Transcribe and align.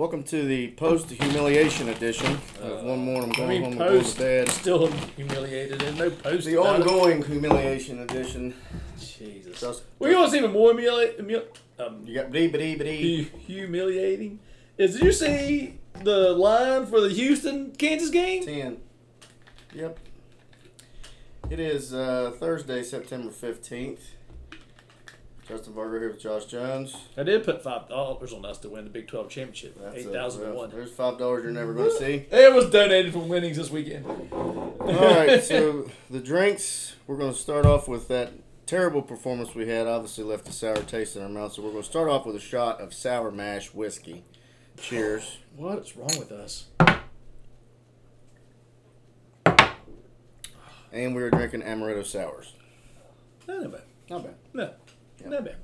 Welcome 0.00 0.22
to 0.22 0.46
the 0.46 0.68
post 0.68 1.10
humiliation 1.10 1.90
edition 1.90 2.38
of 2.62 2.84
one 2.84 3.00
more. 3.00 3.22
I'm 3.22 3.32
I 3.32 3.34
going 3.34 3.48
mean, 3.50 3.62
home 3.64 3.72
and 3.72 3.78
going 3.80 3.92
to 3.92 3.98
post 3.98 4.16
bed. 4.16 4.48
still 4.48 4.86
humiliated 4.86 5.82
and 5.82 5.98
no 5.98 6.08
post. 6.08 6.46
The 6.46 6.58
about 6.58 6.80
it. 6.80 6.86
ongoing 6.86 7.22
humiliation 7.22 7.98
edition. 7.98 8.54
Jesus. 8.98 9.60
Just, 9.60 9.82
Well, 9.98 10.08
you 10.08 10.16
know 10.16 10.22
what's 10.22 10.32
even 10.32 10.52
more 10.52 10.72
humili- 10.72 11.20
humil- 11.20 11.44
um, 11.78 12.02
you 12.06 12.14
got 12.14 12.34
hu- 12.34 13.24
humiliating? 13.46 14.38
Is 14.78 14.94
did 14.94 15.02
you 15.02 15.12
see 15.12 15.74
the 16.02 16.32
line 16.32 16.86
for 16.86 17.02
the 17.02 17.10
Houston 17.10 17.72
Kansas 17.72 18.08
game? 18.08 18.42
Ten. 18.42 18.78
Yep. 19.74 19.98
It 21.50 21.60
is 21.60 21.92
uh, 21.92 22.32
Thursday, 22.40 22.82
September 22.84 23.30
fifteenth. 23.30 24.14
Justin 25.50 25.72
Vargo 25.72 25.98
here 25.98 26.10
with 26.10 26.20
Josh 26.20 26.44
Jones. 26.44 26.96
I 27.16 27.24
did 27.24 27.42
put 27.42 27.60
five 27.60 27.88
dollars 27.88 28.32
on 28.32 28.44
us 28.44 28.58
to 28.58 28.68
win 28.68 28.84
the 28.84 28.90
Big 28.90 29.08
Twelve 29.08 29.28
championship. 29.28 29.76
That's 29.82 29.96
Eight 29.96 30.12
thousand 30.12 30.42
Well, 30.42 30.54
one. 30.54 30.70
There's 30.70 30.92
five 30.92 31.18
dollars 31.18 31.42
you're 31.42 31.52
never 31.52 31.74
going 31.74 31.90
to 31.90 31.96
see. 31.96 32.26
It 32.30 32.54
was 32.54 32.70
donated 32.70 33.12
from 33.12 33.28
winnings 33.28 33.56
this 33.56 33.68
weekend. 33.68 34.06
All 34.30 34.76
right, 34.80 35.42
so 35.42 35.90
the 36.10 36.20
drinks. 36.20 36.94
We're 37.08 37.16
going 37.16 37.32
to 37.32 37.38
start 37.38 37.66
off 37.66 37.88
with 37.88 38.06
that 38.08 38.32
terrible 38.66 39.02
performance 39.02 39.52
we 39.52 39.66
had. 39.66 39.88
Obviously, 39.88 40.22
left 40.22 40.48
a 40.48 40.52
sour 40.52 40.76
taste 40.76 41.16
in 41.16 41.22
our 41.22 41.28
mouth. 41.28 41.52
So 41.52 41.62
we're 41.62 41.72
going 41.72 41.82
to 41.82 41.88
start 41.88 42.08
off 42.08 42.26
with 42.26 42.36
a 42.36 42.40
shot 42.40 42.80
of 42.80 42.94
sour 42.94 43.32
mash 43.32 43.74
whiskey. 43.74 44.22
Cheers. 44.80 45.38
What 45.56 45.78
is 45.80 45.96
wrong 45.96 46.16
with 46.16 46.30
us? 46.30 46.66
And 50.92 51.14
we 51.14 51.22
were 51.22 51.30
drinking 51.30 51.62
amaretto 51.62 52.06
sours. 52.06 52.54
Not 53.48 53.72
bad. 53.72 53.82
Not 54.08 54.24
bad. 54.24 54.34
No, 54.52 54.70
Yeah. 55.22 55.28
not 55.28 55.44
bad. 55.44 55.56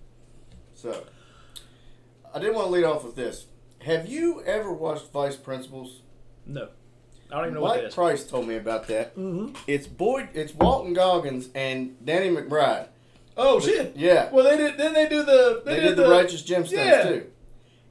So, 0.74 1.04
I 2.34 2.38
did 2.38 2.54
want 2.54 2.66
to 2.66 2.72
lead 2.72 2.84
off 2.84 3.04
with 3.04 3.16
this. 3.16 3.46
Have 3.80 4.08
you 4.08 4.42
ever 4.44 4.72
watched 4.72 5.10
Vice 5.12 5.36
Principals? 5.36 6.00
No, 6.44 6.68
I 7.30 7.36
don't 7.36 7.44
even 7.44 7.54
know 7.54 7.60
what 7.62 7.70
Mike 7.74 7.80
that 7.82 7.88
is. 7.88 7.94
Price 7.94 8.24
told 8.24 8.46
me 8.48 8.56
about 8.56 8.86
that. 8.88 9.16
Mm-hmm. 9.16 9.54
It's 9.66 9.86
Boyd. 9.86 10.28
It's 10.34 10.54
Walton 10.54 10.92
Goggins 10.92 11.48
and 11.54 11.96
Danny 12.04 12.28
McBride. 12.28 12.88
Oh 13.36 13.60
shit! 13.60 13.94
Yeah, 13.96 14.30
Well, 14.32 14.44
they 14.44 14.56
did. 14.56 14.78
Then 14.78 14.94
they 14.94 15.08
do 15.08 15.22
the. 15.22 15.62
they, 15.64 15.80
did 15.80 15.96
the, 15.96 16.08
Righteous 16.08 16.42
Gemstones 16.42 16.72
Yeah. 16.72 17.02
too. 17.02 17.26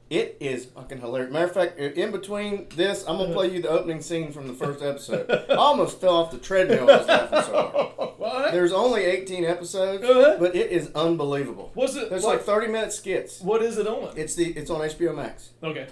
It 0.08 0.36
is 0.38 0.66
fucking 0.66 1.00
hilarious. 1.00 1.32
Matter 1.32 1.46
of 1.46 1.52
fact, 1.52 1.78
in 1.80 2.12
between 2.12 2.68
this, 2.76 3.04
I'm 3.08 3.18
gonna 3.18 3.32
play 3.34 3.50
you 3.50 3.60
the 3.60 3.70
opening 3.70 4.00
scene 4.00 4.30
from 4.30 4.46
the 4.46 4.52
first 4.54 4.80
episode. 4.80 5.28
I 5.50 5.54
almost 5.54 6.00
fell 6.00 6.14
off 6.18 6.30
the 6.30 6.38
treadmill. 6.38 6.88
I 6.88 6.96
was 6.98 7.06
laughing 7.08 7.42
so 7.42 8.14
hard. 8.20 8.54
There's 8.54 8.72
only 8.72 9.02
18 9.04 9.44
episodes, 9.44 10.04
Uh-huh. 10.04 10.36
but 10.38 10.54
it 10.54 10.70
is 10.70 10.92
unbelievable. 10.94 11.72
What's 11.74 11.96
it? 11.96 12.08
There's 12.08 12.22
what, 12.22 12.36
like 12.36 12.44
30 12.46 12.68
minute 12.68 12.92
skits. 12.92 13.40
what 13.40 13.62
is 13.62 13.78
it 13.78 13.88
on? 13.88 14.16
It's 14.16 14.36
the 14.36 14.44
it's 14.52 14.70
on 14.70 14.80
HBO 14.80 15.12
Max. 15.12 15.50
Okay, 15.64 15.88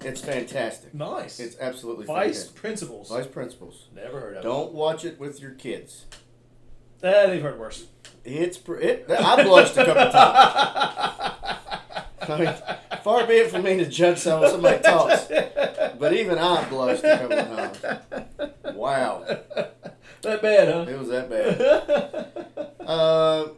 It's 0.00 0.20
fantastic. 0.20 0.92
nice. 0.92 1.38
It's 1.38 1.56
absolutely 1.60 2.06
Vice 2.06 2.24
fantastic. 2.38 2.54
principles. 2.56 3.08
Vice 3.08 3.26
Principals. 3.28 3.86
Never 3.94 4.18
heard 4.18 4.32
of 4.32 4.38
it. 4.40 4.42
Don't 4.42 4.72
watch 4.72 5.04
it 5.04 5.20
with 5.20 5.40
your 5.40 5.52
kids. 5.52 6.06
Ah, 7.04 7.26
they've 7.28 7.40
heard 7.42 7.60
worse. 7.60 7.86
It's 8.24 8.58
it. 8.68 9.06
I 9.08 9.44
blushed 9.44 9.76
a 9.76 9.84
couple 9.84 10.10
times. 10.10 11.30
I 12.26 12.38
mean, 12.38 12.54
far 13.04 13.26
be 13.26 13.34
it 13.34 13.50
from 13.50 13.62
me 13.62 13.76
to 13.76 13.86
judge 13.86 14.24
how 14.24 14.48
somebody 14.48 14.82
talks, 14.82 15.24
but 15.98 16.12
even 16.12 16.38
I 16.38 16.68
blushed 16.68 17.04
a 17.04 17.18
couple 17.18 17.38
of 17.38 17.82
times. 17.82 18.74
Wow, 18.74 19.24
That 20.22 20.42
bad, 20.42 20.68
huh? 20.72 20.86
it 20.90 20.98
was 20.98 21.08
that 21.08 21.30
bad. 21.30 22.70
Uh, 22.84 23.48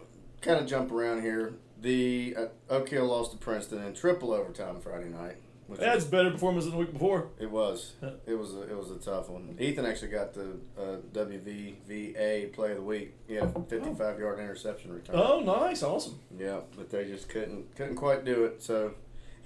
kind 0.41 0.61
of 0.61 0.67
jump 0.69 0.93
around 0.93 1.21
here. 1.21 1.55
The 1.83 2.37
uh, 2.39 2.47
Oak 2.71 2.89
Hill 2.89 3.07
lost 3.07 3.33
to 3.33 3.37
Princeton 3.39 3.83
in 3.83 3.93
triple 3.93 4.33
overtime 4.33 4.81
Friday 4.81 5.09
night. 5.09 5.39
Which 5.67 5.81
That's 5.81 6.05
better 6.05 6.31
performance 6.31 6.65
than 6.65 6.75
the 6.75 6.79
week 6.79 6.93
before. 6.93 7.31
It 7.41 7.51
was. 7.51 7.95
It 8.25 8.35
was. 8.39 8.55
A, 8.55 8.63
it 8.71 8.79
was 8.79 8.93
a 8.93 8.99
tough 9.01 9.29
one. 9.29 9.57
Ethan 9.59 9.85
actually 9.85 10.13
got 10.13 10.33
the 10.33 10.59
uh, 10.79 10.99
WVVA 11.13 12.53
Play 12.53 12.71
of 12.71 12.77
the 12.77 12.83
Week. 12.83 13.17
Had 13.29 13.53
55 13.69 14.21
yard 14.21 14.39
interception 14.39 14.93
return. 14.93 15.17
Oh, 15.19 15.41
nice, 15.41 15.83
awesome. 15.83 16.21
Yeah, 16.39 16.61
but 16.77 16.89
they 16.91 17.05
just 17.07 17.29
couldn't 17.29 17.75
couldn't 17.75 17.97
quite 17.97 18.25
do 18.25 18.45
it. 18.45 18.63
So 18.63 18.95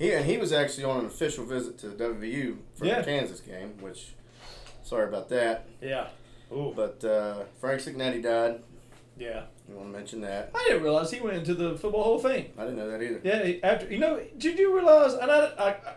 he 0.00 0.12
and 0.12 0.24
he 0.24 0.38
was 0.38 0.52
actually 0.52 0.84
on 0.84 1.00
an 1.00 1.06
official 1.06 1.44
visit 1.44 1.78
to 1.78 1.88
WVU 1.88 2.56
for 2.74 2.86
Yeah. 2.86 3.00
the 3.00 3.04
Kansas 3.04 3.38
game. 3.40 3.74
Which, 3.80 4.14
sorry 4.82 5.06
about 5.06 5.28
that. 5.28 5.66
Yeah. 5.80 6.08
Ooh. 6.52 6.72
But 6.74 7.04
uh, 7.04 7.44
Frank 7.60 7.80
Cignetti 7.82 8.20
died. 8.22 8.60
Yeah. 9.16 9.42
You 9.68 9.76
want 9.76 9.92
to 9.92 9.96
mention 9.96 10.20
that? 10.22 10.50
I 10.54 10.64
didn't 10.66 10.82
realize 10.82 11.10
he 11.12 11.20
went 11.20 11.36
into 11.36 11.54
the 11.54 11.76
Football 11.76 12.02
Hall 12.02 12.16
of 12.16 12.22
Fame. 12.22 12.46
I 12.58 12.62
didn't 12.62 12.78
know 12.78 12.90
that 12.90 13.02
either. 13.02 13.20
Yeah. 13.22 13.58
After 13.62 13.86
you 13.92 13.98
know, 13.98 14.20
did 14.38 14.58
you 14.58 14.74
realize? 14.74 15.12
And 15.12 15.30
I, 15.30 15.38
I, 15.58 15.68
I 15.68 15.94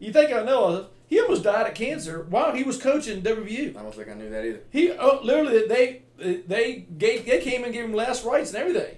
you 0.00 0.12
think 0.12 0.32
I 0.32 0.42
know? 0.42 0.86
He 1.06 1.20
almost 1.20 1.42
died 1.44 1.66
of 1.68 1.74
cancer 1.74 2.26
while 2.30 2.52
he 2.54 2.62
was 2.62 2.78
coaching 2.78 3.20
WVU. 3.20 3.76
I 3.76 3.82
don't 3.82 3.94
think 3.94 4.08
I 4.08 4.14
knew 4.14 4.30
that 4.30 4.46
either. 4.46 4.60
He 4.70 4.90
oh, 4.92 5.20
literally 5.22 5.66
they 5.68 6.02
they 6.16 6.86
gave 6.96 7.26
they 7.26 7.40
came 7.40 7.64
and 7.64 7.72
gave 7.72 7.84
him 7.84 7.92
last 7.92 8.24
rites 8.24 8.54
and 8.54 8.58
everything, 8.58 8.96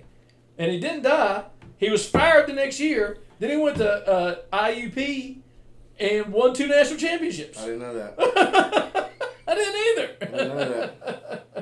and 0.56 0.70
he 0.70 0.78
didn't 0.78 1.02
die. 1.02 1.44
He 1.76 1.90
was 1.90 2.08
fired 2.08 2.46
the 2.46 2.52
next 2.52 2.78
year. 2.78 3.18
Then 3.44 3.58
he 3.58 3.62
went 3.62 3.76
to 3.76 4.08
uh, 4.10 4.36
IUP 4.54 5.36
and 6.00 6.32
won 6.32 6.54
two 6.54 6.66
national 6.66 6.98
championships. 6.98 7.60
I 7.60 7.66
didn't 7.66 7.80
know 7.80 7.92
that. 7.92 8.14
I 9.46 9.54
didn't 9.54 9.76
either. 9.76 10.16
I 10.22 10.24
didn't 10.24 10.56
know 10.56 11.40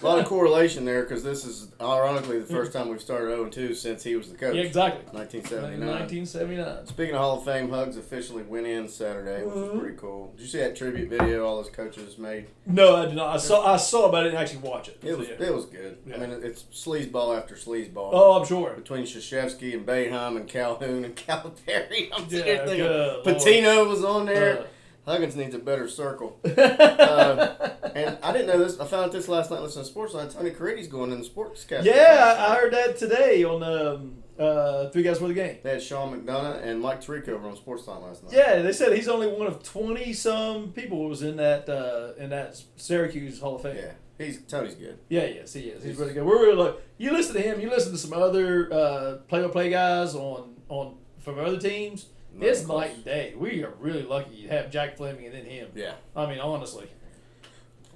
A 0.00 0.06
lot 0.06 0.20
of 0.20 0.26
correlation 0.26 0.84
there 0.84 1.02
because 1.02 1.24
this 1.24 1.44
is 1.44 1.72
ironically 1.80 2.38
the 2.38 2.46
first 2.46 2.72
time 2.72 2.88
we've 2.88 3.00
started 3.00 3.30
0 3.34 3.48
2 3.48 3.74
since 3.74 4.04
he 4.04 4.14
was 4.14 4.30
the 4.30 4.36
coach. 4.38 4.54
yeah, 4.54 4.62
exactly. 4.62 5.02
1979. 5.10 5.80
1979. 5.88 6.86
Speaking 6.86 7.14
of 7.16 7.20
Hall 7.20 7.38
of 7.38 7.44
Fame, 7.44 7.68
Hugs 7.68 7.96
officially 7.96 8.44
went 8.44 8.68
in 8.68 8.86
Saturday, 8.88 9.42
which 9.44 9.54
was 9.56 9.80
pretty 9.80 9.96
cool. 9.96 10.32
Did 10.36 10.42
you 10.42 10.48
see 10.48 10.58
that 10.58 10.76
tribute 10.76 11.08
video 11.10 11.44
all 11.44 11.56
those 11.60 11.70
coaches 11.70 12.16
made? 12.16 12.46
No, 12.64 12.94
I 12.94 13.06
did 13.06 13.16
not. 13.16 13.34
I 13.34 13.38
saw 13.38 13.74
I 13.74 13.76
saw, 13.76 14.08
but 14.08 14.20
I 14.20 14.24
didn't 14.24 14.38
actually 14.38 14.60
watch 14.68 14.88
it. 14.88 15.00
It 15.02 15.18
was 15.18 15.28
it 15.28 15.52
was 15.54 15.64
good. 15.64 15.98
Yeah. 16.06 16.14
I 16.14 16.18
mean, 16.18 16.30
it's 16.44 16.62
sleazeball 16.72 17.36
after 17.36 17.56
sleazeball. 17.56 18.10
Oh, 18.12 18.38
I'm 18.40 18.46
sure. 18.46 18.74
Between 18.74 19.02
Krzyzewski 19.04 19.74
and 19.74 19.84
Boeheim 19.84 20.36
and 20.36 20.46
Calhoun 20.48 21.04
and 21.04 21.16
Calipari, 21.16 22.10
I'm 22.14 22.24
Yeah, 22.28 22.64
thinking. 22.66 22.86
Pitino 23.24 23.88
was 23.88 24.04
on 24.04 24.26
there. 24.26 24.60
Uh. 24.60 24.64
Huggins 25.06 25.34
needs 25.36 25.54
a 25.54 25.58
better 25.58 25.88
circle. 25.88 26.38
Uh, 26.58 27.70
and 28.06 28.18
I 28.22 28.32
didn't 28.32 28.46
know 28.48 28.58
this. 28.58 28.78
I 28.78 28.86
found 28.86 29.06
out 29.06 29.12
this 29.12 29.28
last 29.28 29.50
night 29.50 29.60
listening 29.60 29.84
to 29.86 29.92
Sportsline. 29.92 30.32
Tony 30.32 30.50
Caridi's 30.50 30.88
going 30.88 31.12
in 31.12 31.20
the 31.20 31.26
sportscast. 31.28 31.84
yeah, 31.84 32.36
I 32.38 32.52
I 32.52 32.56
heard 32.56 32.72
that 32.72 32.96
today 32.96 33.44
on 33.44 33.62
um, 33.62 34.22
uh, 34.38 34.88
Three 34.90 35.02
Guys 35.02 35.18
for 35.18 35.28
the 35.28 35.34
Game. 35.34 35.58
They 35.62 35.70
had 35.70 35.82
Sean 35.82 36.18
McDonough 36.18 36.62
and 36.62 36.80
Mike 36.80 37.00
Tirico 37.00 37.30
over 37.30 37.48
on 37.48 37.56
Sportsline 37.56 38.02
last 38.02 38.22
night. 38.24 38.32
Yeah, 38.32 38.62
they 38.62 38.72
said 38.72 38.94
he's 38.96 39.08
only 39.08 39.26
one 39.26 39.46
of 39.46 39.62
twenty 39.62 40.12
some 40.12 40.72
people 40.72 40.98
who 40.98 41.08
was 41.08 41.22
in 41.22 41.36
that 41.36 41.68
uh, 41.68 42.22
in 42.22 42.30
that 42.30 42.60
Syracuse 42.76 43.40
Hall 43.40 43.56
of 43.56 43.62
Fame. 43.62 43.76
Yeah. 43.76 43.92
He's 44.18 44.42
Tony's 44.42 44.74
good. 44.74 44.98
Yeah, 45.08 45.26
yes, 45.26 45.52
he 45.52 45.60
is. 45.60 45.84
He's 45.84 45.96
really 45.96 46.12
good. 46.12 46.24
We're 46.24 46.40
really 46.40 46.56
like 46.56 46.74
you 46.96 47.12
listen 47.12 47.34
to 47.34 47.40
him. 47.40 47.60
You 47.60 47.70
listen 47.70 47.92
to 47.92 47.98
some 47.98 48.12
other 48.12 48.72
uh, 48.72 49.18
play-by-play 49.28 49.70
guys 49.70 50.16
on 50.16 50.56
on 50.68 50.96
from 51.20 51.38
other 51.38 51.58
teams. 51.58 52.06
Not 52.34 52.48
it's 52.48 52.66
night 52.66 52.94
and 52.94 53.04
day. 53.04 53.34
We 53.36 53.62
are 53.62 53.72
really 53.78 54.02
lucky 54.02 54.42
to 54.42 54.48
have 54.48 54.70
Jack 54.70 54.96
Fleming 54.96 55.26
and 55.26 55.34
then 55.34 55.44
him. 55.44 55.68
Yeah. 55.74 55.94
I 56.16 56.26
mean, 56.26 56.40
honestly, 56.40 56.88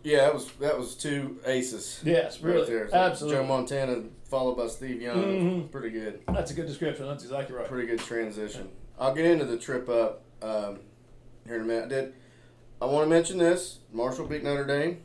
Yeah, 0.05 0.19
that 0.19 0.35
was 0.35 0.47
that 0.61 0.79
was 0.79 0.95
two 0.95 1.39
aces. 1.47 2.01
yes, 2.05 2.41
right 2.41 2.55
really, 2.55 2.67
there. 2.67 2.89
So 2.91 2.97
absolutely. 2.97 3.41
Joe 3.41 3.47
Montana 3.47 4.03
followed 4.25 4.57
by 4.57 4.67
Steve 4.69 5.01
Young. 5.01 5.17
Mhm. 5.17 5.71
Pretty 5.71 5.91
good. 5.91 6.21
That's 6.33 6.51
a 6.51 6.55
good 6.55 6.67
description. 6.67 7.07
That's 7.07 7.23
exactly 7.25 7.55
right. 7.57 7.67
Pretty 7.69 7.87
good 7.87 8.01
transition. 8.01 8.69
I'll 8.99 9.15
get 9.15 9.27
into 9.27 9.45
the 9.45 9.59
trip 9.59 9.89
up 9.89 10.23
um, 10.43 10.81
here 11.47 11.57
in 11.57 11.63
a 11.63 11.65
minute. 11.65 11.85
I 11.85 11.89
did 11.89 12.15
I 12.81 12.87
want 12.87 13.05
to 13.05 13.11
mention 13.11 13.39
this? 13.39 13.79
Marshall 13.93 14.27
beat 14.27 14.43
Notre 14.43 14.65
Dame, 14.65 15.03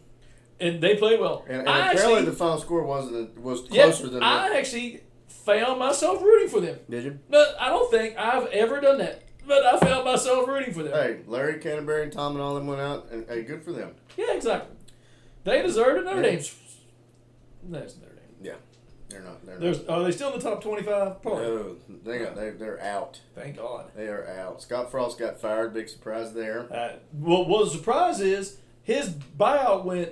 And 0.59 0.81
they 0.81 0.96
played 0.96 1.19
well. 1.19 1.44
and, 1.47 1.59
and 1.59 1.68
apparently 1.68 2.02
actually, 2.02 2.25
the 2.25 2.31
final 2.31 2.57
score 2.57 2.84
wasn't 2.84 3.40
was 3.40 3.68
yeah, 3.69 3.84
closer 3.84 4.09
than. 4.09 4.22
That. 4.22 4.52
I 4.52 4.57
actually 4.57 5.02
found 5.28 5.78
myself 5.80 6.22
rooting 6.22 6.50
for 6.50 6.59
them. 6.59 6.80
did 6.90 7.03
you? 7.03 7.19
But 7.30 7.56
I 7.59 7.69
don't 7.69 7.91
think 7.91 8.18
I've 8.18 8.47
ever 8.47 8.81
done 8.81 8.97
that. 8.97 9.24
But 9.46 9.63
I 9.63 9.80
found 9.80 10.06
myself 10.06 10.47
rooting 10.47 10.74
for 10.74 10.84
them. 10.84 10.91
Hey, 10.94 11.19
Larry 11.28 11.60
Canterbury 11.60 12.04
and 12.04 12.12
Tom 12.12 12.33
and 12.33 12.42
all 12.42 12.56
them 12.56 12.68
went 12.68 12.81
out, 12.81 13.10
and 13.12 13.25
hey, 13.30 13.44
good 13.44 13.63
for 13.63 13.71
them. 13.71 13.92
Yeah, 14.18 14.33
exactly. 14.33 14.75
They 15.47 15.61
deserved 15.61 15.99
it. 15.99 16.05
Notre 16.05 16.21
Yeah. 16.21 16.29
Dame's. 16.31 16.55
That's 17.63 17.95
Notre 17.97 18.13
Dame. 18.15 18.23
Yeah, 18.41 18.53
they're 19.09 19.21
not. 19.21 19.45
They're 19.45 19.57
There's, 19.57 19.85
are 19.85 20.03
they 20.03 20.11
still 20.11 20.33
in 20.33 20.39
the 20.39 20.44
top 20.49 20.61
25? 20.61 21.21
Probably. 21.21 21.45
no, 21.45 21.75
they 22.03 22.19
got 22.19 22.35
they 22.35 22.49
they're 22.51 22.81
out. 22.81 23.19
Thank 23.33 23.57
God. 23.57 23.91
They 23.95 24.07
are 24.07 24.27
out. 24.27 24.61
Scott 24.61 24.91
Frost 24.91 25.17
got 25.17 25.39
fired. 25.39 25.73
Big 25.73 25.88
surprise 25.89 26.33
there. 26.33 26.71
Uh, 26.71 26.97
well, 27.13 27.47
well, 27.47 27.63
the 27.65 27.71
surprise 27.71 28.19
is 28.19 28.57
his 28.83 29.09
buyout 29.09 29.85
went 29.85 30.11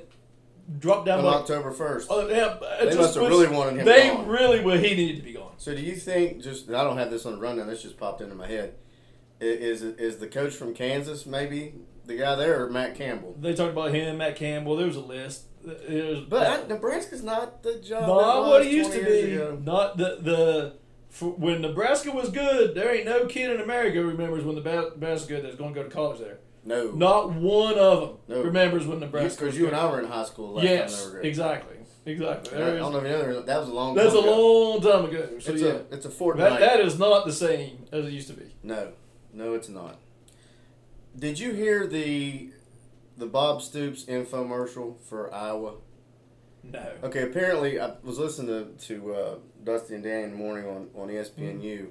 dropped 0.79 1.05
down 1.05 1.19
On 1.19 1.25
by. 1.25 1.33
October 1.39 1.71
first. 1.71 2.07
Oh, 2.09 2.27
yeah, 2.27 2.57
They 2.79 2.95
must 2.95 3.13
have 3.15 3.23
was- 3.23 3.29
really 3.29 3.47
wanted 3.47 3.79
him 3.81 3.85
They 3.85 4.09
gone. 4.09 4.27
really 4.27 4.61
well, 4.61 4.77
he 4.77 4.95
needed 4.95 5.17
to 5.17 5.21
be 5.23 5.33
gone. 5.33 5.53
So 5.57 5.75
do 5.75 5.81
you 5.81 5.95
think? 5.95 6.41
Just 6.41 6.69
I 6.69 6.83
don't 6.83 6.97
have 6.97 7.11
this 7.11 7.25
on 7.25 7.33
the 7.33 7.39
rundown. 7.39 7.67
This 7.67 7.83
just 7.83 7.97
popped 7.97 8.21
into 8.21 8.35
my 8.35 8.47
head. 8.47 8.75
Is 9.41 9.81
is 9.83 10.17
the 10.17 10.27
coach 10.27 10.53
from 10.55 10.73
Kansas 10.73 11.25
maybe 11.25 11.73
the 12.06 12.18
guy 12.18 12.36
there 12.36 12.68
Matt 12.69 12.96
Campbell? 12.96 13.36
They 13.40 13.54
talked 13.54 13.72
about 13.74 13.94
him, 13.94 14.18
Matt 14.18 14.36
Campbell. 14.36 14.75
There 14.78 14.88
was 14.88 14.96
a 14.96 15.02
list. 15.02 15.46
Was, 15.63 16.19
But 16.30 16.68
Nebraska's 16.69 17.24
not 17.24 17.63
the 17.63 17.75
job. 17.80 18.07
not 18.07 18.46
it 18.46 18.50
what 18.50 18.62
it 18.62 18.72
used 18.72 18.92
to 18.94 19.04
be. 19.04 19.31
ago. 19.34 19.60
Not 19.63 19.98
the 19.98 20.18
the 20.22 20.74
for, 21.10 21.30
when 21.31 21.62
Nebraska 21.62 22.12
was 22.12 22.30
good, 22.30 22.75
there 22.75 22.94
ain't 22.94 23.06
no 23.06 23.25
kid 23.25 23.50
in 23.50 23.62
America 23.62 23.98
who 24.00 24.07
remembers 24.07 24.44
when 24.44 24.56
the 24.56 24.62
Nebraska 24.62 25.28
good 25.30 25.46
that's 25.46 25.56
going 25.56 25.74
to 25.74 25.80
go 25.81 25.88
to 25.88 25.94
college 25.94 26.19
there. 26.19 26.40
No. 26.66 26.92
Not 26.92 27.31
one 27.34 27.78
of 27.78 28.00
them 28.02 28.18
No. 28.28 28.42
remembers 28.44 28.86
when 28.88 29.00
Nebraska. 29.00 29.40
Because 29.46 29.54
was 29.54 29.57
you 29.57 29.68
and. 29.68 29.75
I 29.75 29.90
were 29.90 30.00
in 30.00 30.06
high 30.07 30.25
school 30.25 30.54
last 30.56 30.66
Yes, 30.66 31.12
exactly, 31.22 31.78
exactly. 32.06 32.54
And 32.56 32.63
I, 32.63 32.66
There 32.68 32.75
is- 32.75 32.81
don't 32.81 32.92
know 32.92 32.98
if 33.00 33.04
you 33.06 33.34
know 33.34 33.42
that 33.44 33.60
was 33.60 33.69
a 33.69 33.74
long. 33.74 33.96
that's 33.96 34.13
a 34.13 34.19
long 34.19 34.81
time 34.81 35.06
ago. 35.06 35.30
So 35.40 35.54
It's 35.54 35.62
yeah, 35.62 35.69
a 35.69 35.75
it's 35.96 36.06
a 36.06 36.10
fortnight. 36.10 36.50
that, 36.52 36.60
that 36.60 36.80
is 36.81 37.00
not 37.00 37.25
the 37.25 37.34
same 37.34 37.86
as 37.92 38.06
it 38.06 38.12
used 38.12 38.28
to 38.28 38.34
be. 38.34 38.54
No, 38.62 38.92
no, 39.34 39.54
it's 39.54 39.69
not. 39.69 40.00
Did 41.17 41.39
you 41.39 41.51
hear 41.53 41.88
the 41.88 42.50
the 43.17 43.25
Bob 43.25 43.62
Stoops 43.62 44.06
infomercial 44.06 44.95
for 45.07 45.33
Iowa? 45.33 45.75
No. 46.63 46.91
Okay, 47.03 47.21
apparently 47.23 47.79
I 47.79 47.94
was 48.03 48.17
listening 48.19 48.75
to, 48.77 48.88
to 48.88 49.13
uh, 49.13 49.35
Dusty 49.63 49.95
and 49.95 50.03
Danny 50.03 50.23
in 50.23 50.31
the 50.31 50.35
morning 50.38 50.65
on, 50.67 50.88
on 50.95 51.07
ESPNU, 51.09 51.62
Mm-hmm. 51.62 51.85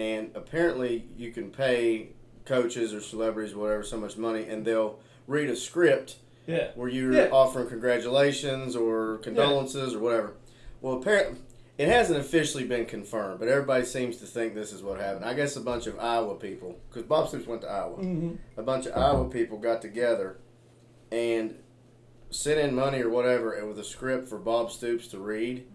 and 0.00 0.30
apparently 0.34 1.04
you 1.16 1.32
can 1.32 1.50
pay 1.50 2.10
coaches 2.46 2.94
or 2.94 3.00
celebrities 3.00 3.52
or 3.54 3.58
whatever 3.58 3.82
so 3.82 3.98
much 3.98 4.16
money, 4.16 4.44
and 4.48 4.64
they'll 4.64 5.00
read 5.26 5.50
a 5.50 5.56
script 5.56 6.16
Yeah. 6.46 6.68
where 6.76 6.88
you're 6.88 7.12
Yeah. 7.12 7.28
offering 7.32 7.68
congratulations 7.68 8.76
or 8.76 9.18
condolences 9.18 9.94
or 9.94 9.98
whatever. 9.98 10.34
Well, 10.80 10.94
apparently 10.98 11.40
it 11.78 11.88
hasn't 11.88 12.18
officially 12.20 12.64
been 12.64 12.86
confirmed, 12.86 13.40
but 13.40 13.48
everybody 13.48 13.84
seems 13.84 14.18
to 14.18 14.26
think 14.26 14.54
this 14.54 14.72
is 14.72 14.82
what 14.82 15.00
happened. 15.00 15.24
I 15.24 15.34
guess 15.34 15.56
a 15.56 15.60
bunch 15.60 15.86
of 15.86 15.98
Iowa 15.98 16.36
people, 16.36 16.78
because 16.88 17.02
Bob 17.04 17.28
Stoops 17.28 17.46
went 17.46 17.62
to 17.62 17.68
Iowa, 17.68 17.96
Mm-hmm. 17.98 18.34
a 18.60 18.62
bunch 18.62 18.86
of 18.86 18.96
Iowa 18.96 19.28
people 19.28 19.58
got 19.58 19.82
together 19.82 20.36
and 21.10 21.56
sent 22.30 22.58
in 22.60 22.74
money 22.74 23.00
or 23.00 23.08
whatever 23.08 23.52
and 23.52 23.68
with 23.68 23.78
a 23.78 23.84
script 23.84 24.28
for 24.28 24.38
Bob 24.38 24.70
Stoops 24.70 25.08
to 25.08 25.18
read, 25.18 25.66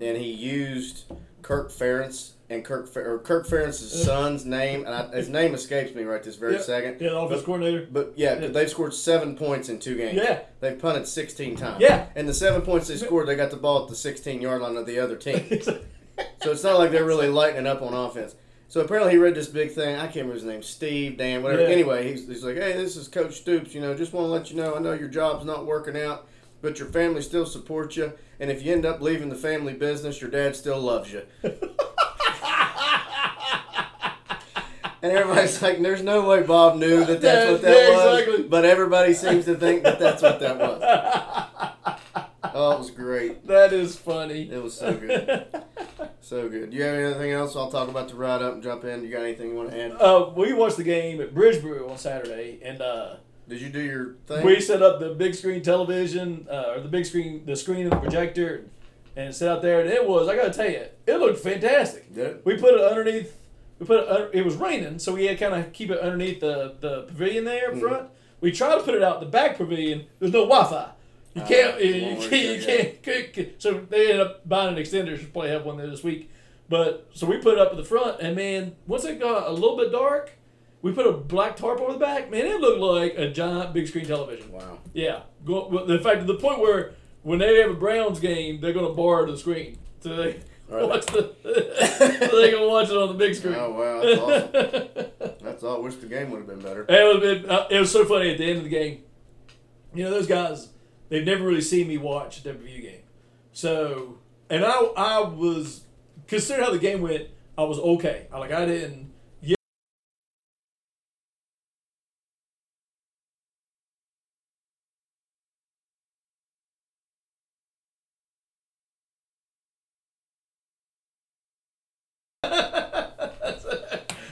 and 0.00 0.16
he 0.16 0.30
used 0.30 1.04
Kirk 1.42 1.70
Ferentz 1.70 2.32
and 2.50 2.64
Kirk 2.64 2.94
or 2.96 3.18
Kirk 3.18 3.46
Ferentz's 3.46 3.92
mm-hmm. 3.92 4.04
son's 4.04 4.44
name, 4.44 4.84
and 4.84 4.94
I, 4.94 5.16
his 5.16 5.28
name 5.28 5.54
escapes 5.54 5.94
me 5.94 6.02
right 6.02 6.22
this 6.22 6.36
very 6.36 6.54
Yeah. 6.54 6.60
second. 6.60 7.00
Yeah, 7.00 7.10
the 7.10 7.18
offense 7.18 7.42
coordinator. 7.42 7.88
But 7.90 8.12
yeah, 8.16 8.38
Yeah. 8.38 8.48
they've 8.48 8.68
scored 8.68 8.94
seven 8.94 9.36
points 9.36 9.68
in 9.68 9.78
two 9.78 9.96
games. 9.96 10.16
Yeah. 10.16 10.40
They've 10.60 10.78
punted 10.78 11.06
16 11.08 11.56
times. 11.56 11.80
Yeah. 11.80 12.06
And 12.14 12.28
the 12.28 12.34
seven 12.34 12.62
points 12.62 12.88
they 12.88 12.96
scored, 12.96 13.28
they 13.28 13.36
got 13.36 13.50
the 13.50 13.56
ball 13.56 13.82
at 13.84 13.88
the 13.88 13.96
16 13.96 14.40
yard 14.42 14.60
line 14.62 14.76
of 14.76 14.86
the 14.86 14.98
other 14.98 15.16
team. 15.16 15.44
So 16.42 16.52
it's 16.52 16.62
not 16.62 16.78
like 16.78 16.92
they're 16.92 17.04
really 17.04 17.28
lighting 17.28 17.66
up 17.66 17.82
on 17.82 17.92
offense. 17.92 18.36
So 18.68 18.80
apparently 18.80 19.12
he 19.12 19.18
read 19.18 19.34
this 19.34 19.48
big 19.48 19.72
thing. 19.72 19.96
I 19.96 20.02
can't 20.02 20.16
remember 20.16 20.34
his 20.34 20.44
name. 20.44 20.62
Steve, 20.62 21.16
Dan, 21.16 21.42
whatever. 21.42 21.62
Yeah. 21.62 21.68
Anyway, 21.68 22.10
he's, 22.10 22.28
he's 22.28 22.44
like, 22.44 22.56
hey, 22.56 22.74
this 22.74 22.96
is 22.96 23.08
Coach 23.08 23.34
Stoops. 23.34 23.74
You 23.74 23.80
know, 23.80 23.94
just 23.96 24.12
want 24.12 24.26
to 24.26 24.28
let 24.28 24.50
you 24.50 24.56
know, 24.56 24.74
I 24.74 24.78
know 24.78 24.92
your 24.92 25.08
job's 25.08 25.44
not 25.44 25.66
working 25.66 25.96
out, 25.96 26.28
but 26.62 26.78
your 26.78 26.88
family 26.88 27.22
still 27.22 27.46
supports 27.46 27.96
you. 27.96 28.12
And 28.38 28.50
if 28.50 28.62
you 28.62 28.72
end 28.72 28.84
up 28.84 29.00
leaving 29.00 29.28
the 29.28 29.36
family 29.36 29.72
business, 29.74 30.20
your 30.20 30.30
dad 30.30 30.54
still 30.54 30.80
loves 30.80 31.12
you. 31.12 31.22
And 35.04 35.12
everybody's 35.12 35.60
like, 35.60 35.82
"There's 35.82 36.02
no 36.02 36.26
way 36.26 36.42
Bob 36.42 36.76
knew 36.78 37.04
that 37.04 37.20
that's 37.20 37.50
what 37.52 37.60
that 37.60 37.76
Yeah, 37.90 37.90
was." 37.90 38.20
exactly. 38.20 38.48
But 38.48 38.64
everybody 38.64 39.12
seems 39.12 39.44
to 39.44 39.54
think 39.54 39.82
that 39.82 39.98
that's 39.98 40.22
what 40.22 40.40
that 40.40 40.58
was. 40.58 40.80
Oh, 42.56 42.70
it 42.72 42.78
was 42.78 42.90
great. 42.92 43.46
that 43.48 43.72
is 43.72 43.96
funny. 43.96 44.48
It 44.48 44.62
was 44.62 44.74
so 44.74 44.94
good, 44.94 45.44
so 46.20 46.48
good. 46.48 46.70
Do 46.70 46.76
you 46.76 46.84
have 46.84 46.94
anything 46.94 47.32
else? 47.32 47.56
I'll 47.56 47.68
talk 47.70 47.88
about 47.88 48.08
the 48.08 48.14
ride 48.14 48.42
up 48.42 48.54
and 48.54 48.62
jump 48.62 48.84
in. 48.84 49.02
You 49.02 49.10
got 49.10 49.22
anything 49.22 49.48
you 49.48 49.56
want 49.56 49.72
to 49.72 49.80
add? 49.86 49.92
uh, 50.00 50.30
we 50.36 50.52
watched 50.52 50.76
the 50.76 50.84
game 50.84 51.20
at 51.20 51.34
Bridgebrew 51.34 51.90
on 51.90 51.98
Saturday, 51.98 52.60
and 52.62 52.80
uh, 52.80 53.16
Did 53.48 53.60
you 53.60 53.70
do 53.70 53.80
your 53.80 54.14
thing? 54.28 54.46
we 54.46 54.60
set 54.60 54.82
up 54.82 55.00
the 55.00 55.08
big 55.10 55.34
screen 55.34 55.62
television, 55.62 56.46
uh, 56.48 56.74
or 56.76 56.80
the 56.80 56.88
big 56.88 57.04
screen, 57.06 57.44
the 57.44 57.56
screen 57.56 57.80
and 57.86 57.92
the 57.92 57.96
projector, 57.96 58.66
and 59.16 59.30
it 59.30 59.34
set 59.34 59.48
out 59.48 59.60
there, 59.60 59.80
and 59.80 59.90
it 59.90 60.06
was. 60.06 60.28
I 60.28 60.36
got 60.36 60.52
to 60.52 60.56
tell 60.56 60.70
you, 60.70 60.84
it 61.08 61.16
looked 61.16 61.40
fantastic. 61.40 62.14
Did 62.14 62.26
it? 62.26 62.42
We 62.46 62.56
put 62.56 62.74
it 62.74 62.80
underneath. 62.82 63.36
We 63.84 63.96
put 63.96 64.04
it. 64.04 64.08
Under, 64.08 64.30
it 64.32 64.44
was 64.44 64.56
raining, 64.56 64.98
so 64.98 65.14
we 65.14 65.26
had 65.26 65.38
to 65.38 65.48
kind 65.50 65.62
of 65.64 65.72
keep 65.72 65.90
it 65.90 66.00
underneath 66.00 66.40
the 66.40 66.74
the 66.80 67.02
pavilion 67.02 67.44
there 67.44 67.68
Mm-hmm. 67.70 67.78
in 67.78 67.88
front. 67.88 68.08
We 68.40 68.52
tried 68.52 68.76
to 68.76 68.82
put 68.82 68.94
it 68.94 69.02
out 69.02 69.20
the 69.20 69.26
back 69.26 69.56
pavilion. 69.56 70.06
There's 70.18 70.32
no 70.32 70.46
Wi-Fi. 70.46 70.90
You 71.34 71.42
Ah, 71.42 71.46
can't. 71.46 71.84
you, 71.84 72.02
won't 72.02 72.20
can't. 72.20 72.32
work 72.32 72.32
You 72.32 73.02
can't, 73.02 73.32
can't- 73.32 73.62
So 73.62 73.80
they 73.90 74.10
ended 74.12 74.20
up 74.20 74.48
buying 74.48 74.76
an 74.76 74.82
extender. 74.82 75.18
Should 75.18 75.32
probably 75.32 75.50
have 75.50 75.64
one 75.64 75.76
there 75.78 75.86
this 75.88 76.02
week. 76.04 76.30
But 76.68 77.08
so 77.14 77.26
we 77.26 77.38
put 77.38 77.54
it 77.54 77.60
up 77.60 77.70
at 77.72 77.76
the 77.76 77.84
front, 77.84 78.20
and 78.20 78.34
man, 78.36 78.74
once 78.86 79.04
it 79.04 79.20
got 79.20 79.48
a 79.48 79.52
little 79.52 79.76
bit 79.76 79.92
dark, 79.92 80.32
we 80.82 80.92
put 80.92 81.06
a 81.06 81.12
black 81.12 81.56
tarp 81.56 81.80
over 81.80 81.92
the 81.92 81.98
back. 81.98 82.30
Man, 82.30 82.46
it 82.46 82.60
looked 82.60 82.80
like 82.80 83.14
a 83.18 83.30
giant 83.30 83.72
big 83.74 83.86
screen 83.88 84.06
television. 84.06 84.50
Wow. 84.52 84.78
Yeah, 84.92 85.20
go, 85.44 85.84
in 85.86 86.02
fact, 86.02 86.20
to 86.20 86.26
the 86.26 86.38
point 86.38 86.60
where 86.60 86.92
when 87.22 87.38
they 87.38 87.60
have 87.60 87.70
a 87.70 87.74
Browns 87.74 88.20
game, 88.20 88.60
they're 88.60 88.72
going 88.72 88.86
to 88.88 88.94
borrow 88.94 89.26
the 89.30 89.36
screen 89.36 89.76
so 90.00 90.16
they 90.16 90.40
Right. 90.68 90.88
watch 90.88 91.06
the. 91.06 91.34
they 92.32 92.50
can 92.50 92.68
watch 92.68 92.88
it 92.88 92.96
on 92.96 93.08
the 93.08 93.14
big 93.14 93.34
screen. 93.34 93.54
Oh 93.56 93.70
wow, 93.72 94.00
that's 94.00 94.20
awesome. 94.20 95.10
That's 95.44 95.62
all. 95.62 95.82
Wish 95.82 95.96
the 95.96 96.06
game 96.06 96.30
would 96.30 96.38
have 96.38 96.46
been 96.46 96.60
better. 96.60 96.86
it, 96.88 97.14
was, 97.14 97.22
it, 97.22 97.50
uh, 97.50 97.66
it 97.70 97.78
was 97.78 97.92
so 97.92 98.04
funny 98.06 98.30
at 98.32 98.38
the 98.38 98.44
end 98.44 98.58
of 98.58 98.64
the 98.64 98.70
game. 98.70 99.02
You 99.92 100.04
know 100.04 100.10
those 100.10 100.26
guys, 100.26 100.70
they've 101.10 101.24
never 101.24 101.44
really 101.44 101.60
seen 101.60 101.86
me 101.86 101.98
watch 101.98 102.44
a 102.44 102.48
WVU 102.48 102.82
game, 102.82 103.02
so 103.52 104.18
and 104.48 104.64
I 104.64 104.72
I 104.96 105.20
was 105.20 105.82
considering 106.26 106.64
how 106.64 106.72
the 106.72 106.78
game 106.78 107.02
went, 107.02 107.28
I 107.58 107.64
was 107.64 107.78
okay. 107.78 108.26
I 108.32 108.38
like 108.38 108.52
I 108.52 108.64
didn't. 108.64 109.12
Yeah. 109.42 109.54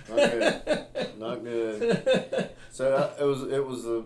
Not 0.08 0.17
good. 0.31 1.19
Not 1.19 1.44
good. 1.44 2.50
So 2.70 2.94
uh, 2.94 3.11
it 3.22 3.26
was. 3.26 3.42
It 3.44 3.66
was 3.66 3.84
the 3.84 4.04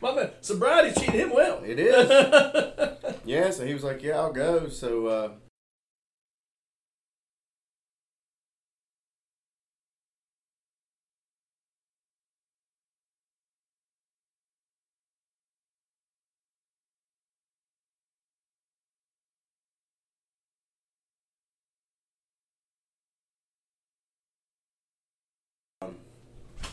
My 0.00 0.14
man, 0.14 0.30
sobriety 0.40 0.98
cheated 0.98 1.20
him 1.20 1.30
well. 1.30 1.62
It 1.64 1.78
is. 1.78 2.96
Yeah, 3.26 3.50
so 3.50 3.66
he 3.66 3.74
was 3.74 3.84
like, 3.84 4.02
"Yeah, 4.02 4.18
I'll 4.18 4.32
go." 4.32 4.68
So 4.70 5.06
uh, 5.06 5.32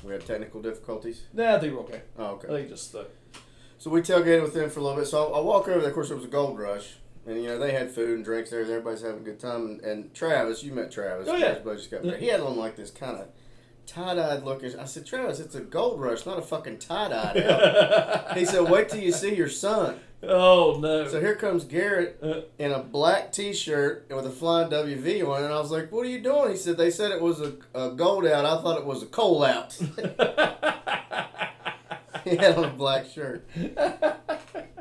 we 0.07 0.13
had 0.13 0.25
technical 0.25 0.61
difficulties. 0.61 1.23
nah, 1.33 1.55
I 1.55 1.59
think 1.59 1.73
we're 1.73 1.81
okay. 1.81 2.01
Oh, 2.17 2.25
I 2.25 2.29
okay. 2.29 2.47
think 2.47 2.69
just 2.69 2.95
uh, 2.95 3.03
So 3.77 3.89
we 3.89 4.01
tailgated 4.01 4.41
with 4.41 4.53
them 4.53 4.69
for 4.69 4.79
a 4.79 4.83
little 4.83 4.97
bit. 4.97 5.07
So 5.07 5.33
I, 5.33 5.37
I 5.37 5.41
walk 5.41 5.67
over 5.67 5.79
there. 5.79 5.89
Of 5.89 5.95
course, 5.95 6.09
it 6.09 6.15
was 6.15 6.25
a 6.25 6.29
gold 6.29 6.57
rush, 6.57 6.95
and 7.25 7.37
you 7.37 7.47
know 7.47 7.59
they 7.59 7.73
had 7.73 7.91
food 7.91 8.15
and 8.15 8.25
drinks 8.25 8.49
there. 8.49 8.61
Everybody's 8.61 9.01
having 9.01 9.21
a 9.21 9.23
good 9.23 9.39
time. 9.39 9.65
And, 9.65 9.81
and 9.81 10.13
Travis, 10.13 10.63
you 10.63 10.71
met 10.71 10.91
Travis. 10.91 11.27
Oh, 11.27 11.35
yeah. 11.35 11.59
Just 11.63 11.91
got. 11.91 12.05
He 12.17 12.27
had 12.27 12.39
on 12.39 12.57
like 12.57 12.75
this 12.75 12.91
kind 12.91 13.17
of 13.17 13.27
tie-dyed 13.87 14.43
looking. 14.43 14.77
I 14.77 14.85
said, 14.85 15.05
Travis, 15.05 15.39
it's 15.39 15.55
a 15.55 15.61
gold 15.61 15.99
rush, 15.99 16.25
not 16.25 16.37
a 16.37 16.41
fucking 16.41 16.77
tie-dyed 16.79 17.37
out. 17.37 18.37
he 18.37 18.45
said, 18.45 18.69
wait 18.69 18.89
till 18.89 18.99
you 18.99 19.11
see 19.11 19.33
your 19.33 19.49
son. 19.49 19.99
Oh 20.23 20.77
no. 20.81 21.07
So 21.07 21.19
here 21.19 21.35
comes 21.35 21.63
Garrett 21.63 22.17
Uh, 22.21 22.41
in 22.57 22.71
a 22.71 22.79
black 22.79 23.31
T-shirt 23.31 24.07
with 24.09 24.25
a 24.25 24.29
flying 24.29 24.69
WV 24.69 25.23
on, 25.27 25.41
it, 25.41 25.45
and 25.45 25.53
I 25.53 25.59
was 25.59 25.71
like, 25.71 25.91
"What 25.91 26.05
are 26.05 26.09
you 26.09 26.21
doing?" 26.21 26.51
He 26.51 26.57
said, 26.57 26.77
"They 26.77 26.91
said 26.91 27.11
it 27.11 27.21
was 27.21 27.39
a, 27.41 27.53
a 27.75 27.91
gold 27.91 28.25
out. 28.25 28.45
I 28.45 28.61
thought 28.61 28.77
it 28.79 28.85
was 28.85 29.03
a 29.03 29.07
coal 29.07 29.43
out." 29.43 29.73
he 32.23 32.35
had 32.35 32.57
on 32.57 32.65
a 32.65 32.69
black 32.69 33.05
shirt. 33.07 33.47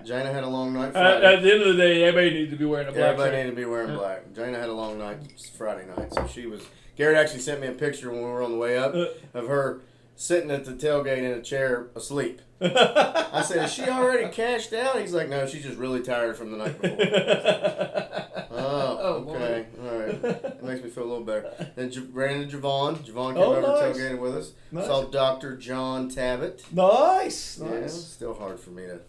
Jana 0.04 0.32
had 0.32 0.44
a 0.44 0.48
long 0.48 0.72
night 0.72 0.86
at, 0.88 0.92
Friday. 0.92 1.34
at 1.36 1.42
the 1.42 1.52
end 1.52 1.62
of 1.62 1.68
the 1.76 1.82
day, 1.82 2.04
everybody 2.04 2.30
needs 2.34 2.52
to 2.52 2.56
be 2.58 2.64
wearing 2.64 2.88
a 2.88 2.92
black 2.92 3.02
Everybody 3.04 3.30
shirt. 3.30 3.38
needed 3.38 3.50
to 3.50 3.56
be 3.56 3.64
wearing 3.64 3.94
black. 3.96 4.32
Jana 4.34 4.58
had 4.58 4.68
a 4.68 4.72
long 4.72 4.98
night 4.98 5.18
Friday 5.56 5.86
night, 5.96 6.12
so 6.14 6.26
she 6.26 6.46
was. 6.46 6.62
Garrett 6.96 7.18
actually 7.18 7.40
sent 7.40 7.60
me 7.60 7.66
a 7.66 7.72
picture 7.72 8.08
when 8.10 8.20
we 8.20 8.24
were 8.24 8.42
on 8.42 8.52
the 8.52 8.56
way 8.58 8.78
up 8.78 8.94
Uh. 8.94 9.06
of 9.34 9.48
her 9.48 9.80
sitting 10.16 10.50
at 10.50 10.64
the 10.64 10.72
tailgate 10.72 11.18
in 11.18 11.24
a 11.26 11.42
chair 11.42 11.88
asleep. 11.94 12.40
I 12.60 13.42
said, 13.46 13.64
"Is 13.66 13.72
she 13.72 13.84
already 13.84 14.28
cashed 14.32 14.72
out?" 14.72 14.98
He's 15.00 15.12
like, 15.12 15.28
"No, 15.28 15.46
she's 15.46 15.62
just 15.62 15.76
really 15.78 16.00
tired 16.02 16.36
from 16.36 16.50
the 16.52 16.56
night 16.58 16.80
before." 16.80 18.12
Oh, 18.58 18.98
Oh, 18.98 19.34
okay, 19.34 19.66
all 19.82 19.98
right. 19.98 20.08
It 20.24 20.62
makes 20.62 20.82
me 20.82 20.88
feel 20.88 21.04
a 21.04 21.06
little 21.10 21.24
better. 21.24 21.52
Then 21.76 21.90
J- 21.90 22.00
ran 22.12 22.40
into 22.42 22.56
Javon. 22.58 22.96
Javon 22.96 23.34
came 23.34 23.42
Oh, 23.42 23.54
over 23.54 23.60
nice. 23.60 23.96
tailgated 23.96 24.18
with 24.18 24.34
us. 24.36 24.52
Nice. 24.72 24.86
Saw 24.86 25.04
Doctor 25.04 25.56
John 25.56 26.10
Tabbitt. 26.10 26.62
nice, 26.72 27.58
Yeah, 27.62 27.80
nice. 27.80 27.94
still 27.94 28.34
hard 28.34 28.58
for 28.58 28.70
me 28.70 28.84
to 28.86 29.00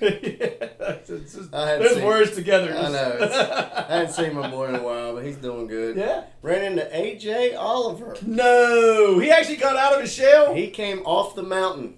It's 1.14 1.34
just- 1.34 1.50
Those 1.50 1.94
seen- 1.94 2.04
words 2.04 2.34
together. 2.34 2.74
I 2.74 2.90
know. 2.90 3.18
I 3.88 3.94
hadn't 3.96 4.12
seen 4.12 4.34
my 4.34 4.48
boy 4.50 4.68
in 4.68 4.76
a 4.76 4.82
while, 4.82 5.14
but 5.14 5.24
he's 5.24 5.36
doing 5.36 5.66
good. 5.66 5.96
yeah. 5.96 6.24
Ran 6.42 6.64
into 6.64 6.82
AJ 6.84 7.56
Oliver. 7.56 8.16
No, 8.26 9.18
he 9.18 9.30
actually 9.30 9.56
got 9.56 9.76
out 9.76 9.94
of 9.94 10.00
his 10.02 10.12
shell. 10.12 10.54
He 10.54 10.68
came 10.68 11.00
off 11.00 11.34
the 11.34 11.42
mountain. 11.42 11.96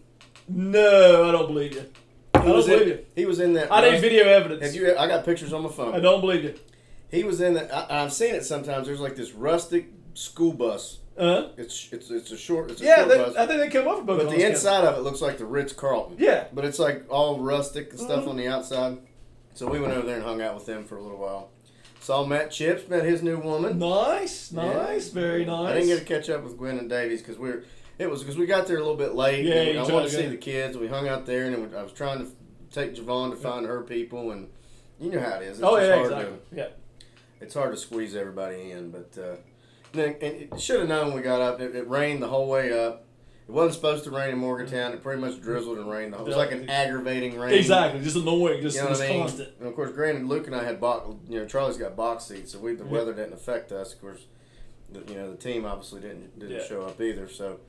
No, 0.48 1.28
I 1.28 1.32
don't 1.32 1.46
believe 1.46 1.74
you. 1.74 1.84
I 2.34 2.38
don't 2.44 2.66
believe 2.66 2.82
in, 2.82 2.88
you. 2.88 3.04
he 3.14 3.26
was 3.26 3.40
in 3.40 3.52
that. 3.54 3.72
I 3.72 3.90
need 3.90 4.00
video 4.00 4.24
evidence. 4.24 4.62
Have 4.64 4.74
you? 4.74 4.96
I 4.96 5.06
got 5.06 5.24
pictures 5.24 5.52
on 5.52 5.62
my 5.62 5.70
phone. 5.70 5.94
I 5.94 6.00
don't 6.00 6.20
believe 6.20 6.44
you. 6.44 6.54
He 7.10 7.24
was 7.24 7.40
in 7.40 7.54
that. 7.54 7.72
I've 7.92 8.12
seen 8.12 8.34
it 8.34 8.44
sometimes. 8.44 8.86
There's 8.86 9.00
like 9.00 9.16
this 9.16 9.32
rustic 9.32 9.88
school 10.14 10.52
bus. 10.52 10.98
Uh, 11.16 11.48
It's 11.56 11.88
it's 11.92 12.10
it's 12.10 12.32
a 12.32 12.36
short. 12.36 12.70
It's 12.72 12.80
a 12.80 12.84
yeah, 12.84 12.96
short 12.96 13.08
they, 13.08 13.16
bus. 13.18 13.36
I 13.36 13.46
think 13.46 13.72
they 13.72 13.78
with 13.80 14.04
both. 14.06 14.18
But 14.18 14.30
the 14.30 14.44
inside 14.46 14.84
of 14.84 14.96
it 14.98 15.02
looks 15.02 15.20
like 15.20 15.38
the 15.38 15.44
Ritz 15.44 15.72
Carlton. 15.72 16.16
Yeah. 16.18 16.46
But 16.52 16.64
it's 16.64 16.78
like 16.78 17.04
all 17.08 17.38
rustic 17.40 17.90
and 17.90 18.00
stuff 18.00 18.24
Mhm. 18.24 18.28
on 18.30 18.36
the 18.36 18.48
outside. 18.48 18.98
So 19.54 19.68
we 19.68 19.78
went 19.78 19.92
over 19.94 20.04
there 20.06 20.16
and 20.16 20.24
hung 20.24 20.42
out 20.42 20.56
with 20.56 20.66
them 20.66 20.84
for 20.84 20.96
a 20.96 21.02
little 21.02 21.18
while. 21.18 21.50
Saw 22.00 22.24
Matt 22.26 22.50
Chips, 22.50 22.88
met 22.88 23.04
his 23.04 23.22
new 23.22 23.38
woman. 23.38 23.78
Nice, 23.78 24.50
Yeah. 24.52 24.72
nice, 24.72 25.08
very 25.10 25.44
nice. 25.44 25.70
I 25.70 25.74
didn't 25.74 25.88
get 25.88 25.98
to 26.00 26.04
catch 26.04 26.28
up 26.28 26.42
with 26.42 26.58
Gwen 26.58 26.78
and 26.78 26.90
Davies 26.90 27.22
because 27.22 27.38
we 27.38 27.48
were. 27.50 27.62
It 27.98 28.10
was 28.10 28.22
because 28.22 28.36
we 28.36 28.46
got 28.46 28.66
there 28.66 28.76
a 28.76 28.80
little 28.80 28.96
bit 28.96 29.14
late. 29.14 29.44
Yeah, 29.44 29.80
I 29.80 29.92
wanted 29.92 30.10
to 30.10 30.16
to 30.16 30.22
see 30.22 30.26
the 30.26 30.36
kids. 30.36 30.76
We 30.76 30.88
hung 30.88 31.06
out 31.06 31.26
there, 31.26 31.44
and 31.44 31.74
I 31.76 31.82
was 31.82 31.92
trying 31.92 32.18
to 32.26 32.32
take 32.72 32.96
Javon 32.96 33.30
to 33.30 33.36
find 33.36 33.64
her 33.66 33.82
people, 33.82 34.32
and 34.32 34.48
you 35.00 35.12
know 35.12 35.20
how 35.20 35.36
it 35.36 35.44
is. 35.44 35.58
It's 35.58 35.62
oh 35.62 35.76
just 35.76 35.88
yeah, 35.88 35.94
hard 35.94 36.06
exactly. 36.12 36.36
to 36.50 36.56
Yeah. 36.56 36.68
it's 37.40 37.54
hard 37.54 37.70
to 37.72 37.76
squeeze 37.76 38.16
everybody 38.16 38.72
in, 38.72 38.90
but 38.90 39.16
uh, 39.16 39.36
and 39.96 40.22
it 40.22 40.60
should 40.60 40.80
have 40.80 40.88
known 40.88 41.08
when 41.08 41.16
we 41.16 41.22
got 41.22 41.40
up. 41.40 41.60
It, 41.60 41.74
it 41.74 41.88
rained 41.88 42.22
the 42.22 42.28
whole 42.28 42.48
way 42.48 42.72
up. 42.86 43.04
It 43.46 43.52
wasn't 43.52 43.74
supposed 43.74 44.04
to 44.04 44.10
rain 44.10 44.30
in 44.30 44.38
Morgantown. 44.38 44.92
It 44.92 45.02
pretty 45.02 45.20
much 45.20 45.40
drizzled 45.42 45.76
and 45.76 45.90
rained. 45.90 46.14
It 46.14 46.20
was 46.20 46.34
like 46.36 46.52
an 46.52 46.70
aggravating 46.70 47.38
rain. 47.38 47.52
Exactly, 47.52 48.00
just 48.02 48.16
annoying, 48.16 48.62
just, 48.62 48.76
You 48.76 48.82
know 48.84 48.88
just 48.88 49.02
I 49.02 49.08
mean? 49.08 49.20
constant. 49.20 49.50
And 49.58 49.68
of 49.68 49.74
course, 49.74 49.90
granted, 49.92 50.24
Luke 50.24 50.46
and 50.46 50.56
I 50.56 50.64
had 50.64 50.80
box. 50.80 51.10
You 51.28 51.40
know, 51.40 51.46
Charlie's 51.46 51.76
got 51.76 51.94
box 51.94 52.24
seats, 52.24 52.52
so 52.52 52.58
we 52.58 52.74
the 52.74 52.84
Yeah. 52.84 52.90
weather 52.90 53.12
didn't 53.12 53.34
affect 53.34 53.70
us. 53.70 53.92
Of 53.92 54.00
course, 54.00 54.24
the, 54.90 55.00
you 55.12 55.18
know 55.18 55.30
the 55.30 55.36
team 55.36 55.66
obviously 55.66 56.00
didn't 56.00 56.38
didn't 56.38 56.56
Yeah. 56.56 56.64
show 56.66 56.82
up 56.82 56.98
either. 57.02 57.28
So 57.28 57.60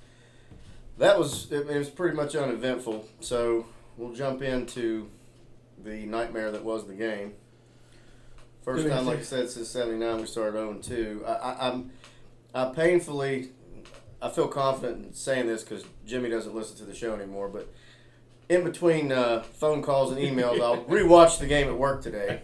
that 0.98 1.20
was 1.20 1.51
it, 1.51 1.70
it 1.70 1.77
was 1.77 1.89
pretty 1.89 2.15
much 2.15 2.36
uneventful. 2.38 3.05
So 3.20 3.65
we'll 3.98 4.13
jump 4.13 4.41
into 4.41 5.10
the 5.84 6.05
nightmare 6.05 6.51
that 6.51 6.63
was 6.63 6.88
the 6.88 6.94
game. 6.94 7.34
First 8.63 8.77
Give 8.77 8.86
me 8.88 8.91
a 8.94 8.96
time, 8.96 9.05
like 9.08 9.20
I 9.20 9.24
said, 9.24 9.50
since 9.50 9.67
'79, 9.67 10.22
we 10.22 10.25
started 10.25 10.53
0 10.58 10.79
2. 10.82 11.24
I, 11.27 11.32
I, 11.32 11.67
I'm 11.70 11.91
I 12.55 12.65
painfully 12.74 13.50
I 14.21 14.29
feel 14.29 14.47
confident 14.47 15.05
in 15.07 15.13
saying 15.13 15.45
this 15.47 15.63
because 15.63 15.83
Jimmy 16.07 16.29
doesn't 16.29 16.55
listen 16.55 16.77
to 16.77 16.85
the 16.85 16.95
show 16.95 17.13
anymore, 17.13 17.50
but. 17.50 17.71
In 18.47 18.63
between 18.63 19.12
uh, 19.12 19.41
phone 19.41 19.81
calls 19.81 20.12
and 20.12 20.19
emails, 20.21 20.62
I'll 20.62 20.83
rewatch 20.85 21.39
the 21.39 21.47
game 21.47 21.67
at 21.67 21.75
work 21.79 22.03
today, 22.03 22.41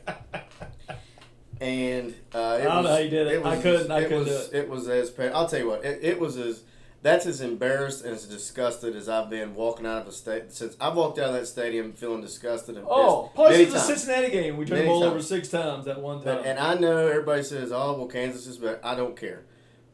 and 1.59 2.13
uh, 2.33 2.57
it 2.59 2.61
I 2.61 2.63
don't 2.63 2.77
was, 2.77 2.85
know 2.85 2.91
how 2.93 2.97
you 2.97 3.09
did 3.09 3.27
it. 3.27 3.45
I 3.45 3.61
couldn't- 3.61 3.91
I 3.91 3.99
it 3.99 4.03
couldn't 4.09 4.25
was, 4.25 4.47
do 4.49 4.57
it. 4.57 4.67
was 4.69 4.87
as 4.89 5.09
pa- 5.11 5.25
I'll 5.25 5.47
tell 5.47 5.59
you 5.59 5.67
what. 5.67 5.85
It, 5.85 5.99
it 6.03 6.19
was 6.19 6.37
as 6.37 6.63
that's 7.03 7.25
as 7.27 7.41
embarrassed 7.41 8.03
and 8.03 8.15
as 8.15 8.25
disgusted 8.25 8.95
as 8.95 9.09
I've 9.09 9.29
been 9.29 9.53
walking 9.55 9.85
out 9.85 10.01
of 10.01 10.07
a 10.07 10.11
state 10.11 10.51
since 10.51 10.75
I've 10.81 10.95
walked 10.95 11.19
out 11.19 11.29
of 11.29 11.33
that 11.35 11.45
stadium 11.47 11.93
feeling 11.93 12.21
disgusted 12.21 12.77
and 12.77 12.85
Oh, 12.89 13.23
pissed 13.23 13.35
plus 13.35 13.55
it's 13.57 13.73
a. 13.75 13.79
Cincinnati 13.79 14.31
game. 14.31 14.57
We 14.57 14.65
turned 14.65 14.79
Many 14.79 14.83
the 14.85 14.87
ball 14.87 15.03
over 15.03 15.21
six 15.21 15.49
times 15.49 15.87
at 15.87 15.99
one 16.01 16.17
time. 16.23 16.37
But, 16.37 16.45
and 16.47 16.57
I 16.57 16.75
know 16.75 17.07
everybody 17.07 17.43
says, 17.43 17.71
"Oh, 17.71 17.93
well, 17.95 18.07
Kansas 18.07 18.47
is 18.47 18.57
better." 18.57 18.79
I 18.83 18.95
don't 18.95 19.15
care. 19.15 19.43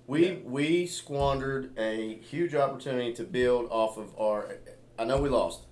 We 0.07 0.27
Yeah. 0.27 0.35
we 0.45 0.85
squandered 0.87 1.77
a 1.77 2.15
huge 2.15 2.55
opportunity 2.55 3.13
to 3.13 3.23
build 3.23 3.67
off 3.69 3.97
of 3.97 4.17
our. 4.19 4.57
I 4.97 5.03
know 5.03 5.17
we 5.21 5.29
lost, 5.29 5.63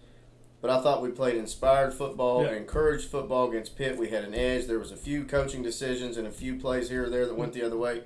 but 0.61 0.69
I 0.69 0.81
thought 0.81 1.01
we 1.01 1.09
played 1.09 1.35
inspired 1.35 1.93
football, 1.93 2.43
Yeah. 2.43 2.51
encouraged 2.55 3.09
football 3.09 3.49
against 3.49 3.77
Pitt. 3.77 3.97
We 3.97 4.09
had 4.09 4.23
an 4.25 4.33
edge. 4.35 4.65
There 4.67 4.77
was 4.79 4.91
a 4.91 4.97
few 4.97 5.23
coaching 5.23 5.63
decisions 5.63 6.17
and 6.17 6.27
a 6.27 6.31
few 6.31 6.59
plays 6.59 6.89
here 6.89 7.05
or 7.05 7.09
there 7.09 7.25
that 7.25 7.35
went 7.37 7.53
the 7.53 7.63
other 7.63 7.77
way. 7.77 8.03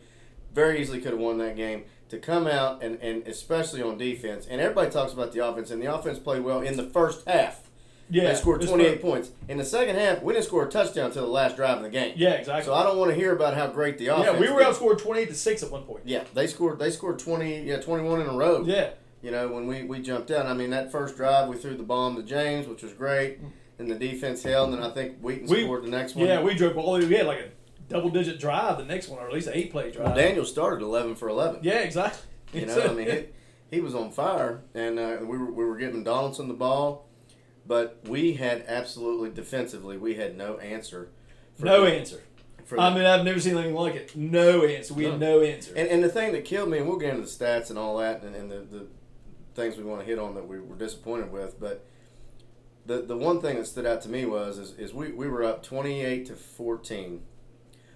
Very 0.53 0.79
easily 0.81 1.01
could 1.01 1.11
have 1.11 1.19
won 1.19 1.37
that 1.39 1.55
game. 1.55 1.85
To 2.09 2.17
come 2.17 2.47
out 2.47 2.81
and, 2.83 2.99
and 3.01 3.27
especially 3.27 3.81
on 3.83 3.97
defense, 3.97 4.47
and 4.49 4.59
everybody 4.59 4.89
talks 4.89 5.13
about 5.13 5.31
the 5.31 5.45
offense, 5.47 5.69
and 5.69 5.79
the 5.81 5.93
offense 5.93 6.17
played 6.17 6.43
well 6.43 6.61
in 6.61 6.75
the 6.75 6.83
first 6.89 7.27
half. 7.27 7.68
Yeah, 8.09 8.29
they 8.31 8.35
scored 8.35 8.61
28 8.61 9.01
fun. 9.01 9.11
points. 9.11 9.31
In 9.47 9.57
the 9.57 9.65
second 9.65 9.95
half, 9.95 10.21
we 10.23 10.33
didn't 10.33 10.45
score 10.45 10.65
a 10.65 10.69
touchdown 10.69 11.07
until 11.07 11.23
the 11.25 11.31
last 11.31 11.55
drive 11.55 11.77
of 11.77 11.83
the 11.83 11.89
game. 11.89 12.13
Yeah, 12.17 12.31
exactly. 12.31 12.65
So 12.65 12.73
I 12.73 12.83
don't 12.83 12.97
want 12.97 13.11
to 13.11 13.15
hear 13.15 13.33
about 13.33 13.53
how 13.55 13.67
great 13.67 13.97
the 13.97 14.07
offense. 14.07 14.25
yeah, 14.33 14.39
we 14.39 14.49
were 14.51 14.59
did. 14.59 14.67
outscored 14.67 14.99
twenty-eight 15.01 15.29
to 15.29 15.35
six 15.35 15.63
at 15.63 15.71
one 15.71 15.83
point. 15.83 16.01
Yeah, 16.05 16.23
they 16.33 16.47
scored. 16.47 16.79
They 16.79 16.91
scored 16.91 17.19
twenty. 17.19 17.61
Yeah, 17.63 17.79
twenty-one 17.79 18.21
in 18.21 18.27
a 18.27 18.33
row. 18.33 18.63
Yeah, 18.65 18.91
You 19.21 19.31
know, 19.31 19.47
when 19.49 19.67
we, 19.67 19.83
we 19.83 19.99
jumped 19.99 20.31
out. 20.31 20.45
I 20.47 20.53
mean, 20.53 20.69
that 20.71 20.91
first 20.91 21.15
drive, 21.17 21.47
we 21.49 21.55
threw 21.57 21.75
the 21.75 21.83
bomb 21.83 22.15
to 22.15 22.23
James, 22.23 22.67
which 22.67 22.81
was 22.83 22.93
great, 22.93 23.39
and 23.77 23.89
the 23.89 23.95
defense 23.95 24.41
held. 24.43 24.69
And 24.73 24.81
then 24.81 24.89
I 24.89 24.93
think 24.93 25.19
Wheaton 25.19 25.47
We- 25.47 25.63
scored 25.63 25.83
the 25.83 25.89
next 25.89 26.15
one. 26.15 26.25
yeah, 26.27 26.41
we 26.41 26.53
drove 26.55 26.77
all. 26.77 26.97
We 26.97 27.13
had 27.13 27.25
like 27.27 27.39
a 27.39 27.49
double-digit 27.89 28.39
drive 28.39 28.77
the 28.77 28.85
next 28.85 29.07
one, 29.09 29.19
or 29.19 29.27
at 29.27 29.33
least 29.33 29.47
an 29.47 29.53
eight-play 29.55 29.91
drive. 29.91 30.07
Well, 30.07 30.15
Daniel 30.15 30.45
started 30.45 30.83
eleven 30.83 31.15
for 31.15 31.27
eleven. 31.29 31.59
Yeah, 31.63 31.79
exactly. 31.79 32.21
You 32.53 32.65
know, 32.67 32.81
I 32.81 32.93
mean, 32.93 33.07
he, 33.11 33.25
he 33.71 33.81
was 33.81 33.93
on 33.93 34.11
fire, 34.11 34.61
and 34.73 34.97
uh, 34.99 35.17
we 35.21 35.37
were 35.37 35.51
we 35.51 35.63
were 35.65 35.77
giving 35.77 36.03
Donaldson 36.03 36.47
the 36.47 36.53
ball, 36.55 37.05
but 37.69 37.99
we 38.07 38.33
had 38.33 38.65
absolutely 38.67 39.29
defensively, 39.29 39.95
we 39.95 40.15
had 40.15 40.35
no 40.35 40.57
answer. 40.57 41.11
For 41.55 41.65
no 41.65 41.85
the- 41.85 41.93
answer. 41.93 42.23
I 42.77 42.93
mean, 42.93 43.05
I've 43.05 43.23
never 43.25 43.39
seen 43.39 43.55
anything 43.57 43.73
like 43.75 43.95
it. 43.95 44.15
No 44.15 44.63
answer. 44.63 44.93
We 44.93 45.05
had 45.05 45.19
no 45.19 45.41
answer. 45.41 45.73
And, 45.75 45.87
and 45.87 46.03
the 46.03 46.09
thing 46.09 46.33
that 46.33 46.45
killed 46.45 46.69
me, 46.69 46.77
and 46.79 46.87
we'll 46.87 46.99
get 46.99 47.11
into 47.15 47.21
the 47.21 47.27
stats 47.27 47.69
and 47.71 47.79
all 47.79 47.97
that, 47.97 48.21
and, 48.23 48.35
and 48.35 48.51
the, 48.51 48.59
the 48.59 48.87
things 49.55 49.75
we 49.77 49.83
want 49.83 50.01
to 50.01 50.05
hit 50.05 50.19
on 50.19 50.35
that 50.35 50.47
we 50.47 50.59
were 50.59 50.75
disappointed 50.75 51.31
with, 51.31 51.59
but 51.59 51.85
the 52.85 53.01
the 53.01 53.17
one 53.17 53.39
thing 53.41 53.57
that 53.57 53.65
stood 53.67 53.85
out 53.85 54.01
to 54.01 54.09
me 54.09 54.25
was 54.25 54.57
is, 54.57 54.71
is 54.77 54.93
we, 54.93 55.11
we 55.11 55.27
were 55.27 55.43
up 55.43 55.61
twenty 55.63 56.01
eight 56.01 56.25
to 56.27 56.33
fourteen. 56.35 57.21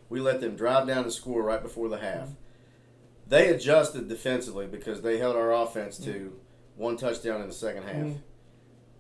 We 0.10 0.20
let 0.20 0.40
them 0.42 0.56
drive 0.56 0.88
down 0.88 1.04
the 1.04 1.12
score 1.12 1.42
right 1.44 1.62
before 1.62 1.88
the 1.90 1.98
half. 2.00 2.30
They 3.28 3.50
adjusted 3.50 4.08
defensively 4.10 4.66
because 4.68 5.02
they 5.02 5.18
held 5.18 5.36
our 5.36 5.52
offense 5.54 5.98
to 6.00 6.34
one 6.76 6.98
touchdown 6.98 7.42
in 7.42 7.48
the 7.48 7.54
second 7.54 7.84
half. 7.84 7.96
Mhm. 7.96 8.18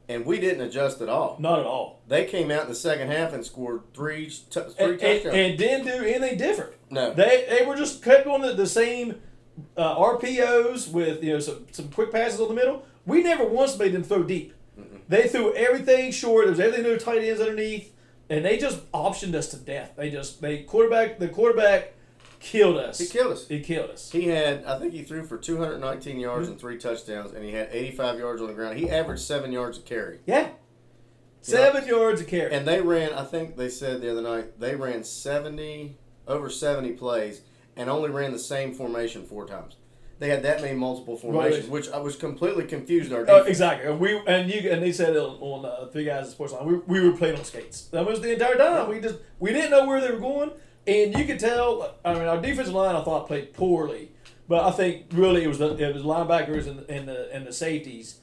And 0.09 0.25
we 0.25 0.39
didn't 0.39 0.61
adjust 0.61 0.99
at 1.01 1.07
all. 1.09 1.37
Not 1.39 1.59
at 1.59 1.65
all. 1.65 2.01
They 2.09 2.25
came 2.25 2.51
out 2.51 2.63
in 2.63 2.67
the 2.69 2.75
second 2.75 3.09
half 3.09 3.31
and 3.33 3.45
scored 3.45 3.81
three, 3.93 4.27
t- 4.27 4.33
three 4.49 4.61
And, 4.77 4.91
and, 4.91 4.99
touchdowns. 4.99 5.35
and 5.35 5.57
didn't 5.57 5.85
do 5.85 5.93
anything 6.05 6.37
different. 6.37 6.73
no. 6.89 7.13
They 7.13 7.45
they 7.49 7.65
were 7.65 7.75
just 7.77 8.03
kept 8.03 8.27
on 8.27 8.41
the, 8.41 8.53
the 8.53 8.67
same 8.67 9.21
uh, 9.77 9.95
RPOs 9.95 10.91
with 10.91 11.23
you 11.23 11.33
know 11.33 11.39
some, 11.39 11.65
some 11.71 11.87
quick 11.89 12.11
passes 12.11 12.39
on 12.41 12.49
the 12.49 12.53
middle. 12.53 12.85
We 13.05 13.23
never 13.23 13.45
once 13.45 13.77
made 13.77 13.93
them 13.93 14.03
throw 14.03 14.23
deep. 14.23 14.53
They 15.07 15.27
threw 15.27 15.53
everything 15.53 16.11
short. 16.11 16.45
There 16.45 16.51
was 16.51 16.59
everything 16.59 16.83
no 16.83 16.97
tight 16.97 17.21
ends 17.23 17.39
underneath, 17.41 17.93
and 18.29 18.43
they 18.43 18.57
just 18.57 18.89
optioned 18.93 19.35
us 19.35 19.49
to 19.49 19.57
death. 19.57 19.91
They 19.97 20.09
just 20.09 20.41
they 20.41 20.63
quarterback 20.63 21.19
the 21.19 21.27
quarterback 21.29 21.93
killed 22.43 22.77
us. 22.77 22.99
he 22.99 23.07
killed 23.07 23.31
us. 23.31 23.47
He 23.47 23.59
killed 23.61 23.89
us. 23.89 24.11
He 24.11 24.27
had, 24.27 24.63
I 24.65 24.77
think 24.77 24.93
he 24.93 25.01
threw 25.03 25.23
for 25.25 25.37
219 25.37 26.19
yards 26.19 26.47
and 26.49 26.59
three 26.59 26.77
touchdowns, 26.77 27.31
and 27.31 27.43
he 27.43 27.51
had 27.51 27.69
85 27.71 28.19
yards 28.19 28.41
on 28.41 28.47
the 28.47 28.53
ground. 28.53 28.77
He 28.77 28.89
averaged 28.89 29.21
seven 29.23 29.51
yards 29.51 29.77
a 29.77 29.81
carry. 29.81 30.19
Yeah, 30.25 30.49
seven 31.41 31.87
yards 31.87 32.21
a 32.21 32.25
carry. 32.25 32.53
And 32.53 32.67
they 32.67 32.81
ran, 32.81 33.13
I 33.13 33.23
think 33.23 33.57
they 33.57 33.69
said 33.69 34.01
the 34.01 34.11
other 34.11 34.21
night, 34.21 34.59
they 34.59 34.75
ran 34.75 35.03
70, 35.03 35.97
over 36.27 36.49
70 36.49 36.91
plays, 36.93 37.41
and 37.75 37.89
only 37.89 38.09
ran 38.09 38.31
the 38.31 38.39
same 38.39 38.73
formation 38.73 39.25
four 39.25 39.45
times. 39.45 39.75
They 40.19 40.29
had 40.29 40.43
that 40.43 40.61
many 40.61 40.77
multiple 40.77 41.17
formations, 41.17 41.67
which 41.67 41.89
I 41.89 41.97
was 41.97 42.15
completely 42.15 42.65
confused. 42.65 43.11
Our 43.11 43.21
Oh, 43.21 43.25
defense. 43.25 43.47
exactly. 43.47 43.89
And 43.91 43.99
We 43.99 44.15
and 44.25 44.49
you 44.49 44.69
and 44.71 44.81
they 44.81 44.91
said 44.93 45.15
it 45.15 45.19
on, 45.19 45.37
on 45.41 45.65
uh, 45.65 45.87
Three 45.87 46.05
Guys 46.05 46.27
at 46.27 46.31
Sports 46.31 46.53
Line. 46.53 46.65
We, 46.65 46.75
we 46.99 47.05
were 47.09 47.17
playing 47.17 47.35
on 47.37 47.43
skates. 47.43 47.85
That 47.87 48.05
was 48.05 48.21
the 48.21 48.31
entire 48.31 48.55
time. 48.55 48.87
We 48.89 49.01
just 49.01 49.15
we 49.39 49.51
didn't 49.51 49.71
know 49.71 49.85
where 49.85 49.99
they 49.99 50.11
were 50.11 50.19
going, 50.19 50.51
and 50.87 51.17
you 51.17 51.25
could 51.25 51.39
tell. 51.39 51.95
I 52.03 52.13
mean, 52.13 52.23
our 52.23 52.41
defensive 52.41 52.73
line 52.73 52.95
I 52.95 53.03
thought 53.03 53.27
played 53.27 53.53
poorly, 53.53 54.11
but 54.47 54.63
I 54.63 54.71
think 54.71 55.05
really 55.11 55.43
it 55.43 55.47
was 55.47 55.59
the 55.59 55.75
it 55.77 55.93
was 55.93 56.03
linebackers 56.03 56.67
and, 56.67 56.89
and 56.89 57.07
the 57.07 57.33
and 57.33 57.45
the 57.47 57.53
safeties. 57.53 58.19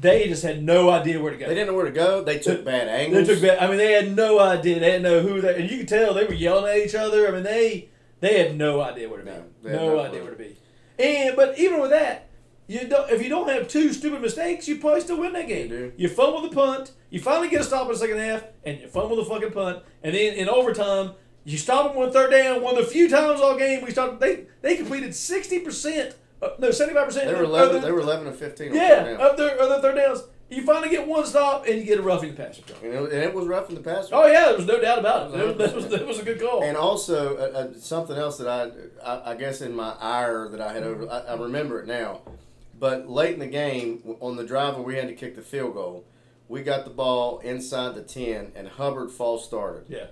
They 0.00 0.26
just 0.26 0.42
had 0.42 0.62
no 0.62 0.88
idea 0.88 1.20
where 1.20 1.32
to 1.32 1.36
go. 1.36 1.46
They 1.46 1.54
didn't 1.54 1.66
know 1.68 1.74
where 1.74 1.84
to 1.84 1.90
go. 1.90 2.24
They 2.24 2.38
took 2.38 2.64
bad 2.64 2.88
angles. 2.88 3.26
They 3.26 3.34
took 3.34 3.42
bad. 3.42 3.58
I 3.58 3.66
mean, 3.68 3.76
they 3.76 3.92
had 3.92 4.16
no 4.16 4.38
idea. 4.40 4.80
They 4.80 4.92
didn't 4.92 5.02
know 5.02 5.20
who 5.20 5.42
they. 5.42 5.60
And 5.60 5.70
you 5.70 5.78
could 5.78 5.88
tell 5.88 6.14
they 6.14 6.24
were 6.24 6.32
yelling 6.32 6.64
at 6.70 6.78
each 6.78 6.94
other. 6.94 7.28
I 7.28 7.30
mean, 7.30 7.42
they 7.42 7.90
they 8.20 8.38
had 8.38 8.56
no 8.56 8.80
idea 8.80 9.08
where 9.08 9.18
to 9.18 9.24
be. 9.24 9.30
No, 9.30 9.44
No, 9.70 9.86
no 9.96 10.00
idea 10.00 10.20
clue. 10.20 10.22
where 10.22 10.30
to 10.32 10.38
be. 10.38 10.56
And 10.98 11.36
but 11.36 11.58
even 11.58 11.80
with 11.80 11.90
that, 11.90 12.28
you 12.68 12.86
don't. 12.88 13.10
If 13.10 13.22
you 13.22 13.28
don't 13.28 13.50
have 13.50 13.68
two 13.68 13.92
stupid 13.92 14.22
mistakes, 14.22 14.66
you 14.66 14.78
probably 14.78 15.02
still 15.02 15.20
win 15.20 15.34
that 15.34 15.46
game. 15.48 15.68
do. 15.68 15.92
You 15.96 16.08
fumble 16.08 16.40
the 16.40 16.54
punt. 16.54 16.92
You 17.10 17.20
finally 17.20 17.50
get 17.50 17.60
a 17.60 17.64
stop 17.64 17.86
in 17.86 17.92
the 17.92 17.98
second 17.98 18.16
half, 18.18 18.44
and 18.64 18.80
you 18.80 18.88
fumble 18.88 19.16
the 19.16 19.24
fucking 19.26 19.50
punt. 19.52 19.82
And 20.02 20.14
then 20.14 20.32
in 20.34 20.48
overtime, 20.48 21.12
you 21.44 21.58
stop 21.58 21.92
them 21.92 22.02
on 22.02 22.12
third 22.12 22.30
down. 22.30 22.62
One 22.62 22.76
of 22.76 22.84
the 22.84 22.90
few 22.90 23.08
times 23.08 23.40
all 23.40 23.56
game 23.56 23.84
we 23.84 23.90
stopped. 23.90 24.20
They 24.20 24.46
they 24.60 24.76
completed 24.76 25.14
sixty 25.14 25.58
percent. 25.60 26.14
Uh, 26.40 26.50
no, 26.58 26.70
seventy 26.70 26.94
five 26.94 27.06
percent. 27.06 27.26
They 27.26 27.34
were 27.34 27.44
11, 27.44 27.82
they 27.82 27.92
were 27.92 28.00
11 28.00 28.26
and 28.26 28.36
15 28.36 28.70
on 28.70 28.76
Yeah, 28.76 29.16
of 29.16 29.36
their 29.36 29.56
of 29.56 29.68
their 29.68 29.80
third 29.80 29.96
downs. 29.96 30.22
You 30.50 30.62
finally 30.64 30.90
get 30.90 31.08
one 31.08 31.24
stop, 31.24 31.66
and 31.66 31.78
you 31.78 31.84
get 31.84 31.98
a 31.98 32.02
roughing 32.02 32.34
the 32.34 32.36
passer. 32.36 32.62
And 32.82 32.92
it, 32.92 33.12
and 33.12 33.22
it 33.22 33.32
was 33.32 33.46
rough 33.46 33.70
in 33.70 33.74
the 33.74 33.80
pass. 33.80 34.10
Oh 34.12 34.26
yeah, 34.26 34.46
there 34.46 34.56
was 34.56 34.66
no 34.66 34.80
doubt 34.80 34.98
about 34.98 35.28
it. 35.30 35.56
That 35.56 35.74
was, 35.74 35.88
that 35.88 36.06
was, 36.06 36.18
was 36.18 36.18
a 36.18 36.24
good 36.24 36.40
call. 36.40 36.62
And 36.62 36.76
also, 36.76 37.36
uh, 37.38 37.58
uh, 37.58 37.78
something 37.78 38.18
else 38.18 38.36
that 38.36 38.48
I, 38.48 38.70
I, 39.02 39.32
I 39.32 39.34
guess 39.34 39.62
in 39.62 39.74
my 39.74 39.94
ire 39.98 40.48
that 40.48 40.60
I 40.60 40.74
had 40.74 40.82
over, 40.82 41.10
I, 41.10 41.20
I 41.20 41.40
remember 41.40 41.80
it 41.80 41.86
now. 41.86 42.20
But 42.78 43.08
late 43.08 43.32
in 43.32 43.38
the 43.38 43.46
game, 43.46 44.02
on 44.20 44.36
the 44.36 44.44
drive 44.44 44.74
where 44.74 44.82
we 44.82 44.96
had 44.96 45.08
to 45.08 45.14
kick 45.14 45.36
the 45.36 45.42
field 45.42 45.72
goal, 45.72 46.04
we 46.48 46.62
got 46.62 46.84
the 46.84 46.90
ball 46.90 47.38
inside 47.38 47.94
the 47.94 48.02
ten, 48.02 48.52
and 48.54 48.68
Hubbard 48.68 49.10
false 49.10 49.46
started. 49.46 49.84
Yeah. 49.88 50.06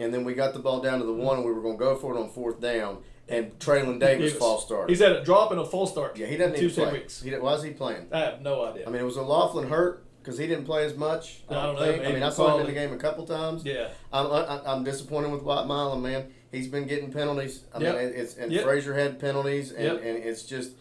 And 0.00 0.12
then 0.12 0.24
we 0.24 0.34
got 0.34 0.52
the 0.54 0.58
ball 0.60 0.80
down 0.80 0.98
to 0.98 1.04
the 1.04 1.12
one, 1.12 1.36
and 1.36 1.44
we 1.46 1.52
were 1.52 1.60
going 1.62 1.76
to 1.78 1.84
go 1.84 1.94
for 1.94 2.16
it 2.16 2.18
on 2.20 2.28
fourth 2.30 2.60
down, 2.60 2.98
and 3.28 3.56
Traylon 3.60 4.00
Davis 4.00 4.32
Davis. 4.32 4.38
false 4.38 4.64
started. 4.64 4.88
He's 4.90 4.98
had 5.00 5.12
a 5.12 5.22
drop 5.22 5.50
and 5.52 5.60
a 5.60 5.64
full 5.64 5.86
start. 5.86 6.16
yeah, 6.16 6.26
he 6.26 6.36
doesn't 6.36 6.56
two 6.56 6.62
need 6.68 6.74
to 6.74 6.82
play. 6.82 6.92
weeks. 6.94 7.22
He, 7.22 7.30
why 7.32 7.54
is 7.54 7.62
he 7.62 7.70
playing? 7.70 8.08
I 8.10 8.20
have 8.20 8.40
no 8.42 8.64
idea. 8.64 8.86
I 8.86 8.90
mean, 8.90 9.00
it 9.00 9.04
was 9.04 9.16
a 9.16 9.22
Laughlin 9.22 9.68
hurt 9.68 10.04
because 10.22 10.36
he 10.38 10.46
didn't 10.46 10.64
play 10.64 10.84
as 10.84 10.96
much? 10.96 11.42
I 11.48 11.54
don't 11.54 11.76
know, 11.76 11.80
think. 11.82 11.96
I 12.00 12.02
maybe 12.02 12.14
mean, 12.14 12.22
I 12.22 12.30
saw 12.30 12.54
him 12.54 12.60
in 12.62 12.66
the 12.66 12.72
game 12.72 12.92
a 12.92 12.96
couple 12.96 13.24
times. 13.26 13.64
yeah. 13.64 13.88
I'm, 14.12 14.26
I, 14.32 14.60
I'm 14.66 14.84
disappointed 14.84 15.30
with 15.30 15.42
Wyatt 15.42 15.68
Milum, 15.68 16.00
man. 16.02 16.32
He's 16.50 16.66
been 16.66 16.86
getting 16.86 17.12
penalties. 17.12 17.64
I 17.74 17.78
Yep. 17.80 17.94
mean, 17.94 18.04
it's 18.16 18.34
and 18.36 18.50
Yep. 18.50 18.64
Frazier 18.64 18.94
had 18.94 19.20
penalties, 19.20 19.70
and, 19.72 19.84
Yep. 19.84 19.96
and 20.02 20.16
it's 20.24 20.42
just, 20.44 20.72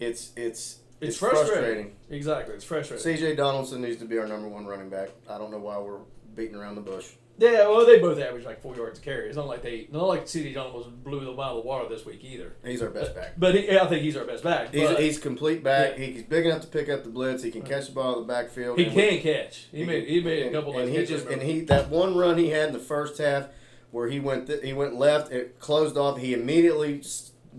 it's 0.00 0.32
it's 0.36 0.78
It's, 1.00 1.16
frustrating. 1.18 1.52
frustrating. 1.52 1.96
Exactly. 2.10 2.54
It's 2.54 2.64
frustrating. 2.64 3.02
C.J. 3.16 3.36
Donaldson 3.36 3.82
needs 3.82 3.98
to 3.98 4.06
be 4.06 4.18
our 4.18 4.26
number 4.26 4.48
one 4.48 4.66
running 4.66 4.88
back. 4.88 5.10
I 5.28 5.38
don't 5.38 5.50
know 5.50 5.58
why 5.58 5.78
we're 5.78 5.98
beating 6.34 6.56
around 6.56 6.74
the 6.76 6.80
bush. 6.80 7.10
Yeah, 7.36 7.66
well, 7.68 7.84
they 7.84 7.98
both 7.98 8.18
average 8.18 8.44
like 8.44 8.62
four 8.62 8.76
yards 8.76 8.98
a 8.98 9.02
carry. 9.02 9.26
It's 9.26 9.36
not 9.36 9.48
like 9.48 9.62
they, 9.62 9.88
not 9.90 10.04
like 10.06 10.28
CD 10.28 10.54
was 10.54 10.86
blew 10.86 11.20
them 11.20 11.38
out 11.40 11.56
of 11.56 11.62
the 11.62 11.68
water 11.68 11.88
this 11.88 12.06
week 12.06 12.22
either. 12.22 12.52
He's 12.64 12.80
our 12.80 12.90
best 12.90 13.14
back. 13.14 13.32
But 13.36 13.56
he, 13.56 13.76
I 13.76 13.86
think 13.88 14.02
he's 14.02 14.16
our 14.16 14.24
best 14.24 14.44
back. 14.44 14.72
He's, 14.72 14.88
but 14.88 15.00
he's 15.00 15.18
complete 15.18 15.64
back. 15.64 15.98
Yeah. 15.98 16.06
He's 16.06 16.22
big 16.22 16.46
enough 16.46 16.60
to 16.62 16.68
pick 16.68 16.88
up 16.88 17.02
the 17.02 17.10
blitz. 17.10 17.42
He 17.42 17.50
can 17.50 17.62
catch 17.62 17.86
the 17.86 17.92
ball 17.92 18.20
in 18.20 18.26
the 18.26 18.32
backfield. 18.32 18.78
he 18.78 18.86
And 18.86 18.94
we- 18.94 19.08
can 19.08 19.20
catch. 19.20 19.66
He 19.72 19.84
made 19.84 20.06
he 20.06 20.20
made 20.20 20.46
a 20.46 20.50
couple 20.52 20.78
and 20.78 20.88
he 20.88 21.04
just 21.04 21.26
and 21.26 21.42
he 21.42 21.60
that 21.62 21.88
one 21.88 22.16
run 22.16 22.38
he 22.38 22.50
had 22.50 22.68
in 22.68 22.72
the 22.72 22.78
first 22.78 23.18
half 23.18 23.48
where 23.90 24.08
he 24.08 24.20
went 24.20 24.46
th- 24.46 24.62
he 24.62 24.72
went 24.72 24.94
left 24.94 25.32
it 25.32 25.58
closed 25.58 25.96
off 25.96 26.18
he 26.18 26.34
immediately 26.34 27.02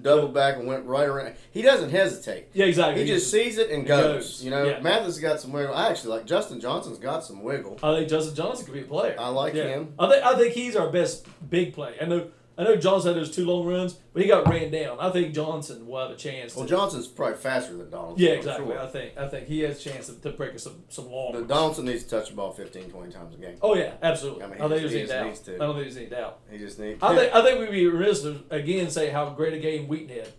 doubled 0.02 0.34
back 0.34 0.58
and 0.58 0.68
went 0.68 0.86
right 0.86 1.08
around 1.08 1.34
he 1.52 1.62
doesn't 1.62 1.90
hesitate 1.90 2.48
yeah, 2.54 2.66
exactly. 2.66 3.04
he 3.04 3.08
just 3.08 3.32
sees 3.32 3.58
it 3.58 3.70
and 3.72 3.86
goes, 3.88 4.14
goes. 4.40 4.44
you 4.44 4.52
know 4.52 4.64
Yeah. 4.66 4.80
Mathis 4.82 5.20
got 5.20 5.40
some 5.40 5.52
wiggle 5.52 5.74
I 5.74 5.90
actually 5.90 6.12
like 6.18 6.26
Justin 6.26 6.60
Johnson's 6.60 6.98
got 7.00 7.24
some 7.24 7.42
wiggle 7.44 7.80
I 7.82 7.96
think 7.98 8.10
Justin 8.10 8.36
Johnson 8.36 8.66
could 8.66 8.74
be 8.74 8.82
a 8.82 8.84
player. 8.84 9.16
I 9.18 9.30
like 9.30 9.54
Yeah. 9.54 9.64
him 9.70 9.94
I 9.98 10.10
think 10.10 10.26
I 10.26 10.36
think 10.38 10.54
he's 10.54 10.76
our 10.76 10.90
best 10.90 11.26
big 11.50 11.74
play. 11.74 11.96
I 12.02 12.06
know 12.06 12.28
I 12.58 12.64
know 12.64 12.76
Johnson 12.78 13.14
had 13.14 13.22
those 13.22 13.36
two 13.36 13.46
long 13.46 13.66
runs, 13.68 13.94
but 14.14 14.22
he 14.22 14.28
got 14.30 14.48
ran 14.48 14.72
down. 14.72 14.98
I 15.00 15.10
think 15.10 15.34
Johnson 15.34 15.86
will 15.88 16.00
have 16.00 16.12
a 16.12 16.16
chance. 16.16 16.54
To, 16.54 16.60
well 16.60 16.68
Johnson's 16.68 17.06
probably 17.08 17.36
faster 17.38 17.76
than 17.76 17.90
Donaldson 17.90 18.26
yeah, 18.26 18.34
exactly. 18.34 18.68
sure. 18.68 18.80
I 18.80 18.88
think 18.88 19.18
I 19.18 19.28
think 19.28 19.48
he 19.48 19.60
has 19.62 19.80
a 19.86 19.90
chance 19.90 20.08
to, 20.08 20.14
to 20.22 20.30
break 20.32 20.58
some 20.60 20.84
some 20.90 21.12
long. 21.12 21.34
but. 21.34 21.48
Donaldson 21.48 21.86
needs 21.86 22.04
to 22.04 22.10
touch 22.12 22.30
the 22.30 22.36
ball 22.36 22.52
15 22.52 22.90
20 22.90 23.12
times 23.12 23.36
a 23.36 23.38
game 23.38 23.58
Oh 23.62 23.76
yeah, 23.76 23.94
absolutely. 24.02 24.44
I 24.44 24.46
I, 24.46 24.50
mean, 24.50 24.58
don't 24.60 24.70
think 24.70 24.82
there's 24.82 24.92
just- 24.94 25.12
any 25.14 25.20
he 25.20 25.26
doubt. 25.26 25.30
just 25.34 25.48
needs 25.48 25.58
to. 25.58 25.64
I 25.64 25.68
don't 25.68 25.76
think 25.76 25.86
there's 25.86 25.98
any 25.98 26.06
doubt. 26.08 26.40
he 26.50 26.58
just 26.58 26.80
needs 26.80 27.04
I 27.04 27.16
think 27.16 27.36
I 27.36 27.44
think 27.44 27.60
we'd 27.60 27.72
be 27.72 27.88
remiss 27.88 28.22
to 28.22 28.44
again 28.50 28.90
say 28.90 29.10
how 29.10 29.30
great 29.32 29.54
a 29.54 29.60
game 29.60 29.88
Wheaton 29.88 30.10
had. 30.16 30.30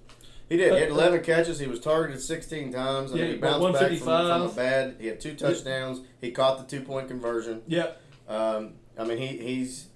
He 0.49 0.57
did. 0.57 0.71
He 0.73 0.77
Uh, 0.79 0.81
had 0.81 0.91
11 0.91 1.23
catches. 1.25 1.59
He 1.59 1.67
was 1.67 1.81
targeted 1.81 2.23
16 2.23 2.73
times. 2.73 3.13
I 3.13 3.17
Yeah, 3.17 3.23
mean, 3.25 3.33
he 3.33 3.37
bounced 3.39 3.73
back 3.81 3.89
from, 3.89 3.99
from 3.99 4.09
a 4.09 4.23
155. 4.47 4.57
bad. 4.57 4.97
He 5.01 5.09
had 5.09 5.21
two 5.21 5.35
touchdowns. 5.35 6.01
He 6.21 6.31
caught 6.31 6.59
the 6.59 6.65
two 6.79 6.85
point 6.85 7.09
conversion. 7.09 7.63
Yeah, 7.67 7.89
Um, 8.29 8.75
I 8.97 9.03
mean, 9.05 9.19
he 9.19 9.27
he's 9.39 9.89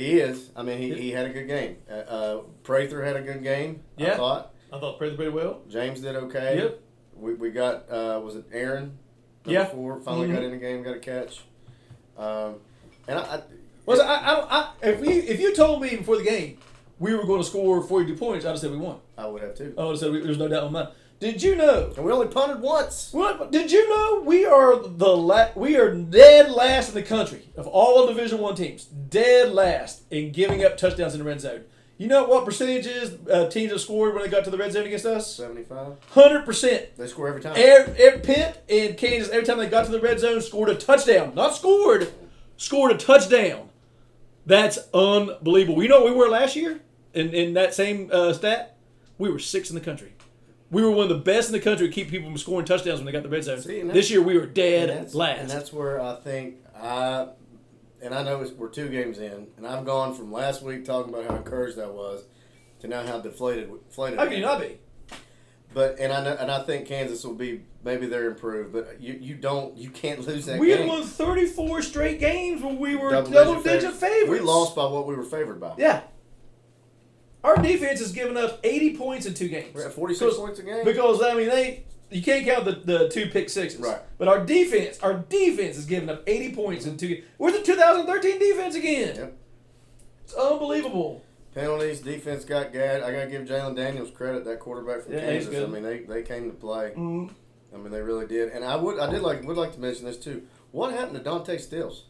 he 0.00 0.18
is. 0.20 0.50
I 0.56 0.62
mean, 0.62 0.78
he, 0.78 0.94
he 0.94 1.10
had 1.10 1.26
a 1.26 1.30
good 1.30 1.46
game. 1.46 1.76
Uh, 1.90 1.94
uh, 1.94 2.40
Prather 2.62 3.04
had 3.04 3.16
a 3.16 3.22
good 3.22 3.42
game. 3.42 3.82
Yeah. 3.96 4.14
I 4.14 4.16
thought 4.16 4.54
I 4.72 4.78
thought 4.80 4.98
pretty 4.98 5.16
pretty 5.16 5.30
well. 5.30 5.60
James 5.68 6.00
did 6.00 6.16
okay. 6.16 6.58
Yep. 6.58 6.80
We, 7.16 7.34
we 7.34 7.50
got 7.50 7.90
uh, 7.90 8.20
was 8.24 8.36
it 8.36 8.44
Aaron? 8.52 8.98
Yeah. 9.44 9.64
Four 9.66 10.00
finally 10.00 10.28
Mhm. 10.28 10.34
got 10.34 10.42
in 10.44 10.50
the 10.52 10.56
game, 10.56 10.82
got 10.82 10.96
a 10.96 10.98
catch. 11.00 11.40
Um, 12.18 12.56
and 13.08 13.18
I, 13.18 13.22
I 13.22 13.42
Was 13.86 14.00
I, 14.00 14.14
I 14.30 14.34
don't 14.34 14.52
I, 14.52 14.70
if 14.82 15.00
we 15.00 15.08
if 15.08 15.40
you 15.40 15.54
told 15.54 15.80
me 15.82 15.96
before 15.96 16.16
the 16.16 16.24
game 16.24 16.58
we 16.98 17.14
were 17.14 17.24
going 17.24 17.40
to 17.40 17.46
score 17.46 17.82
42 17.82 18.16
points, 18.18 18.44
I'd 18.44 18.50
have 18.50 18.58
said 18.58 18.70
we 18.70 18.76
won. 18.76 18.98
I 19.16 19.26
would 19.26 19.42
have 19.42 19.54
too. 19.54 19.74
I 19.78 19.84
would 19.84 19.92
have 19.92 19.98
said 20.00 20.12
we, 20.12 20.20
there's 20.20 20.36
no 20.38 20.48
doubt 20.48 20.64
in 20.64 20.72
my 20.72 20.82
mind. 20.84 20.94
Did 21.20 21.42
you 21.42 21.54
know? 21.54 21.92
And 21.94 22.04
we 22.06 22.12
only 22.12 22.28
punted 22.28 22.62
once. 22.62 23.12
What 23.12 23.52
did 23.52 23.70
you 23.70 23.86
know? 23.90 24.22
We 24.24 24.46
are 24.46 24.76
the 24.82 25.14
la- 25.14 25.50
we 25.54 25.76
are 25.76 25.94
dead 25.94 26.50
last 26.50 26.88
in 26.88 26.94
the 26.94 27.02
country 27.02 27.42
of 27.58 27.66
all 27.66 28.06
Division 28.06 28.38
One 28.38 28.54
teams. 28.54 28.84
Dead 28.86 29.52
last 29.52 30.02
in 30.10 30.32
giving 30.32 30.64
up 30.64 30.78
touchdowns 30.78 31.12
in 31.12 31.18
the 31.18 31.24
red 31.24 31.42
zone. 31.42 31.64
You 31.98 32.08
know 32.08 32.24
what 32.24 32.46
percentages 32.46 33.18
uh, 33.28 33.50
teams 33.50 33.70
have 33.70 33.82
scored 33.82 34.14
when 34.14 34.22
they 34.22 34.30
got 34.30 34.44
to 34.44 34.50
the 34.50 34.56
red 34.56 34.72
zone 34.72 34.86
against 34.86 35.04
us? 35.04 35.36
75. 35.36 35.96
Hundred 36.12 36.46
percent. 36.46 36.96
They 36.96 37.06
score 37.06 37.28
every 37.28 37.42
time. 37.42 37.52
Every, 37.54 37.92
every 38.02 38.20
Pitt 38.20 38.64
and 38.70 38.96
Kansas, 38.96 39.30
every 39.30 39.44
time 39.44 39.58
they 39.58 39.68
got 39.68 39.84
to 39.84 39.92
the 39.92 40.00
red 40.00 40.18
zone, 40.18 40.40
scored 40.40 40.70
a 40.70 40.74
touchdown. 40.74 41.34
Not 41.34 41.54
scored, 41.54 42.10
scored 42.56 42.92
a 42.92 42.96
touchdown. 42.96 43.68
That's 44.46 44.78
unbelievable. 44.94 45.82
You 45.82 45.90
know 45.90 46.00
what 46.00 46.14
we 46.14 46.16
were 46.16 46.30
last 46.30 46.56
year 46.56 46.80
in, 47.12 47.34
in 47.34 47.52
that 47.52 47.74
same 47.74 48.08
uh, 48.10 48.32
stat? 48.32 48.78
We 49.18 49.30
were 49.30 49.38
six 49.38 49.68
in 49.68 49.74
the 49.74 49.82
country. 49.82 50.14
We 50.70 50.82
were 50.82 50.90
one 50.90 51.04
of 51.04 51.08
the 51.08 51.22
best 51.24 51.48
in 51.48 51.52
the 51.52 51.60
country 51.60 51.88
to 51.88 51.92
keep 51.92 52.08
people 52.10 52.28
from 52.28 52.38
scoring 52.38 52.64
touchdowns 52.64 52.98
when 53.00 53.06
they 53.06 53.12
got 53.12 53.22
the 53.24 53.28
red 53.28 53.42
zone. 53.44 53.60
See, 53.60 53.82
this 53.82 54.10
year 54.10 54.22
we 54.22 54.34
were 54.36 54.44
and 54.44 54.54
dead 54.54 54.88
that's, 54.88 55.14
last. 55.14 55.40
and 55.40 55.50
that's 55.50 55.72
where 55.72 56.00
I 56.00 56.14
think 56.16 56.56
I, 56.80 57.26
and 58.00 58.14
I 58.14 58.22
know 58.22 58.40
it's, 58.40 58.52
we're 58.52 58.68
two 58.68 58.88
games 58.88 59.18
in, 59.18 59.48
and 59.56 59.66
I've 59.66 59.84
gone 59.84 60.14
from 60.14 60.30
last 60.30 60.62
week 60.62 60.84
talking 60.84 61.12
about 61.12 61.26
how 61.28 61.36
encouraged 61.36 61.78
I 61.78 61.86
was 61.86 62.24
to 62.80 62.88
now 62.88 63.04
how 63.04 63.18
deflated 63.20 63.68
deflated. 63.88 64.18
How 64.18 64.26
can 64.26 64.34
you 64.36 64.42
not 64.42 64.60
be? 64.60 64.78
But 65.74 65.98
and 66.00 66.12
I 66.12 66.24
know, 66.24 66.36
and 66.38 66.50
I 66.50 66.62
think 66.64 66.86
Kansas 66.86 67.24
will 67.24 67.34
be 67.34 67.62
maybe 67.84 68.06
they're 68.06 68.26
improved, 68.28 68.72
but 68.72 69.00
you 69.00 69.14
you 69.20 69.34
don't 69.36 69.76
you 69.76 69.90
can't 69.90 70.26
lose 70.26 70.46
that 70.46 70.58
We 70.58 70.68
game. 70.68 70.78
had 70.78 70.88
won 70.88 71.02
34 71.04 71.82
straight 71.82 72.18
games 72.20 72.62
when 72.62 72.78
we 72.78 72.96
were 72.96 73.10
Double-digit 73.10 73.64
digit 73.64 73.80
favorites. 73.92 74.00
favorites. 74.00 74.30
We 74.30 74.40
lost 74.40 74.74
by 74.76 74.84
what 74.86 75.06
we 75.06 75.14
were 75.14 75.22
favored 75.24 75.60
by. 75.60 75.74
Yeah. 75.78 76.00
Our 77.42 77.56
defense 77.56 78.00
has 78.00 78.12
given 78.12 78.36
up 78.36 78.60
80 78.62 78.96
points 78.96 79.26
in 79.26 79.34
two 79.34 79.48
games. 79.48 79.74
We're 79.74 79.86
at 79.86 79.92
46 79.92 80.20
Because- 80.20 80.38
points 80.38 80.58
a 80.58 80.62
game. 80.62 80.84
Because 80.84 81.22
I 81.22 81.34
mean 81.34 81.48
they 81.48 81.84
you 82.10 82.22
can't 82.22 82.44
count 82.44 82.64
the, 82.64 82.72
the 82.72 83.08
two 83.08 83.26
pick 83.30 83.48
sixes. 83.48 83.80
Right. 83.80 84.00
But 84.18 84.26
our 84.28 84.44
defense, 84.44 84.98
our 85.00 85.14
defense 85.14 85.76
has 85.76 85.86
given 85.86 86.10
up 86.10 86.24
80 86.26 86.52
points 86.54 86.84
in 86.84 86.96
two 86.96 87.06
games. 87.08 87.24
We're 87.38 87.52
the 87.52 87.62
2013 87.62 88.38
defense 88.38 88.74
again. 88.74 89.14
Yep. 89.16 89.36
It's 90.24 90.34
unbelievable. 90.34 91.22
Penalties, 91.54 92.00
defense 92.00 92.44
got 92.44 92.72
gad. 92.72 93.02
I 93.02 93.12
got 93.12 93.24
to 93.24 93.30
give 93.30 93.42
Jalon 93.42 93.74
Daniels 93.76 94.10
credit. 94.10 94.44
That 94.44 94.58
quarterback 94.60 95.02
from 95.04 95.14
Yeah, 95.14 95.20
Kansas. 95.20 95.54
I 95.54 95.66
mean, 95.66 95.82
they, 95.82 96.00
they 96.00 96.22
came 96.22 96.50
to 96.50 96.56
play. 96.56 96.92
Mm. 96.96 97.30
I 97.72 97.76
mean, 97.76 97.90
they 97.92 98.00
really 98.02 98.26
did. 98.26 98.50
And 98.50 98.64
I 98.64 98.74
would 98.76 98.98
I 98.98 99.08
did 99.10 99.22
like 99.22 99.44
would 99.44 99.56
like 99.56 99.72
to 99.74 99.80
mention 99.80 100.04
this 100.04 100.16
too. 100.16 100.42
What 100.72 100.92
happened 100.92 101.16
to 101.16 101.22
Dante 101.22 101.58
Stills? 101.58 102.04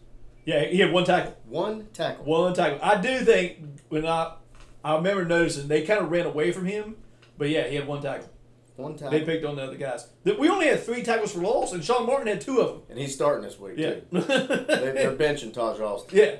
Yeah, 0.46 0.64
he 0.64 0.78
had 0.78 0.92
one 0.92 1.04
tackle. 1.04 1.36
One 1.46 1.88
tackle. 1.92 2.24
One 2.24 2.54
tackle. 2.54 2.78
I 2.82 3.00
do 3.00 3.20
think 3.20 3.58
when 3.90 4.06
I 4.06 4.32
I 4.84 4.94
remember 4.96 5.24
noticing 5.24 5.68
they 5.68 5.82
kind 5.82 6.00
of 6.00 6.10
ran 6.10 6.26
away 6.26 6.52
from 6.52 6.64
him, 6.66 6.96
but 7.38 7.48
yeah, 7.50 7.66
he 7.68 7.76
had 7.76 7.86
one 7.86 8.00
tackle. 8.02 8.28
One 8.76 8.94
tackle. 8.96 9.10
They 9.10 9.24
picked 9.24 9.44
on 9.44 9.56
the 9.56 9.62
other 9.64 9.76
guys. 9.76 10.08
We 10.24 10.48
only 10.48 10.66
had 10.66 10.80
three 10.82 11.02
tackles 11.02 11.32
for 11.32 11.40
loss, 11.40 11.72
and 11.72 11.84
Sean 11.84 12.06
Martin 12.06 12.28
had 12.28 12.40
two 12.40 12.60
of 12.60 12.68
them. 12.68 12.82
And 12.88 12.98
he's 12.98 13.14
starting 13.14 13.42
this 13.44 13.58
week 13.60 13.74
Yeah. 13.76 13.94
too. 13.94 14.04
They, 14.12 14.22
they're 14.92 15.16
benching 15.16 15.52
Taijh 15.52 15.80
Alston. 15.80 16.16
yeah, 16.18 16.36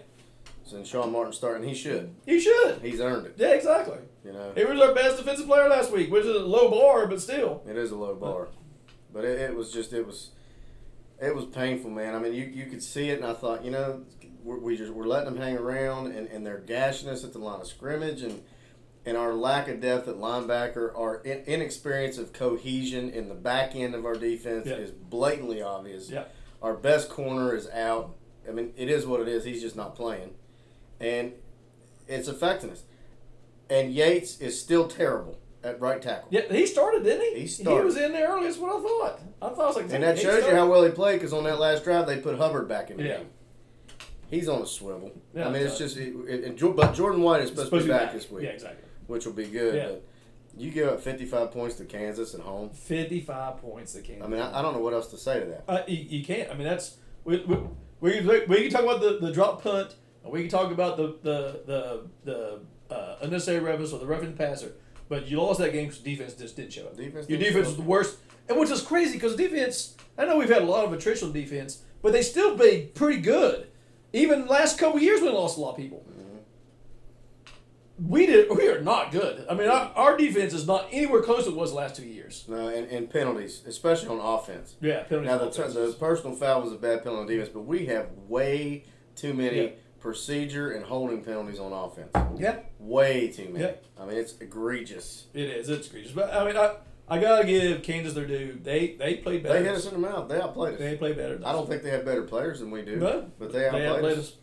And 0.74 0.86
Sean 0.86 1.12
Martin 1.12 1.32
starting. 1.34 1.68
He 1.68 1.74
should. 1.74 2.14
He 2.24 2.40
should. 2.40 2.78
He's 2.82 3.00
earned 3.00 3.26
it. 3.26 3.34
Yeah, 3.36 3.50
exactly. 3.50 3.98
You 4.24 4.32
know. 4.32 4.52
He 4.54 4.64
was 4.64 4.80
our 4.80 4.94
best 4.94 5.18
defensive 5.18 5.46
player 5.46 5.68
last 5.68 5.92
week, 5.92 6.10
which 6.10 6.24
is 6.24 6.34
a 6.34 6.38
low 6.40 6.70
bar, 6.70 7.06
but 7.06 7.20
still. 7.20 7.62
It 7.68 7.76
is 7.76 7.90
a 7.90 7.96
low 7.96 8.14
bar, 8.14 8.48
but 9.12 9.24
it, 9.24 9.38
it 9.40 9.54
was 9.54 9.70
just 9.72 9.92
it 9.92 10.06
was, 10.06 10.30
it 11.20 11.34
was 11.34 11.44
painful, 11.46 11.90
man. 11.90 12.14
I 12.14 12.18
mean, 12.18 12.32
you, 12.32 12.44
you 12.44 12.66
could 12.66 12.82
see 12.82 13.10
it, 13.10 13.16
and 13.20 13.26
I 13.26 13.34
thought, 13.34 13.64
you 13.64 13.70
know, 13.70 14.02
we're, 14.44 14.58
we 14.58 14.76
just 14.76 14.92
we're 14.92 15.06
letting 15.06 15.32
them 15.32 15.42
hang 15.42 15.56
around, 15.56 16.12
and, 16.12 16.28
and 16.28 16.46
they're 16.46 16.58
gashing 16.58 17.08
us 17.08 17.24
at 17.24 17.32
the 17.32 17.38
line 17.38 17.60
of 17.60 17.66
scrimmage, 17.66 18.22
and 18.22 18.42
and 19.06 19.16
our 19.16 19.32
lack 19.34 19.68
of 19.68 19.80
depth 19.80 20.08
at 20.08 20.16
linebacker, 20.16 20.96
our 20.98 21.16
in, 21.22 21.38
inexperience 21.46 22.18
of 22.18 22.32
cohesion 22.32 23.08
in 23.10 23.28
the 23.28 23.34
back 23.34 23.74
end 23.74 23.94
of 23.94 24.04
our 24.04 24.14
defense 24.14 24.66
Yeah. 24.66 24.74
is 24.74 24.90
blatantly 24.90 25.62
obvious. 25.62 26.10
Yeah. 26.10 26.24
Our 26.62 26.74
best 26.74 27.08
corner 27.08 27.54
is 27.54 27.68
out. 27.70 28.14
I 28.48 28.52
mean, 28.52 28.72
it 28.76 28.90
is 28.90 29.06
what 29.06 29.20
it 29.20 29.28
is. 29.28 29.44
He's 29.44 29.62
just 29.62 29.76
not 29.76 29.94
playing, 29.94 30.34
and 31.00 31.32
it's 32.08 32.28
affecting 32.28 32.70
us. 32.70 32.82
And 33.70 33.92
Yates 33.94 34.38
is 34.40 34.60
still 34.60 34.88
terrible 34.88 35.38
at 35.62 35.80
right 35.80 36.02
tackle. 36.02 36.28
Yeah, 36.30 36.42
he 36.50 36.66
started, 36.66 37.04
didn't 37.04 37.34
he? 37.34 37.40
He 37.42 37.46
started. 37.46 37.78
He 37.80 37.84
was 37.84 37.96
in 37.96 38.12
there 38.12 38.28
early. 38.28 38.46
That's 38.46 38.58
what 38.58 38.70
I 38.76 38.82
thought. 38.82 39.20
I 39.40 39.48
thought 39.54 39.60
I 39.64 39.66
was 39.66 39.76
like, 39.76 39.92
And 39.92 40.02
that 40.02 40.18
shows 40.18 40.44
you 40.44 40.50
how 40.54 40.68
well 40.68 40.82
he 40.82 40.90
played 40.90 41.16
because 41.18 41.32
on 41.32 41.44
that 41.44 41.60
last 41.60 41.84
drive 41.84 42.06
they 42.06 42.18
put 42.18 42.36
Hubbard 42.36 42.68
back 42.68 42.90
in 42.90 42.96
the 42.96 43.04
Yeah. 43.04 43.16
game. 43.18 43.26
He's 44.30 44.48
on 44.48 44.62
a 44.62 44.66
swivel. 44.66 45.10
Yeah, 45.34 45.48
I 45.48 45.50
mean, 45.50 45.62
it's 45.62 45.76
just, 45.78 45.96
it, 45.96 46.14
it, 46.28 46.44
and 46.44 46.56
Jo- 46.56 46.72
but 46.72 46.94
Jordan 46.94 47.20
White 47.22 47.42
is 47.42 47.48
supposed, 47.50 47.70
to 47.70 47.80
be 47.80 47.88
back, 47.88 48.12
this 48.12 48.30
week, 48.30 48.44
Yeah, 48.44 48.50
exactly. 48.50 48.84
which 49.08 49.26
will 49.26 49.32
be 49.32 49.46
good. 49.46 49.74
Yeah. 49.74 49.88
But 49.88 50.04
you 50.56 50.70
give 50.70 50.88
up 50.88 51.00
55 51.00 51.50
points 51.50 51.76
to 51.76 51.84
Kansas 51.84 52.34
at 52.34 52.40
home. 52.40 52.70
55 52.70 53.58
points 53.58 53.92
to 53.94 54.02
Kansas. 54.02 54.24
I 54.24 54.28
mean, 54.28 54.40
I, 54.40 54.58
I 54.58 54.62
don't 54.62 54.74
know 54.74 54.80
what 54.80 54.94
else 54.94 55.08
to 55.08 55.16
say 55.16 55.40
to 55.40 55.46
that. 55.46 55.64
Uh, 55.68 55.82
you, 55.86 56.18
you 56.18 56.24
can't. 56.24 56.50
I 56.50 56.54
mean, 56.54 56.64
that's 56.64 56.96
we 57.24 57.38
we, 57.38 57.56
we, 58.00 58.20
we, 58.20 58.44
we 58.46 58.62
can 58.62 58.70
talk 58.70 58.82
about 58.82 59.00
the, 59.00 59.18
the 59.20 59.32
drop 59.32 59.62
punt. 59.62 59.94
We 60.24 60.40
can 60.42 60.50
talk 60.50 60.70
about 60.70 60.96
the 60.96 61.16
the 61.22 61.60
the, 61.66 62.06
the 62.24 62.94
uh, 62.94 63.16
unnecessary 63.22 63.60
roughness 63.60 63.92
or 63.92 63.98
the 63.98 64.06
roughing 64.06 64.34
passer. 64.34 64.72
But 65.08 65.26
you 65.28 65.40
lost 65.40 65.58
that 65.58 65.72
game 65.72 65.86
because 65.88 66.00
defense 66.02 66.34
just 66.34 66.56
didn't 66.56 66.72
show 66.72 66.86
up. 66.86 66.96
Defense 66.96 67.28
Your 67.28 67.38
defense 67.38 67.66
was 67.66 67.76
the 67.76 67.82
worst, 67.82 68.18
and 68.48 68.58
which 68.58 68.70
is 68.70 68.82
crazy 68.82 69.14
because 69.14 69.34
defense. 69.34 69.96
I 70.18 70.24
know 70.24 70.36
we've 70.36 70.48
had 70.48 70.62
a 70.62 70.66
lot 70.66 70.84
of 70.84 70.90
attritional 70.92 71.32
defense, 71.32 71.82
but 72.02 72.12
they 72.12 72.22
still 72.22 72.56
played 72.56 72.94
pretty 72.94 73.20
good. 73.20 73.69
Even 74.12 74.46
last 74.46 74.78
couple 74.78 75.00
years, 75.00 75.20
we 75.20 75.28
lost 75.28 75.56
a 75.56 75.60
lot 75.60 75.70
of 75.70 75.76
people. 75.76 76.04
we 78.08 78.26
did. 78.26 78.48
We 78.56 78.66
are 78.68 78.80
not 78.80 79.12
good. 79.12 79.44
I 79.48 79.54
mean, 79.54 79.68
our, 79.68 79.92
our 79.94 80.16
defense 80.16 80.54
is 80.54 80.66
not 80.66 80.88
anywhere 80.90 81.22
close 81.22 81.44
to 81.44 81.50
what 81.50 81.56
it 81.56 81.60
was 81.60 81.70
the 81.70 81.76
last 81.76 81.96
two 81.96 82.06
years. 82.06 82.44
No, 82.48 82.68
and, 82.68 82.90
and 82.90 83.10
penalties, 83.10 83.62
especially 83.66 84.08
on 84.08 84.18
offense. 84.18 84.76
Yeah, 84.80 85.02
penalties. 85.02 85.30
Now 85.30 85.38
the, 85.68 85.86
the 85.88 85.96
personal 85.98 86.34
foul 86.34 86.62
was 86.62 86.72
a 86.72 86.76
bad 86.76 87.02
penalty 87.04 87.20
on 87.20 87.26
defense, 87.28 87.50
but 87.52 87.60
we 87.66 87.86
have 87.86 88.06
way 88.26 88.84
too 89.16 89.34
many 89.34 89.62
Yeah. 89.64 89.68
procedure 90.00 90.72
and 90.72 90.84
holding 90.86 91.22
penalties 91.22 91.60
on 91.60 91.72
offense. 91.72 92.10
yeah, 92.40 92.60
Way 92.78 93.28
too 93.28 93.50
many. 93.50 93.64
Yeah. 93.64 93.72
I 94.00 94.06
mean, 94.06 94.16
it's 94.16 94.34
egregious. 94.40 95.26
it 95.34 95.50
is. 95.50 95.68
It's 95.68 95.86
egregious. 95.88 96.12
But 96.12 96.32
I 96.32 96.44
mean, 96.46 96.56
I, 96.56 96.76
I 97.10 97.18
gotta 97.18 97.44
give 97.44 97.82
Kansas 97.82 98.14
their 98.14 98.26
due. 98.26 98.58
They 98.62 98.94
they 98.98 99.16
played 99.16 99.42
better. 99.42 99.58
They 99.58 99.64
hit 99.64 99.74
us 99.76 99.86
in 99.86 99.94
the 99.94 99.98
mouth. 99.98 100.28
They 100.28 100.40
outplayed 100.40 100.74
us. 100.74 100.80
They 100.80 100.96
played 100.96 101.16
better. 101.16 101.34
than 101.36 101.44
I 101.44 101.52
don't 101.52 101.64
us. 101.64 101.68
think 101.68 101.82
they 101.82 101.90
have 101.90 102.04
better 102.04 102.22
players 102.22 102.60
than 102.60 102.70
we 102.70 102.82
do, 102.82 102.96
No. 102.96 103.30
but 103.38 103.52
they 103.52 103.58
they 103.60 103.66
outplayed, 103.66 103.86
outplayed 103.88 104.18
us. 104.18 104.24
us. 104.28 104.36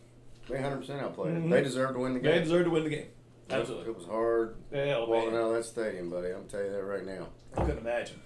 They 0.48 0.56
100% 0.56 0.90
outplayed 1.02 1.36
us. 1.36 1.42
Mhm. 1.42 1.50
They 1.50 1.62
deserve 1.62 1.92
to 1.94 1.98
win 2.00 2.14
the 2.14 2.20
game. 2.20 2.30
They 2.30 2.36
game. 2.38 2.44
deserved 2.44 2.64
to 2.66 2.70
win 2.70 2.84
the 2.84 2.90
game. 2.90 3.06
Absolutely. 3.50 3.90
It 3.90 3.96
was 3.96 4.06
hard 4.06 4.56
Hell, 4.72 5.06
walking 5.06 5.32
man. 5.32 5.40
out 5.40 5.46
of 5.48 5.54
that 5.54 5.64
stadium, 5.64 6.10
buddy. 6.10 6.30
I'm 6.30 6.44
telling 6.46 6.66
you 6.66 6.72
that 6.72 6.84
right 6.84 7.04
now. 7.06 7.28
I 7.56 7.60
couldn't 7.64 7.78
imagine. 7.78 8.20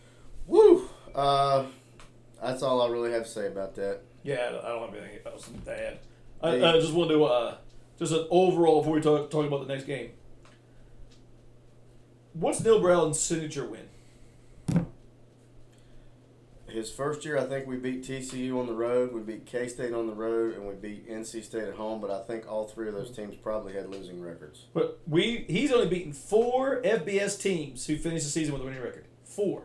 Woo! 0.48 0.88
Uh, 1.14 1.66
that's 2.42 2.62
all 2.64 2.83
I 2.83 2.88
really 2.88 3.12
have 3.12 3.22
to 3.24 3.28
say 3.28 3.46
about 3.46 3.76
that. 3.76 4.00
Yeah, 4.24 4.59
I 4.64 4.68
don't 4.68 4.81
have 4.92 4.94
anything 5.02 5.18
else 5.26 5.48
to 5.64 5.87
add. 5.88 5.98
I, 6.42 6.57
I 6.57 6.81
just 6.81 6.92
want 6.92 7.11
to 7.11 7.24
uh, 7.24 7.57
just 7.98 8.12
an 8.12 8.26
overall 8.31 8.81
before 8.81 8.94
we 8.94 9.00
talk 9.00 9.31
talk 9.31 9.46
about 9.46 9.66
the 9.66 9.72
next 9.72 9.85
game. 9.85 10.11
What's 12.33 12.61
Neal 12.64 12.81
Brown's 12.81 13.20
signature 13.20 13.66
win? 13.66 13.88
His 16.73 16.91
first 16.91 17.25
year, 17.25 17.37
I 17.37 17.45
think 17.45 17.67
we 17.67 17.77
beat 17.77 18.03
TCU 18.03 18.59
on 18.59 18.67
the 18.67 18.73
road, 18.73 19.13
we 19.13 19.21
beat 19.21 19.45
K 19.45 19.69
State 19.69 19.93
on 19.93 20.07
the 20.07 20.15
road, 20.15 20.55
and 20.55 20.67
we 20.67 20.75
beat 20.75 21.09
NC 21.09 21.45
State 21.45 21.65
at 21.65 21.75
home. 21.75 22.01
But 22.01 22.11
I 22.11 22.23
think 22.23 22.51
all 22.51 22.67
three 22.67 22.89
of 22.89 22.95
those 22.95 23.15
teams 23.15 23.37
probably 23.37 23.75
had 23.75 23.91
losing 23.91 24.23
records. 24.23 24.67
But 24.73 25.01
we 25.07 25.45
he's 25.49 25.71
only 25.71 25.89
beaten 25.89 26.13
four 26.13 26.81
FBS 26.83 27.41
teams 27.41 27.87
who 27.87 27.97
finished 27.97 28.25
the 28.25 28.31
season 28.31 28.55
with 28.55 28.63
a 28.63 28.65
winning 28.65 28.83
record. 28.83 29.07
Four. 29.25 29.65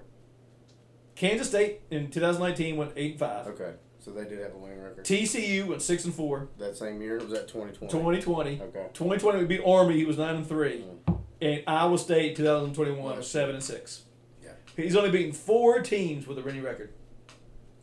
Kansas 1.15 1.47
State 1.47 1.81
in 1.89 2.11
2019 2.11 2.77
went 2.77 2.91
eight 2.95 3.11
and 3.11 3.19
five. 3.19 3.47
Okay, 3.47 3.73
so 3.99 4.11
they 4.11 4.25
did 4.25 4.39
have 4.39 4.53
a 4.53 4.57
winning 4.57 4.81
record. 4.81 5.05
TCU 5.05 5.65
went 5.65 5.81
six 5.81 6.05
and 6.05 6.13
four. 6.13 6.49
that 6.59 6.77
same 6.77 7.01
year, 7.01 7.17
was 7.17 7.31
that 7.31 7.47
2020? 7.47 7.91
2020. 7.91 8.61
Okay. 8.61 8.87
2020 8.93 9.39
we 9.39 9.45
beat 9.45 9.61
Army. 9.65 9.95
He 9.95 10.05
was 10.05 10.17
nine 10.17 10.35
and 10.35 10.47
three. 10.47 10.83
Mm. 11.07 11.19
And 11.39 11.63
Iowa 11.67 11.97
State 11.97 12.35
2021 12.35 13.17
was 13.17 13.29
seven 13.29 13.55
and 13.55 13.63
six. 13.63 14.03
Yeah. 14.43 14.51
He's 14.75 14.95
only 14.95 15.11
beaten 15.11 15.33
four 15.33 15.81
teams 15.81 16.27
with 16.27 16.37
a 16.37 16.41
winning 16.41 16.63
record. 16.63 16.93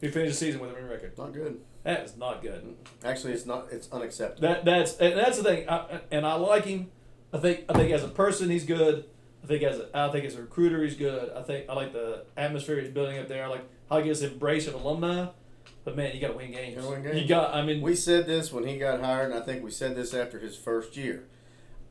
He 0.00 0.08
finished 0.08 0.38
the 0.38 0.46
season 0.46 0.60
with 0.60 0.70
a 0.70 0.74
winning 0.74 0.90
record. 0.90 1.16
Not 1.16 1.32
good. 1.32 1.60
That 1.84 2.04
is 2.04 2.16
not 2.16 2.42
good. 2.42 2.74
Actually, 3.04 3.34
it's 3.34 3.46
not. 3.46 3.68
It's 3.70 3.90
unacceptable. 3.92 4.48
That 4.48 4.64
that's 4.64 4.96
and 4.98 5.16
that's 5.18 5.38
the 5.38 5.44
thing. 5.44 5.68
I, 5.68 6.00
and 6.10 6.26
I 6.26 6.34
like 6.34 6.64
him. 6.64 6.90
I 7.32 7.38
think 7.38 7.64
I 7.68 7.74
think 7.74 7.92
as 7.92 8.02
a 8.04 8.08
person 8.08 8.50
he's 8.50 8.64
good. 8.64 9.04
I 9.42 9.46
think 9.46 9.62
as 9.62 9.78
a, 9.78 9.88
I 9.94 10.10
think 10.10 10.24
as 10.24 10.34
a 10.36 10.40
recruiter 10.40 10.82
he's 10.82 10.96
good. 10.96 11.30
I 11.36 11.42
think 11.42 11.68
I 11.68 11.74
like 11.74 11.92
the 11.92 12.24
atmosphere 12.36 12.80
he's 12.80 12.90
building 12.90 13.18
up 13.18 13.28
there. 13.28 13.44
I 13.44 13.48
like 13.48 13.64
how 13.90 13.98
he 13.98 14.04
gets 14.04 14.20
the 14.20 14.32
embrace 14.32 14.66
of 14.66 14.74
alumni. 14.74 15.26
But 15.84 15.96
man, 15.96 16.14
you 16.14 16.20
got 16.20 16.28
to 16.28 16.34
win 16.38 16.50
games. 16.52 16.76
Gotta 16.76 16.88
win 16.88 17.02
games. 17.02 17.20
You 17.20 17.28
got. 17.28 17.54
I 17.54 17.62
mean, 17.62 17.82
We 17.82 17.94
said 17.94 18.26
this 18.26 18.50
when 18.50 18.66
he 18.66 18.78
got 18.78 19.00
hired, 19.00 19.32
and 19.32 19.42
I 19.42 19.44
think 19.44 19.62
we 19.62 19.70
said 19.70 19.94
this 19.94 20.14
after 20.14 20.38
his 20.38 20.56
first 20.56 20.96
year. 20.96 21.24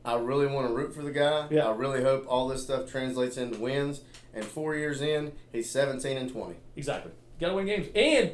I 0.04 0.16
really 0.16 0.46
want 0.46 0.68
to 0.68 0.74
root 0.74 0.94
for 0.94 1.02
the 1.02 1.12
guy. 1.12 1.46
Yeah. 1.50 1.66
I 1.68 1.72
really 1.72 2.02
hope 2.02 2.26
all 2.28 2.48
this 2.48 2.62
stuff 2.62 2.90
translates 2.90 3.36
into 3.36 3.58
wins. 3.58 4.02
And 4.34 4.44
four 4.44 4.74
years 4.74 5.00
in, 5.00 5.32
he's 5.52 5.70
17 5.70 6.16
and 6.18 6.30
20. 6.30 6.56
exactly. 6.76 7.12
Got 7.44 7.50
to 7.50 7.56
win 7.56 7.66
games. 7.66 7.88
And 7.94 8.30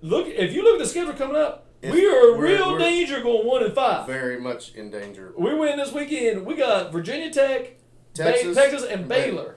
look, 0.00 0.26
if 0.26 0.54
you 0.54 0.64
look 0.64 0.76
at 0.76 0.78
the 0.78 0.88
schedule 0.88 1.12
coming 1.12 1.36
up, 1.36 1.66
It's- 1.82 1.94
we 1.94 2.06
are 2.06 2.34
real 2.34 2.72
we're- 2.72 2.78
danger 2.78 3.20
going 3.20 3.46
one 3.46 3.62
and 3.62 3.74
five. 3.74 4.06
Very 4.06 4.40
much 4.40 4.74
in 4.74 4.90
danger. 4.90 5.34
We 5.36 5.52
win 5.52 5.76
this 5.76 5.92
weekend. 5.92 6.46
We 6.46 6.54
got 6.56 6.90
Virginia 6.90 7.30
Tech, 7.30 7.76
Texas, 8.14 8.56
Texas, 8.56 8.56
Texas 8.56 8.84
and 8.84 9.06
Baylor. 9.06 9.56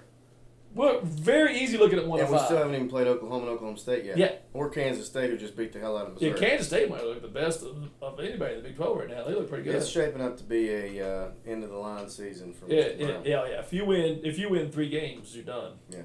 We're 0.76 1.00
very 1.04 1.58
easy 1.58 1.78
looking 1.78 2.00
at 2.00 2.06
one 2.06 2.20
And 2.20 2.28
and 2.28 2.34
we 2.34 2.38
five. 2.38 2.48
still 2.48 2.58
haven't 2.58 2.76
even 2.76 2.90
played 2.90 3.08
Oklahoma 3.08 3.46
and 3.46 3.54
Oklahoma 3.56 3.78
State 3.78 4.04
yet. 4.04 4.18
Yeah. 4.18 4.34
Or 4.54 4.70
Kansas 4.70 5.06
State, 5.08 5.30
who 5.30 5.38
just 5.38 5.56
beat 5.56 5.72
the 5.72 5.80
hell 5.80 5.98
out 5.98 6.08
of 6.08 6.22
yeah, 6.22 6.34
Kansas 6.34 6.68
State 6.68 6.90
might 6.90 7.06
look 7.06 7.22
the 7.22 7.30
best 7.30 7.64
of, 7.64 7.90
of 8.02 8.20
anybody 8.20 8.56
in 8.56 8.62
the 8.62 8.68
Big 8.68 8.76
12 8.76 8.98
right 8.98 9.10
now. 9.10 9.24
They 9.24 9.36
look 9.36 9.48
pretty 9.48 9.64
good. 9.64 9.76
It's 9.76 9.88
shaping 9.88 10.20
up 10.22 10.36
to 10.36 10.44
be 10.44 10.70
a 10.70 11.10
uh, 11.10 11.30
end 11.48 11.64
of 11.64 11.70
the 11.70 11.78
line 11.78 12.10
season 12.10 12.52
for 12.52 12.68
Yeah, 12.68 12.90
Mr. 12.90 13.00
yeah, 13.00 13.08
yeah, 13.24 13.48
yeah. 13.48 13.60
If 13.62 13.72
you 13.72 13.86
win, 13.86 14.20
if 14.26 14.38
you 14.38 14.50
win 14.50 14.70
three 14.70 14.90
games, 14.90 15.34
you're 15.34 15.46
done. 15.46 15.76
Yeah. 15.90 16.02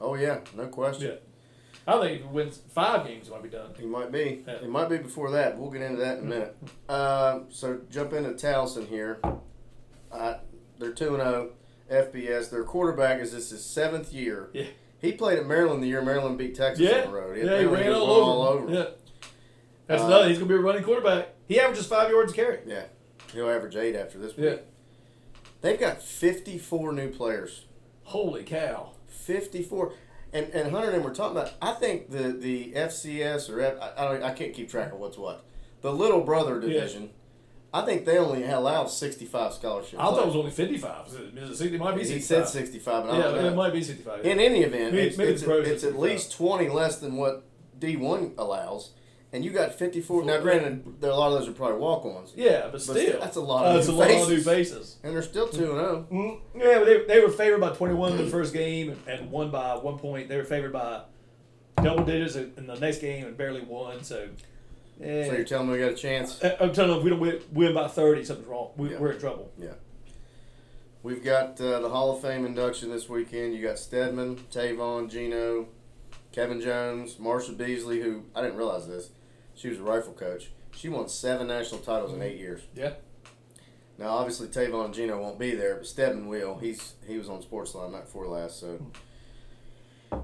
Oh 0.00 0.14
yeah, 0.14 0.40
no 0.56 0.68
question. 0.68 1.08
Yeah. 1.10 1.16
I 1.86 2.00
think 2.00 2.12
if 2.16 2.20
you 2.22 2.28
win 2.28 2.50
five 2.50 3.06
games, 3.06 3.26
you 3.26 3.32
might 3.34 3.42
be 3.42 3.48
done. 3.50 3.70
He 3.78 3.84
might 3.86 4.10
be. 4.10 4.42
Yeah. 4.46 4.58
He 4.60 4.66
might 4.66 4.88
be 4.88 4.96
before 4.98 5.30
that. 5.32 5.58
We'll 5.58 5.70
get 5.70 5.82
into 5.82 5.98
that 6.00 6.18
in 6.18 6.24
a 6.24 6.26
minute. 6.28 6.56
Uh, 6.88 7.40
so 7.50 7.80
jump 7.90 8.12
into 8.14 8.30
Towson 8.30 8.88
here. 8.88 9.18
Uh, 10.10 10.34
they're 10.78 10.92
two 10.92 11.14
and 11.14 11.22
zero. 11.22 11.50
FBS. 11.90 12.48
Their 12.50 12.64
quarterback 12.64 13.20
is 13.20 13.32
this 13.32 13.50
his 13.50 13.62
seventh 13.64 14.12
year. 14.12 14.48
Yeah. 14.54 14.64
He 15.02 15.12
played 15.12 15.38
at 15.38 15.46
Maryland 15.46 15.82
the 15.82 15.86
year 15.86 16.00
Maryland 16.00 16.38
beat 16.38 16.54
Texas 16.54 16.80
Yeah, 16.88 17.02
on 17.02 17.10
the 17.12 17.18
road. 17.18 17.36
yeah, 17.36 17.58
he 17.58 17.66
ran 17.66 17.92
all 17.92 18.10
over. 18.10 18.22
all 18.22 18.42
over. 18.42 18.72
Yeah, 18.72 18.84
that's 19.86 20.02
Uh, 20.02 20.06
another. 20.06 20.28
He's 20.30 20.38
gonna 20.38 20.48
be 20.48 20.54
a 20.54 20.58
running 20.58 20.82
quarterback. 20.82 21.28
He 21.46 21.60
averages 21.60 21.86
five 21.86 22.08
yards 22.10 22.32
a 22.32 22.34
carry. 22.36 22.60
Yeah. 22.66 22.84
He'll 23.34 23.50
average 23.50 23.76
eight 23.76 23.94
after 23.94 24.16
this 24.18 24.34
week. 24.36 24.46
Yeah. 24.46 24.56
They've 25.60 25.78
got 25.78 26.00
fifty 26.02 26.56
four 26.58 26.92
new 26.92 27.10
players. 27.10 27.66
Holy 28.04 28.42
cow! 28.44 28.92
54 29.08 29.92
and 30.34 30.48
and 30.52 30.70
Hunter 30.72 30.90
and 30.90 31.02
were 31.04 31.10
talking 31.14 31.36
about 31.36 31.52
I 31.62 31.72
think 31.72 32.10
the 32.10 32.32
the 32.32 32.72
FCS 32.72 33.48
or 33.48 33.60
F, 33.60 33.74
I, 33.80 33.92
I 34.04 34.08
don't 34.12 34.22
I 34.22 34.32
can't 34.32 34.52
keep 34.52 34.68
track 34.68 34.92
of 34.92 34.98
what's 34.98 35.16
what 35.16 35.44
the 35.80 35.92
little 35.92 36.20
brother 36.20 36.60
division 36.60 37.10
I 37.72 37.80
think 37.82 38.04
they 38.04 38.18
only 38.18 38.44
allow 38.44 38.86
65 38.86 39.52
scholarships. 39.54 39.96
I 39.98 40.04
thought 40.04 40.20
it 40.22 40.26
was 40.26 40.36
only 40.36 40.52
fifty-five. 40.52 41.08
Is 41.08 41.14
it 41.14 41.56
60? 41.56 41.76
Might 41.78 41.96
be 41.96 42.04
65. 42.04 42.14
he 42.14 42.20
said 42.20 42.46
65 42.48 43.04
but 43.04 43.10
I 43.14 43.16
yeah, 43.16 43.22
don't 43.24 43.44
it 43.46 43.56
might 43.56 43.72
be 43.72 43.82
sixty-five. 43.82 44.24
in 44.24 44.38
any 44.38 44.60
event 44.62 44.92
Maybe- 44.94 45.08
it's, 45.08 45.16
maybe 45.18 45.32
it's, 45.32 45.42
the 45.42 45.72
it's 45.72 45.82
at 45.84 45.98
least 45.98 46.32
20 46.36 46.68
less 46.68 46.98
than 46.98 47.16
what 47.16 47.42
D1 47.80 48.34
allows 48.38 48.90
and 49.34 49.44
you 49.44 49.50
got 49.50 49.74
54 49.74 50.24
now 50.24 50.40
granted 50.40 51.00
there, 51.00 51.10
a 51.10 51.14
lot 51.14 51.32
of 51.32 51.38
those 51.40 51.48
are 51.48 51.52
probably 51.52 51.78
walk-ons 51.78 52.32
yeah, 52.36 52.68
but 52.72 52.80
still, 52.80 53.18
that's 53.20 53.36
a 53.36 53.40
lot 53.40 53.66
of 53.66 53.72
Uh, 53.72 53.74
that's 53.74 53.88
a 53.88 53.92
lot 53.92 54.10
of 54.10 54.28
new 54.28 54.36
faces. 54.40 54.44
faces. 54.46 54.96
and 55.02 55.14
they're 55.14 55.22
still 55.22 55.48
2 55.48 55.58
and 55.58 55.78
0 55.78 56.06
Mm, 56.10 56.40
Yeah, 56.56 56.78
but 56.78 56.84
they, 56.86 57.04
they 57.04 57.20
were 57.20 57.28
favored 57.30 57.60
by 57.60 57.70
21 57.70 58.12
in 58.12 58.18
the 58.24 58.30
first 58.30 58.52
game 58.54 58.96
and, 59.06 59.30
won 59.30 59.50
by 59.50 59.74
one 59.76 59.98
point. 59.98 60.28
They 60.28 60.36
were 60.36 60.44
favored 60.44 60.72
by 60.72 61.02
double 61.82 62.04
digits 62.04 62.36
in 62.36 62.66
the 62.66 62.76
next 62.76 62.98
game 63.00 63.26
and 63.26 63.36
barely 63.36 63.60
won. 63.62 64.02
So, 64.04 64.28
yeah. 65.00 65.26
so 65.26 65.32
you're 65.34 65.44
telling 65.44 65.66
me 65.66 65.72
we 65.74 65.80
got 65.80 65.92
a 65.92 65.96
chance 65.96 66.42
I- 66.42 66.56
I'm 66.60 66.72
telling 66.72 66.92
you, 66.92 66.98
if 66.98 67.02
we 67.04 67.10
don't 67.10 67.20
win, 67.20 67.40
win 67.52 67.74
by 67.74 67.88
30, 67.88 68.24
something's 68.24 68.48
wrong. 68.48 68.70
We, 68.76 68.90
Yeah. 68.92 68.98
We're 69.00 69.12
in 69.12 69.18
trouble. 69.20 69.50
Yeah. 69.60 69.74
We've 71.02 71.22
got 71.24 71.60
uh, 71.60 71.80
the 71.80 71.88
Hall 71.90 72.14
of 72.16 72.22
Fame 72.22 72.46
induction 72.46 72.90
this 72.90 73.08
weekend. 73.10 73.54
You 73.54 73.62
got 73.66 73.78
Stedman, 73.78 74.36
Tavon, 74.50 75.10
Geno, 75.10 75.66
Kevin 76.32 76.60
Jones, 76.62 77.16
Marsha 77.16 77.54
Beasley, 77.56 78.00
who 78.00 78.22
I 78.34 78.40
didn't 78.40 78.56
realize 78.56 78.86
this. 78.88 79.10
She 79.54 79.68
was 79.68 79.78
a 79.78 79.82
rifle 79.82 80.12
coach. 80.12 80.50
She 80.72 80.88
won 80.88 81.08
seven 81.08 81.46
national 81.46 81.80
titles 81.80 82.12
in 82.12 82.22
eight 82.22 82.38
years. 82.38 82.62
Yeah. 82.74 82.94
Now, 83.96 84.08
obviously, 84.08 84.48
Tavon 84.48 84.86
and 84.86 84.94
Geno 84.94 85.20
won't 85.20 85.38
be 85.38 85.54
there, 85.54 85.76
but 85.76 85.86
Stedman 85.86 86.26
will. 86.26 86.58
He's 86.58 86.94
he 87.06 87.16
was 87.16 87.28
on 87.28 87.42
Sportsline 87.42 87.92
night 87.92 88.06
before 88.06 88.26
last, 88.26 88.58
so. 88.60 88.84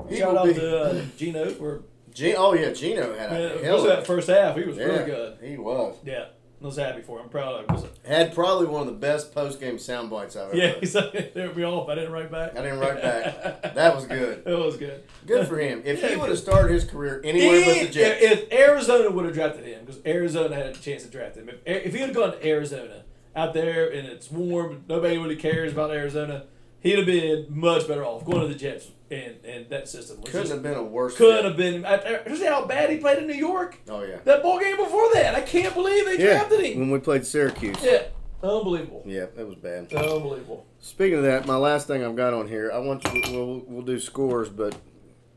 He 0.08 0.18
Shout 0.18 0.36
out 0.36 0.46
be- 0.46 0.54
to 0.54 0.80
uh, 0.82 1.02
Geno 1.16 1.50
for 1.50 1.82
Ge- 2.12 2.34
oh 2.36 2.54
yeah, 2.54 2.72
Geno 2.72 3.16
had 3.16 3.32
a 3.32 3.54
most 3.54 3.64
hell 3.64 3.78
of 3.80 3.84
that 3.86 4.06
first 4.06 4.28
half. 4.28 4.56
He 4.56 4.64
was 4.64 4.76
yeah, 4.76 4.84
really 4.84 5.04
good. 5.04 5.38
He 5.42 5.56
was 5.56 5.96
Yeah, 6.04 6.26
I 6.62 6.66
was 6.66 6.76
happy 6.76 7.00
for 7.00 7.18
him. 7.18 7.24
I'm 7.24 7.30
proud 7.30 7.70
of 7.70 7.82
him. 7.82 7.90
had 8.04 8.34
probably 8.34 8.66
one 8.66 8.82
of 8.82 8.86
the 8.86 8.98
best 8.98 9.34
post 9.34 9.60
game 9.60 9.78
sound 9.78 10.10
bites 10.10 10.36
I've 10.36 10.48
ever. 10.48 10.56
Yeah, 10.56 10.74
he's 10.78 10.94
like, 10.94 11.32
threw 11.32 11.54
me 11.54 11.64
off. 11.64 11.88
I 11.88 11.94
didn't 11.94 12.12
write 12.12 12.30
back. 12.30 12.52
I 12.56 12.62
didn't 12.62 12.80
write 12.80 13.00
back. 13.00 13.74
That 13.74 13.94
was 13.94 14.04
good. 14.04 14.44
That 14.44 14.58
was 14.58 14.76
good. 14.76 15.04
Good 15.26 15.46
for 15.48 15.58
him. 15.58 15.82
If 15.84 16.02
he 16.02 16.16
would 16.16 16.28
have 16.28 16.38
started 16.38 16.72
his 16.72 16.84
career 16.84 17.20
anywhere 17.24 17.64
but 17.64 17.86
the 17.86 17.88
Jets, 17.88 18.22
if 18.22 18.52
Arizona 18.52 19.10
would 19.10 19.24
have 19.24 19.32
drafted 19.32 19.64
him, 19.64 19.84
because 19.84 20.00
Arizona 20.04 20.54
had 20.54 20.66
a 20.66 20.72
chance 20.74 21.04
to 21.04 21.08
draft 21.08 21.36
him, 21.36 21.48
if, 21.48 21.56
if 21.64 21.94
he 21.94 22.00
had 22.00 22.14
gone 22.14 22.32
to 22.32 22.46
Arizona 22.46 23.04
out 23.34 23.54
there 23.54 23.90
and 23.90 24.06
it's 24.06 24.30
warm, 24.30 24.84
nobody 24.88 25.16
really 25.16 25.36
cares 25.36 25.72
about 25.72 25.92
Arizona, 25.92 26.44
he'd 26.80 26.98
have 26.98 27.06
been 27.06 27.46
much 27.48 27.88
better 27.88 28.04
off 28.04 28.24
going 28.24 28.40
to 28.40 28.48
the 28.48 28.54
Jets 28.58 28.90
and, 29.10 29.44
and 29.44 29.68
that 29.70 29.88
system. 29.88 30.20
Was 30.20 30.30
couldn't 30.30 30.42
just, 30.42 30.52
have 30.52 30.62
been 30.62 30.74
a 30.74 30.82
worse. 30.82 31.16
couldn't 31.16 31.56
fit. 31.56 31.84
have 31.84 32.24
been. 32.24 32.36
See 32.36 32.44
how 32.46 32.64
bad 32.64 32.90
he 32.90 32.98
played 32.98 33.18
in 33.18 33.26
New 33.26 33.34
York? 33.34 33.78
Oh 33.88 34.02
yeah. 34.02 34.18
That 34.24 34.42
ball 34.42 34.58
game 34.60 34.76
before 34.76 35.12
that, 35.14 35.34
I 35.34 35.40
can't 35.40 35.74
believe 35.74 36.04
they 36.06 36.16
drafted 36.16 36.60
him. 36.60 36.78
When 36.80 36.90
we 36.90 36.98
played 37.00 37.26
Syracuse. 37.26 37.76
Yeah, 37.82 38.04
unbelievable, 38.42 39.02
Yeah, 39.04 39.26
that 39.34 39.46
was 39.46 39.56
bad. 39.56 39.92
unbelievable. 39.92 40.66
Speaking 40.80 41.18
of 41.18 41.24
that, 41.24 41.46
my 41.46 41.56
last 41.56 41.86
thing 41.86 42.04
I've 42.04 42.16
got 42.16 42.32
on 42.34 42.48
here, 42.48 42.70
I 42.72 42.78
want 42.78 43.04
you. 43.04 43.22
We'll 43.32 43.64
we'll 43.66 43.82
do 43.84 43.98
scores, 43.98 44.48
but 44.48 44.74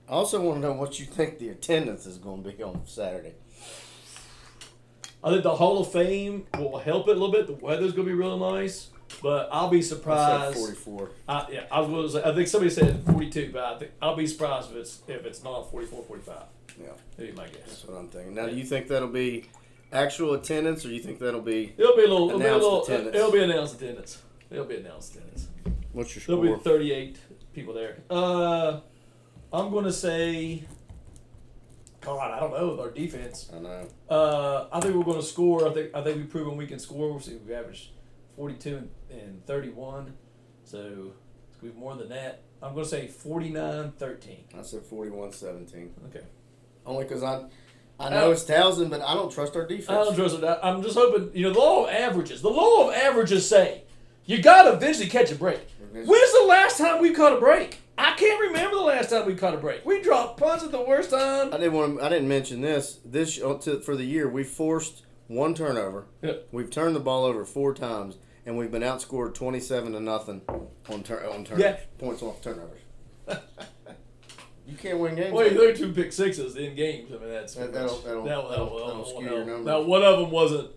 I 0.08 0.12
also 0.14 0.40
want 0.42 0.62
to 0.62 0.68
know 0.68 0.74
what 0.74 1.00
you 1.00 1.06
think 1.06 1.40
the 1.40 1.50
attendance 1.50 2.06
is 2.06 2.18
going 2.18 2.44
to 2.44 2.52
be 2.52 2.62
on 2.64 2.82
Saturday. 2.86 3.34
I 5.24 5.30
think 5.32 5.44
the 5.44 5.56
Hall 5.56 5.80
of 5.80 5.90
Fame 5.92 6.46
will 6.58 6.80
help 6.80 7.08
it 7.08 7.12
a 7.12 7.14
little 7.14 7.32
bit. 7.32 7.48
The 7.48 7.54
weather's 7.54 7.94
gonna 7.94 8.08
be 8.08 8.14
real 8.14 8.38
nice, 8.38 8.90
but 9.22 9.50
I'll 9.52 9.70
be 9.70 9.82
surprised. 9.82 10.58
forty-four. 10.58 11.10
I, 11.28 11.48
yeah, 11.52 11.64
I 11.72 11.82
was. 11.82 12.16
I 12.16 12.34
think 12.34 12.48
somebody 12.48 12.72
said 12.74 13.04
42, 13.06 13.52
but 13.54 13.64
I 13.64 13.78
think 13.80 13.92
I'll 14.02 14.16
be 14.16 14.28
surprised 14.28 14.72
if 14.72 14.78
it's 14.78 15.02
if 15.08 15.26
it's 15.26 15.44
not 15.44 15.70
44, 15.72 16.04
45. 16.04 16.36
Yeah, 16.82 16.88
That'd 17.18 17.36
be 17.36 17.38
my 17.42 17.48
guess. 17.48 17.58
that's 17.68 17.86
what 17.86 17.98
I'm 17.98 18.08
thinking. 18.08 18.34
Now, 18.36 18.48
do 18.48 18.56
you 18.56 18.64
think 18.64 18.88
that'll 18.88 19.08
be 19.10 19.46
actual 19.92 20.34
attendance, 20.34 20.84
or 20.86 20.88
do 20.90 20.96
you 20.96 21.02
think 21.04 21.20
that'll 21.20 21.42
be? 21.42 21.74
It'll 21.78 21.96
be 21.96 22.04
a 22.04 22.08
little. 22.08 22.30
It'll 22.30 22.40
be 22.40 22.46
a 22.46 22.48
Announced 22.50 22.64
little. 22.64 22.84
attendance. 22.84 23.16
It'll 23.16 23.32
be 23.32 23.44
announced 23.44 23.76
attendance. 23.82 24.22
It'll 24.50 24.66
be 24.66 24.76
announced, 24.78 25.14
Dennis. 25.16 25.48
What's 25.94 26.16
your 26.16 26.22
score? 26.24 26.44
There'll 26.44 26.58
be 26.58 26.64
38 26.64 27.18
people 27.54 27.74
there. 27.74 27.98
Uh, 28.10 28.80
I'm 29.52 29.70
going 29.72 29.86
to 29.86 29.92
say, 29.94 30.64
God, 32.02 32.32
I 32.32 32.40
don't 32.40 32.52
know, 32.52 32.80
our 32.82 32.90
defense. 32.92 33.50
I 33.56 33.60
know. 33.60 33.88
Uh, 34.10 34.68
I 34.72 34.80
think 34.80 34.96
we're 34.96 35.04
going 35.04 35.20
to 35.22 35.26
score. 35.26 35.68
I 35.70 35.74
think 35.74 35.96
I 35.96 36.04
think 36.04 36.18
we've 36.18 36.30
proven 36.30 36.58
we 36.58 36.68
can 36.68 36.80
score. 36.80 37.10
We'll 37.12 37.20
see, 37.20 37.36
we 37.48 37.54
averaged 37.54 37.90
42 38.36 38.76
and, 38.78 38.90
and 39.14 39.46
31, 39.46 40.14
so 40.64 41.14
it's 41.50 41.58
going 41.58 41.72
to 41.72 41.78
be 41.78 41.80
more 41.80 41.96
than 41.96 42.10
that. 42.10 42.42
I'm 42.62 42.74
going 42.74 42.86
to 42.86 42.90
say 42.90 43.08
49-13. 43.08 44.58
I 44.58 44.62
said 44.62 44.84
41-17. 44.84 45.90
Okay. 46.08 46.26
Only 46.86 47.04
because 47.04 47.24
I, 47.24 47.46
I 48.00 48.10
know 48.10 48.32
it's 48.32 48.44
Townsend, 48.44 48.90
but 48.90 49.02
I 49.02 49.14
don't 49.14 49.32
trust 49.32 49.56
our 49.56 49.68
defense. 49.68 49.90
I 49.90 50.04
don't 50.04 50.16
trust 50.16 50.36
it. 50.36 50.60
I'm 50.64 50.82
just 50.82 50.98
hoping. 50.98 51.32
You 51.34 51.48
know, 51.48 51.54
the 51.54 51.60
law 51.60 51.86
of 51.86 51.94
averages. 51.94 52.42
The 52.42 52.50
law 52.50 52.88
of 52.88 52.94
averages 52.94 53.48
say 53.48 53.84
you 54.26 54.42
got 54.42 54.64
to 54.64 54.74
eventually 54.74 55.08
catch 55.08 55.32
a 55.32 55.36
break. 55.36 55.68
When's 55.92 56.08
the 56.08 56.46
last 56.48 56.78
time 56.78 57.02
we 57.02 57.14
caught 57.14 57.34
a 57.34 57.40
break? 57.40 57.80
I 57.98 58.14
can't 58.16 58.42
remember 58.42 58.78
the 58.78 58.82
last 58.82 59.12
time 59.12 59.28
we 59.28 59.36
caught 59.36 59.54
a 59.54 59.58
break. 59.58 59.86
We 59.86 60.02
dropped 60.02 60.40
punts 60.40 60.64
at 60.64 60.72
the 60.72 60.82
worst 60.82 61.12
time. 61.12 61.54
I 61.54 61.58
didn't 61.58 61.74
want. 61.74 62.00
To, 62.00 62.06
I 62.06 62.10
didn't 62.10 62.28
mention 62.28 62.62
this. 62.62 63.00
This 63.06 63.40
uh, 63.42 63.60
for 63.84 63.96
the 63.96 64.04
year, 64.04 64.28
we 64.28 64.44
forced 64.44 65.04
one 65.28 65.54
turnover. 65.54 66.06
Yep. 66.22 66.48
We've 66.52 66.70
turned 66.70 66.96
the 66.96 67.00
ball 67.00 67.26
over 67.26 67.46
four 67.46 67.74
times, 67.74 68.18
and 68.46 68.58
we've 68.58 68.72
been 68.72 68.82
outscored 68.82 69.34
twenty-seven 69.34 69.94
to 69.94 70.00
nothing 70.00 70.42
on 70.90 71.04
tur- 71.04 71.28
on 71.30 71.46
turn 71.46 71.60
Yeah. 71.60 71.78
points 71.98 72.22
off 72.22 72.42
turnovers. 72.42 72.80
you 74.68 74.78
can't 74.78 75.00
win 75.00 75.16
games. 75.16 75.34
Well, 75.34 75.44
like 75.44 75.52
you 75.54 75.58
that. 75.60 75.64
look 75.66 75.74
at 75.76 75.78
two 75.78 75.94
pick 75.94 76.12
sixes 76.14 76.56
in 76.56 76.76
games. 76.76 77.12
I 77.12 77.18
mean, 77.18 77.30
that's 77.30 77.56
That- 77.56 77.74
that'll- 77.74 78.00
that'll- 78.00 78.24
that'll, 78.24 78.50
that'll- 78.50 78.50
that'll, 78.78 78.88
that'll 78.88 79.06
skew 79.06 79.24
that'll- 79.24 79.38
your 79.38 79.46
numbers. 79.46 79.66
Now, 79.66 79.82
one 79.82 80.04
of 80.04 80.20
them 80.20 80.32
wasn't 80.32 80.72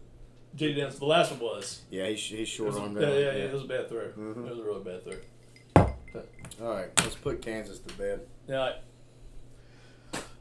JT 0.57 0.75
Daniels. 0.75 0.99
The 0.99 1.05
last 1.05 1.31
one 1.33 1.41
was. 1.41 1.83
yeah, 1.91 2.07
he's, 2.07 2.21
he's 2.23 2.49
short 2.49 2.75
on 2.77 2.95
that. 2.95 3.03
yeah, 3.03 3.09
yeah, 3.19 3.31
It 3.45 3.53
was 3.53 3.63
a 3.63 3.67
bad 3.67 3.89
throw. 3.89 4.09
Mhm. 4.09 4.47
It 4.47 4.51
was 4.51 4.59
a 4.59 4.63
really 4.63 4.83
bad 4.85 5.05
throw. 5.05 5.17
All 6.63 6.73
right, 6.75 6.89
let's 7.01 7.15
put 7.17 7.43
Kansas 7.43 7.79
to 7.81 7.95
bed. 7.95 8.21
Yeah. 8.49 8.57
All 8.59 8.65
right. 8.67 8.75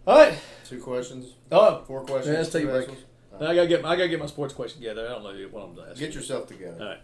All 0.07 0.17
right. 0.19 0.37
Two 0.69 0.79
questions, 0.81 1.33
Oh, 1.51 1.83
four 1.85 2.01
questions. 2.05 2.27
Yeah, 2.31 2.37
let's 2.39 2.51
take 2.51 2.63
a 2.63 2.67
break. 2.67 2.83
assholes. 2.83 3.03
I 3.41 3.53
gotta 3.55 3.67
get 3.67 3.83
I 3.83 3.95
gotta 3.97 4.07
get 4.07 4.19
my 4.19 4.27
sports 4.27 4.53
question 4.53 4.79
together. 4.79 5.05
I 5.07 5.09
don't 5.09 5.23
know 5.23 5.47
what 5.51 5.63
I'm 5.63 5.79
asking. 5.91 6.05
Get 6.07 6.15
yourself 6.15 6.47
together. 6.47 6.77
All 6.79 6.87
right. 6.87 6.99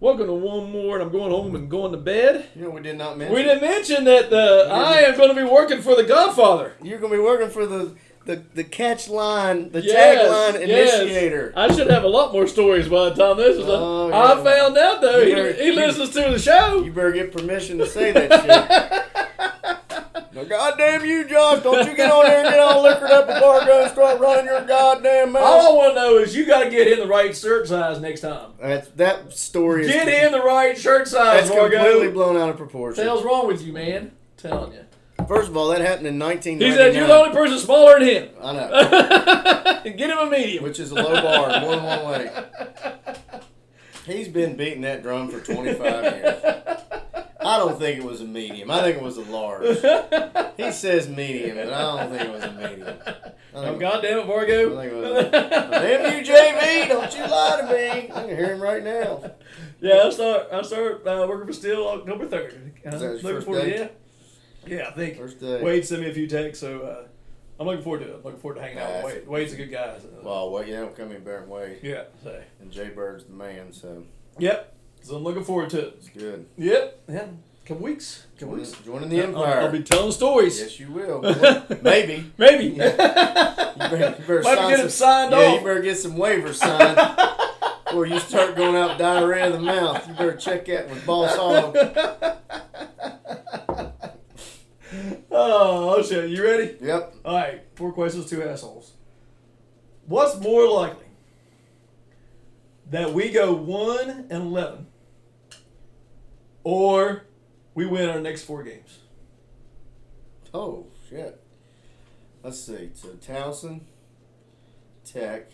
Welcome 0.00 0.26
to 0.28 0.32
one 0.32 0.70
more, 0.70 0.94
and 0.94 1.02
I'm 1.02 1.10
going 1.10 1.32
home 1.32 1.56
and 1.56 1.68
going 1.68 1.90
to 1.90 1.98
bed. 1.98 2.46
You 2.54 2.62
know 2.62 2.70
we 2.70 2.80
did 2.82 2.96
not 2.96 3.18
mention. 3.18 3.34
We 3.34 3.42
didn't 3.42 3.62
mention 3.62 4.04
that 4.04 4.32
uh, 4.32 4.72
I 4.72 5.00
am 5.00 5.16
going 5.16 5.28
to 5.28 5.34
be 5.34 5.42
working 5.42 5.82
for 5.82 5.96
the 5.96 6.04
Godfather. 6.04 6.74
You're 6.80 7.00
gonna 7.00 7.14
be 7.16 7.20
working 7.20 7.50
for 7.50 7.66
the 7.66 7.94
the, 8.24 8.36
the 8.54 8.62
catch 8.62 9.08
line, 9.08 9.70
the 9.72 9.80
Yes, 9.80 10.54
tagline 10.54 10.68
yes. 10.68 11.00
initiator. 11.00 11.52
I 11.56 11.74
should 11.74 11.90
have 11.90 12.04
a 12.04 12.08
lot 12.08 12.32
more 12.32 12.46
stories 12.46 12.86
by 12.86 13.08
the 13.08 13.14
time 13.14 13.38
this 13.38 13.56
is 13.56 13.64
done. 13.66 13.82
Oh, 13.82 14.12
I 14.12 14.36
yeah. 14.36 14.44
found 14.44 14.78
out 14.78 15.00
though 15.00 15.24
he, 15.24 15.34
better- 15.34 15.52
he 15.54 15.72
listens 15.72 16.10
to 16.10 16.20
the 16.30 16.38
show. 16.38 16.82
You 16.84 16.92
better 16.92 17.10
get 17.12 17.32
permission 17.32 17.78
to 17.78 17.86
say 17.86 18.12
that 18.12 18.30
shit. 18.42 19.04
now, 20.42 20.44
goddamn 20.48 21.04
you, 21.04 21.24
Josh! 21.28 21.62
Don't 21.62 21.88
you 21.88 21.96
get 21.96 22.10
on 22.10 22.24
there 22.26 22.40
and 22.44 22.48
get 22.48 22.58
all 22.60 22.82
liquored 22.82 23.10
up 23.10 23.28
and 23.28 23.38
Fargo 23.40 23.82
and 23.82 23.90
start 23.90 24.20
running 24.20 24.46
your 24.46 24.64
goddamn 24.66 25.32
mouth. 25.32 25.42
All 25.42 25.72
I 25.72 25.76
want 25.76 25.94
to 25.96 26.00
know 26.00 26.18
is 26.18 26.34
you 26.36 26.46
got 26.46 26.64
to 26.64 26.70
get 26.70 26.86
in 26.88 26.98
the 27.00 27.06
right 27.06 27.36
shirt 27.36 27.68
size 27.68 28.00
next 28.00 28.20
time. 28.20 28.52
That's, 28.60 28.88
that 28.90 29.32
story 29.32 29.82
is 29.86 29.88
Get 29.92 30.08
in 30.08 30.32
the 30.32 30.42
right 30.42 30.76
shirt 30.78 31.08
size, 31.08 31.48
That's 31.48 31.58
completely 31.60 32.10
blown 32.10 32.36
out 32.36 32.42
of 32.42 32.46
What 32.48 32.52
the 32.58 32.58
proportion. 32.64 33.04
hell's 33.04 33.24
wrong 33.24 33.46
with 33.46 33.62
you, 33.66 33.72
man? 33.72 34.12
telling 34.36 34.72
you. 34.72 34.84
First 35.26 35.48
of 35.48 35.56
all, 35.56 35.68
that 35.70 35.80
happened 35.80 36.06
in 36.06 36.18
1999. 36.18 36.70
He 36.70 36.76
said 36.76 36.94
you're 36.94 37.06
the 37.08 37.14
only 37.14 37.34
person 37.34 37.58
smaller 37.58 37.98
than 37.98 38.08
him. 38.08 38.28
I 38.40 38.52
know, 38.52 39.80
Get 39.96 40.10
him 40.10 40.18
a 40.18 40.30
medium. 40.30 40.62
which 40.64 40.78
is 40.78 40.92
a 40.92 40.94
low 40.94 41.20
bar, 41.20 41.60
more 41.60 41.74
than 41.76 41.84
one 41.84 42.06
way. 42.12 42.44
He's 44.06 44.28
been 44.28 44.56
beating 44.56 44.82
that 44.82 45.02
drum 45.02 45.28
for 45.28 45.40
25 45.40 46.02
years. 46.04 46.42
I 47.40 47.56
don't 47.58 47.78
think 47.78 47.98
it 47.98 48.04
was 48.04 48.20
a 48.20 48.24
medium. 48.24 48.70
I 48.70 48.82
think 48.82 48.96
it 48.96 49.02
was 49.02 49.16
a 49.16 49.22
large. 49.22 49.76
He 50.56 50.72
says 50.72 51.08
medium, 51.08 51.56
but 51.56 51.72
I 51.72 52.06
don't 52.06 52.10
think 52.10 52.28
it 52.28 52.32
was 52.32 52.42
a 52.44 52.52
medium. 52.52 52.96
Oh, 53.54 53.62
it 53.64 53.70
was- 53.72 53.80
God 53.80 54.02
damn 54.02 54.18
it, 54.18 54.24
I 54.24 54.26
think 54.26 54.48
it 54.92 54.94
was 54.94 55.24
a, 55.24 55.30
damn 55.30 56.18
you, 56.18 56.32
JV! 56.32 56.88
Don't 56.88 57.14
you 57.16 57.22
lie 57.26 57.60
to 57.60 57.66
me. 57.72 57.88
I 58.12 58.20
can 58.20 58.28
hear 58.28 58.54
him 58.54 58.60
right 58.62 58.82
now. 58.82 59.22
Yeah, 59.80 60.02
I 60.06 60.10
start. 60.10 60.48
I 60.52 60.62
start 60.62 61.06
uh, 61.06 61.26
working 61.28 61.46
for 61.46 61.52
Steel 61.52 61.86
October 61.86 62.26
third. 62.26 62.72
Uh, 62.84 62.90
Is 62.90 63.00
that 63.00 63.10
his 63.12 63.22
looking 63.24 63.36
first 63.36 63.46
forward 63.46 63.62
to 63.64 63.70
day? 63.70 63.90
yeah. 64.66 64.76
Yeah, 64.76 64.88
I 64.88 64.90
think 64.92 65.16
First 65.16 65.40
day. 65.40 65.62
Wade 65.62 65.86
sent 65.86 66.02
me 66.02 66.10
a 66.10 66.12
few 66.14 66.26
texts, 66.26 66.60
so 66.60 66.80
uh, 66.82 67.04
I'm 67.58 67.66
looking 67.66 67.82
forward 67.84 68.00
to 68.00 68.10
it. 68.10 68.16
I'm 68.16 68.22
looking 68.22 68.40
forward 68.40 68.56
to 68.56 68.60
hanging 68.62 68.78
out 68.80 69.04
with 69.04 69.14
Wade. 69.14 69.28
Wade's 69.28 69.52
a 69.54 69.56
good 69.56 69.70
guy. 69.70 69.96
So. 69.98 70.08
Well, 70.22 70.50
well, 70.50 70.64
you 70.66 70.74
don't 70.74 70.94
come 70.96 71.12
in 71.12 71.22
bearing 71.24 71.48
weight, 71.48 71.78
yeah. 71.82 72.04
So. 72.22 72.38
and 72.60 72.70
Jay 72.70 72.88
Bird's 72.90 73.24
the 73.24 73.32
man, 73.32 73.72
so 73.72 74.02
Yep. 74.38 74.74
So 75.08 75.16
I'm 75.16 75.24
looking 75.24 75.42
forward 75.42 75.70
to 75.70 75.86
it. 75.86 75.94
it's 75.96 76.10
good. 76.10 76.44
Yep. 76.58 77.00
Yeah. 77.08 77.28
Couple 77.64 77.82
weeks. 77.82 78.26
Couple 78.38 78.56
weeks. 78.56 78.72
joining 78.84 79.08
the 79.08 79.22
I'll, 79.22 79.28
empire. 79.28 79.60
I'll 79.62 79.72
be 79.72 79.82
telling 79.82 80.12
stories. 80.12 80.60
yes, 80.60 80.78
you 80.78 80.92
will. 80.92 81.22
Maybe. 81.82 82.30
Maybe. 82.36 82.64
You 82.66 82.76
better, 82.76 84.16
you 84.18 84.26
better 84.26 84.42
Might 84.42 84.56
sign 84.56 84.68
get 84.68 84.80
some, 84.80 84.90
signed 84.90 85.30
yeah, 85.30 85.54
you 85.54 85.60
better 85.60 85.80
get 85.80 85.96
some 85.96 86.16
waivers 86.16 86.56
signed. 86.56 86.98
Or 87.94 88.04
you 88.04 88.20
start 88.20 88.54
going 88.54 88.76
out 88.76 88.98
diarrhea 88.98 89.46
of 89.46 89.54
the 89.54 89.60
mouth. 89.60 90.06
You 90.06 90.12
better 90.12 90.36
check 90.36 90.66
that 90.66 90.90
with 90.90 91.06
Boss 91.06 91.34
Hog. 91.34 91.74
Oh, 95.30 95.94
oh 95.96 96.02
shit. 96.02 96.28
You 96.28 96.44
ready? 96.44 96.76
Yep. 96.82 97.14
All 97.24 97.34
right. 97.34 97.62
Four 97.76 97.92
questions, 97.92 98.28
two 98.28 98.42
assholes. 98.42 98.92
What's 100.04 100.38
more 100.38 100.68
likely? 100.68 101.06
That 102.90 103.14
we 103.14 103.30
go 103.30 103.54
one 103.54 104.26
and 104.30 104.32
eleven, 104.32 104.87
or 106.70 107.22
we 107.74 107.86
win 107.86 108.10
our 108.10 108.20
next 108.20 108.42
four 108.42 108.62
games. 108.62 108.98
Oh, 110.52 110.88
shit. 111.08 111.42
Let's 112.42 112.60
see. 112.60 112.90
So 112.92 113.08
Towson, 113.08 113.80
Tech, 115.02 115.50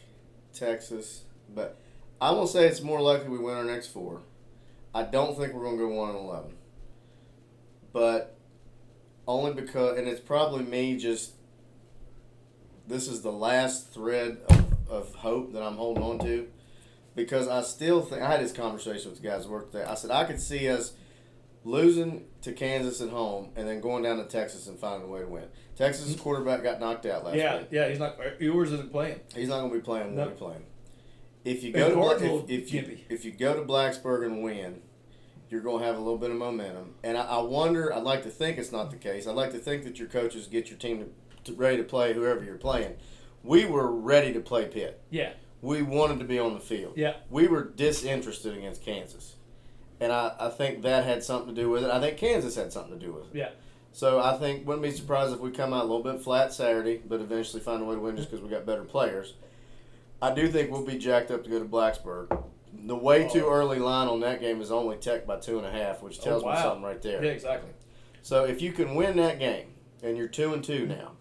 Texas. 0.52 1.22
But 1.54 1.78
I 2.20 2.32
will 2.32 2.48
say 2.48 2.66
it's 2.66 2.80
more 2.80 3.00
likely 3.00 3.28
we 3.28 3.38
win 3.38 3.54
our 3.54 3.64
next 3.64 3.92
four. 3.92 4.22
I 4.92 5.04
don't 5.04 5.38
think 5.38 5.54
we're 5.54 5.70
to 5.70 5.76
go 5.76 5.86
1 5.86 6.08
and 6.10 6.18
11. 6.18 6.56
But 7.92 8.36
only 9.28 9.52
because, 9.52 9.96
and 9.96 10.08
it's 10.08 10.20
probably 10.20 10.64
me 10.64 10.96
just, 10.98 11.34
this 12.88 13.06
is 13.06 13.22
the 13.22 13.30
last 13.30 13.94
thread 13.94 14.38
of, 14.48 14.90
of 14.90 15.14
hope 15.14 15.52
that 15.52 15.62
I'm 15.62 15.76
holding 15.76 16.02
on 16.02 16.18
to. 16.26 16.48
Because 17.14 17.46
I 17.46 17.62
still 17.62 18.02
think, 18.02 18.20
I 18.20 18.32
had 18.32 18.40
this 18.40 18.50
conversation 18.50 19.12
with 19.12 19.22
the 19.22 19.28
guys 19.28 19.44
at 19.44 19.48
work 19.48 19.70
today. 19.70 19.84
I 19.84 19.94
said, 19.94 20.10
I 20.10 20.24
could 20.24 20.40
see 20.40 20.68
us 20.68 20.94
losing 21.64 22.26
to 22.42 22.52
Kansas 22.52 23.00
at 23.00 23.08
home 23.08 23.50
and 23.56 23.66
then 23.66 23.80
going 23.80 24.02
down 24.02 24.18
to 24.18 24.24
Texas 24.24 24.66
and 24.66 24.78
finding 24.78 25.08
a 25.08 25.10
way 25.10 25.20
to 25.20 25.26
win. 25.26 25.44
Texas' 25.76 26.10
mm-hmm. 26.10 26.22
quarterback 26.22 26.62
got 26.62 26.78
knocked 26.78 27.06
out 27.06 27.24
last 27.24 27.36
yeah, 27.36 27.58
week. 27.58 27.68
yeah. 27.70 27.88
He's 27.88 27.98
not. 27.98 28.18
Uh, 28.20 28.30
yours 28.38 28.70
isn't 28.72 28.92
playing. 28.92 29.20
He's 29.34 29.48
not 29.48 29.60
going 29.60 29.72
to 29.72 29.78
be 29.78 29.82
playing. 29.82 30.14
No. 30.14 30.28
Be 30.28 30.34
playing. 30.36 30.64
If 31.44 31.62
you 31.62 31.72
go 31.72 31.90
to 31.90 31.94
Bla- 31.94 32.16
if, 32.16 32.50
if 32.50 32.72
you 32.72 32.82
gimpy. 32.82 32.98
if 33.08 33.24
you 33.24 33.32
go 33.32 33.54
to 33.54 33.62
Blacksburg 33.62 34.24
and 34.24 34.42
win, 34.42 34.82
you're 35.50 35.60
going 35.60 35.80
to 35.80 35.86
have 35.86 35.96
a 35.96 36.00
little 36.00 36.18
bit 36.18 36.30
of 36.30 36.36
momentum. 36.36 36.94
And 37.02 37.18
I, 37.18 37.22
I 37.22 37.42
wonder. 37.42 37.92
I'd 37.92 38.02
like 38.02 38.22
to 38.22 38.30
think 38.30 38.58
it's 38.58 38.72
not 38.72 38.90
the 38.90 38.96
case. 38.96 39.26
I'd 39.26 39.34
like 39.34 39.50
to 39.52 39.58
think 39.58 39.84
that 39.84 39.98
your 39.98 40.08
coaches 40.08 40.46
get 40.46 40.68
your 40.68 40.78
team 40.78 40.98
to, 41.00 41.52
to 41.52 41.56
ready 41.56 41.78
to 41.78 41.84
play 41.84 42.12
whoever 42.12 42.44
you're 42.44 42.56
playing. 42.56 42.94
We 43.42 43.66
were 43.66 43.90
ready 43.90 44.32
to 44.32 44.40
play 44.40 44.66
Pitt. 44.66 45.02
Yeah, 45.10 45.32
We 45.60 45.82
wanted 45.82 46.18
to 46.20 46.24
be 46.24 46.38
on 46.38 46.54
the 46.54 46.60
field. 46.60 46.94
yeah. 46.96 47.16
We 47.28 47.46
were 47.46 47.62
disinterested 47.62 48.56
against 48.56 48.82
Kansas. 48.82 49.33
And 50.00 50.12
I, 50.12 50.34
I 50.38 50.48
think 50.48 50.82
that 50.82 51.04
had 51.04 51.22
something 51.22 51.54
to 51.54 51.60
do 51.60 51.70
with 51.70 51.84
it. 51.84 51.90
I 51.90 52.00
think 52.00 52.16
Kansas 52.16 52.56
had 52.56 52.72
something 52.72 52.98
to 52.98 53.04
do 53.06 53.12
with 53.12 53.24
it. 53.26 53.38
Yeah. 53.38 53.50
So 53.92 54.18
I 54.18 54.36
think 54.38 54.66
wouldn't 54.66 54.82
be 54.82 54.90
surprised 54.90 55.32
if 55.32 55.38
we 55.40 55.50
come 55.52 55.72
out 55.72 55.82
a 55.84 55.86
little 55.86 56.02
bit 56.02 56.20
flat 56.20 56.52
Saturday, 56.52 57.00
but 57.06 57.20
eventually 57.20 57.62
find 57.62 57.80
a 57.80 57.84
way 57.84 57.94
to 57.94 58.00
win 58.00 58.16
just 58.16 58.28
because 58.30 58.42
we 58.42 58.50
got 58.50 58.66
better 58.66 58.82
players. 58.82 59.34
I 60.20 60.34
do 60.34 60.48
think 60.48 60.70
we'll 60.70 60.84
be 60.84 60.98
jacked 60.98 61.30
up 61.30 61.44
to 61.44 61.50
go 61.50 61.58
to 61.60 61.64
Blacksburg. 61.64 62.42
The 62.86 62.96
way 62.96 63.28
too 63.28 63.46
Oh. 63.46 63.52
early 63.52 63.78
line 63.78 64.08
on 64.08 64.18
that 64.20 64.40
game 64.40 64.60
is 64.60 64.72
only 64.72 64.96
Tech 64.96 65.26
by 65.26 65.38
two 65.38 65.58
and 65.58 65.66
a 65.66 65.70
half, 65.70 66.02
which 66.02 66.18
oh, 66.20 66.24
tells 66.24 66.42
Oh, 66.42 66.46
wow. 66.46 66.54
me 66.54 66.60
something 66.62 66.82
right 66.82 67.00
there. 67.02 67.24
Yeah, 67.24 67.30
exactly. 67.30 67.70
So 68.22 68.44
if 68.44 68.60
you 68.60 68.72
can 68.72 68.96
win 68.96 69.16
that 69.18 69.38
game, 69.38 69.66
and 70.02 70.16
you're 70.16 70.28
two 70.28 70.52
and 70.54 70.64
two 70.64 70.86
now, 70.86 71.12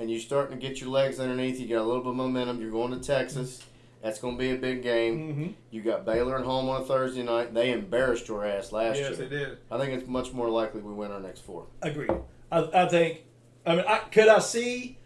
and 0.00 0.10
you're 0.10 0.20
starting 0.20 0.58
to 0.58 0.66
get 0.68 0.80
your 0.80 0.90
legs 0.90 1.20
underneath, 1.20 1.60
you 1.60 1.68
got 1.68 1.82
a 1.82 1.84
little 1.86 2.02
bit 2.02 2.10
of 2.10 2.16
momentum. 2.16 2.60
You're 2.60 2.70
going 2.72 2.90
to 2.98 3.04
Texas. 3.06 3.62
That's 4.02 4.20
going 4.20 4.36
to 4.36 4.38
be 4.38 4.50
a 4.50 4.56
big 4.56 4.82
game. 4.82 5.18
Mm-hmm. 5.18 5.46
You 5.70 5.82
got 5.82 6.04
Baylor 6.04 6.38
at 6.38 6.44
home 6.44 6.68
on 6.68 6.82
a 6.82 6.84
Thursday 6.84 7.22
night. 7.22 7.52
They 7.52 7.72
embarrassed 7.72 8.28
your 8.28 8.46
ass 8.46 8.70
last 8.70 8.96
year. 8.96 9.08
Yes, 9.08 9.18
they 9.18 9.28
did. 9.28 9.58
I 9.70 9.78
think 9.78 9.92
it's 9.92 10.08
much 10.08 10.32
more 10.32 10.48
likely 10.48 10.80
we 10.80 10.92
win 10.92 11.10
our 11.10 11.20
next 11.20 11.40
four. 11.40 11.66
Agreed. 11.82 12.10
I, 12.52 12.68
I 12.72 12.88
think. 12.88 13.24
I 13.66 13.76
mean, 13.76 13.84
I, 13.86 13.98
could 13.98 14.28
I 14.28 14.38
see 14.38 14.98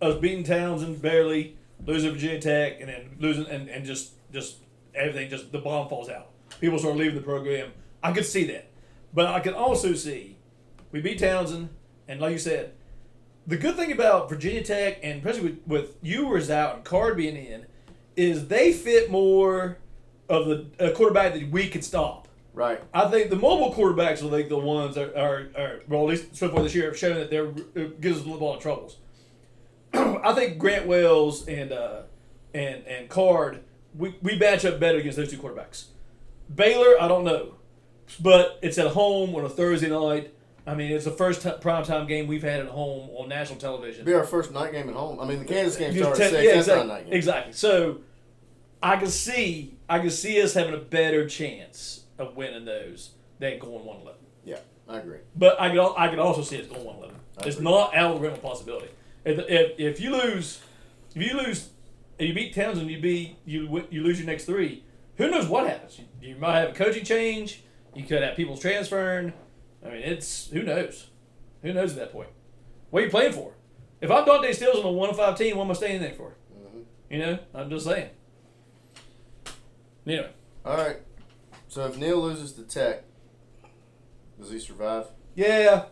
us 0.00 0.20
beating 0.20 0.44
Townsend 0.44 1.00
barely, 1.00 1.56
losing 1.84 2.12
Virginia 2.12 2.40
Tech, 2.40 2.80
and 2.80 2.88
then 2.88 3.16
losing 3.18 3.46
and, 3.46 3.68
and 3.68 3.84
just 3.84 4.12
just 4.32 4.58
everything 4.94 5.30
just 5.30 5.50
the 5.50 5.58
bomb 5.58 5.88
falls 5.88 6.08
out. 6.08 6.30
People 6.60 6.78
start 6.78 6.96
leaving 6.96 7.14
the 7.14 7.22
program. 7.22 7.72
I 8.02 8.12
could 8.12 8.26
see 8.26 8.44
that, 8.48 8.70
but 9.12 9.26
I 9.26 9.40
could 9.40 9.54
also 9.54 9.94
see 9.94 10.36
we 10.92 11.00
beat 11.00 11.18
Townsend, 11.18 11.70
and 12.06 12.20
like 12.20 12.32
you 12.32 12.38
said, 12.38 12.74
the 13.46 13.56
good 13.56 13.76
thing 13.76 13.90
about 13.90 14.28
Virginia 14.28 14.62
Tech 14.62 15.00
and 15.02 15.18
especially 15.18 15.50
with, 15.50 15.66
with 15.66 15.96
Ewers 16.02 16.50
out 16.50 16.76
and 16.76 16.84
Card 16.84 17.16
being 17.16 17.36
in, 17.36 17.66
is 18.16 18.48
they 18.48 18.72
fit 18.72 19.10
more 19.10 19.78
of 20.28 20.46
the 20.46 20.66
a 20.78 20.90
quarterback 20.92 21.34
that 21.34 21.50
we 21.50 21.68
could 21.68 21.84
stop. 21.84 22.28
Right. 22.52 22.80
I 22.92 23.10
think 23.10 23.30
the 23.30 23.36
mobile 23.36 23.74
quarterbacks 23.74 24.22
will 24.22 24.30
think 24.30 24.48
the 24.48 24.56
ones 24.56 24.94
that 24.94 25.16
are, 25.16 25.48
are 25.56 25.80
well, 25.88 26.02
at 26.02 26.08
least 26.08 26.36
so 26.36 26.48
far 26.48 26.62
this 26.62 26.74
year 26.74 26.86
have 26.86 26.96
shown 26.96 27.16
that 27.16 27.30
they're 27.30 27.52
it 27.74 28.00
gives 28.00 28.20
us 28.20 28.26
a 28.26 28.28
lot 28.28 28.56
of 28.56 28.62
troubles. 28.62 28.98
I 29.92 30.32
think 30.34 30.58
Grant 30.58 30.86
Wells 30.86 31.48
and 31.48 31.72
uh, 31.72 32.02
and 32.52 32.86
and 32.86 33.08
Card 33.08 33.62
we, 33.96 34.14
we 34.22 34.38
match 34.38 34.64
up 34.64 34.80
better 34.80 34.98
against 34.98 35.16
those 35.16 35.30
two 35.30 35.38
quarterbacks. 35.38 35.86
Baylor, 36.52 37.00
I 37.00 37.08
don't 37.08 37.24
know, 37.24 37.54
but 38.20 38.58
it's 38.62 38.78
at 38.78 38.88
home 38.88 39.34
on 39.34 39.44
a 39.44 39.48
Thursday 39.48 39.88
night. 39.88 40.33
I 40.66 40.74
mean, 40.74 40.90
it's 40.92 41.04
the 41.04 41.10
first 41.10 41.42
t- 41.42 41.50
primetime 41.50 42.08
game 42.08 42.26
we've 42.26 42.42
had 42.42 42.60
at 42.60 42.68
home 42.68 43.10
on 43.16 43.28
national 43.28 43.58
television. 43.58 44.04
Be 44.04 44.14
our 44.14 44.24
first 44.24 44.50
night 44.52 44.72
game 44.72 44.88
at 44.88 44.94
home. 44.94 45.20
I 45.20 45.26
mean, 45.26 45.40
the 45.40 45.44
Kansas 45.44 45.76
game 45.76 45.94
starts 45.94 46.18
ten- 46.18 46.28
at 46.28 46.32
six. 46.32 46.44
yeah, 46.44 46.54
That's 46.54 46.66
not 46.68 46.74
exactly. 46.76 46.88
night 46.94 47.04
game. 47.04 47.12
exactly. 47.14 47.52
So 47.52 47.98
I 48.82 48.96
can 48.96 49.08
see 49.08 49.76
I 49.88 49.98
can 49.98 50.10
see 50.10 50.40
us 50.42 50.54
having 50.54 50.72
a 50.74 50.78
better 50.78 51.28
chance 51.28 52.04
of 52.18 52.36
winning 52.36 52.64
those 52.64 53.10
than 53.38 53.58
going 53.58 53.84
one 53.84 53.96
eleven. 54.00 54.20
Yeah, 54.44 54.58
I 54.88 54.98
agree. 54.98 55.18
But 55.36 55.60
I 55.60 55.68
could 55.70 55.78
al- 55.78 55.94
I 55.98 56.08
could 56.08 56.18
also 56.18 56.42
see 56.42 56.60
us 56.60 56.66
going 56.66 56.84
one 56.84 56.96
eleven. 56.96 57.16
It's 57.44 57.56
agree. 57.56 57.64
not 57.64 57.94
out 57.94 58.12
of 58.12 58.16
the 58.16 58.22
realm 58.22 58.34
of 58.34 58.42
possibility. 58.42 58.88
If, 59.24 59.38
if, 59.48 59.78
if 59.80 60.00
you 60.00 60.12
lose, 60.12 60.60
if 61.14 61.22
you 61.22 61.36
lose, 61.36 61.68
if 62.18 62.28
you 62.28 62.34
beat 62.34 62.54
Towson, 62.54 62.86
you 62.90 63.00
beat 63.00 63.36
you 63.44 63.86
you 63.90 64.02
lose 64.02 64.18
your 64.18 64.26
next 64.26 64.44
three. 64.44 64.82
Who 65.16 65.30
knows 65.30 65.46
what 65.46 65.68
happens? 65.68 65.98
You, 65.98 66.30
you 66.30 66.36
might 66.36 66.58
have 66.60 66.70
a 66.70 66.72
coaching 66.72 67.04
change. 67.04 67.62
You 67.94 68.04
could 68.04 68.22
have 68.22 68.34
people 68.36 68.56
transferring. 68.56 69.32
I 69.84 69.88
mean, 69.88 70.02
it's 70.02 70.48
who 70.50 70.62
knows. 70.62 71.08
Who 71.62 71.72
knows 71.72 71.92
at 71.92 71.98
that 71.98 72.12
point? 72.12 72.28
What 72.90 73.02
are 73.02 73.06
you 73.06 73.10
playing 73.10 73.32
for? 73.32 73.52
If 74.00 74.10
I'm 74.10 74.24
Dante 74.24 74.52
Stills 74.52 74.78
on 74.78 74.84
a 74.86 74.92
one 74.92 75.08
and 75.08 75.18
five 75.18 75.36
team, 75.36 75.56
what 75.56 75.64
am 75.64 75.70
I 75.70 75.74
staying 75.74 76.00
there 76.00 76.12
for? 76.14 76.34
Mhm. 76.54 76.84
You 77.10 77.18
know, 77.18 77.38
I'm 77.54 77.70
just 77.70 77.86
saying. 77.86 78.10
Anyway, 80.06 80.30
All 80.64 80.76
right. 80.76 80.96
So 81.68 81.86
if 81.86 81.96
Neal 81.98 82.20
loses 82.20 82.52
to 82.52 82.62
Tech, 82.62 83.04
does 84.38 84.50
he 84.50 84.58
survive? 84.58 85.06
yeah, 85.34 85.86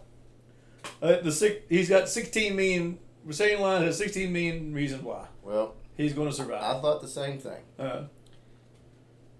uh, 1.00 1.20
the 1.20 1.33
six, 1.33 1.62
he's 1.68 1.88
got 1.88 2.09
16 2.09 2.55
million. 2.55 2.98
Receiving 3.24 3.61
line 3.62 3.83
has 3.83 3.98
16 3.98 4.33
million 4.33 4.72
reasons 4.74 5.02
why 5.05 5.26
Well, 5.42 5.74
he's 5.96 6.12
going 6.12 6.28
to 6.28 6.35
survive. 6.35 6.62
I 6.62 6.81
thought 6.81 7.00
the 7.02 7.09
same 7.09 7.38
thing. 7.38 7.62
Uh, 7.78 8.05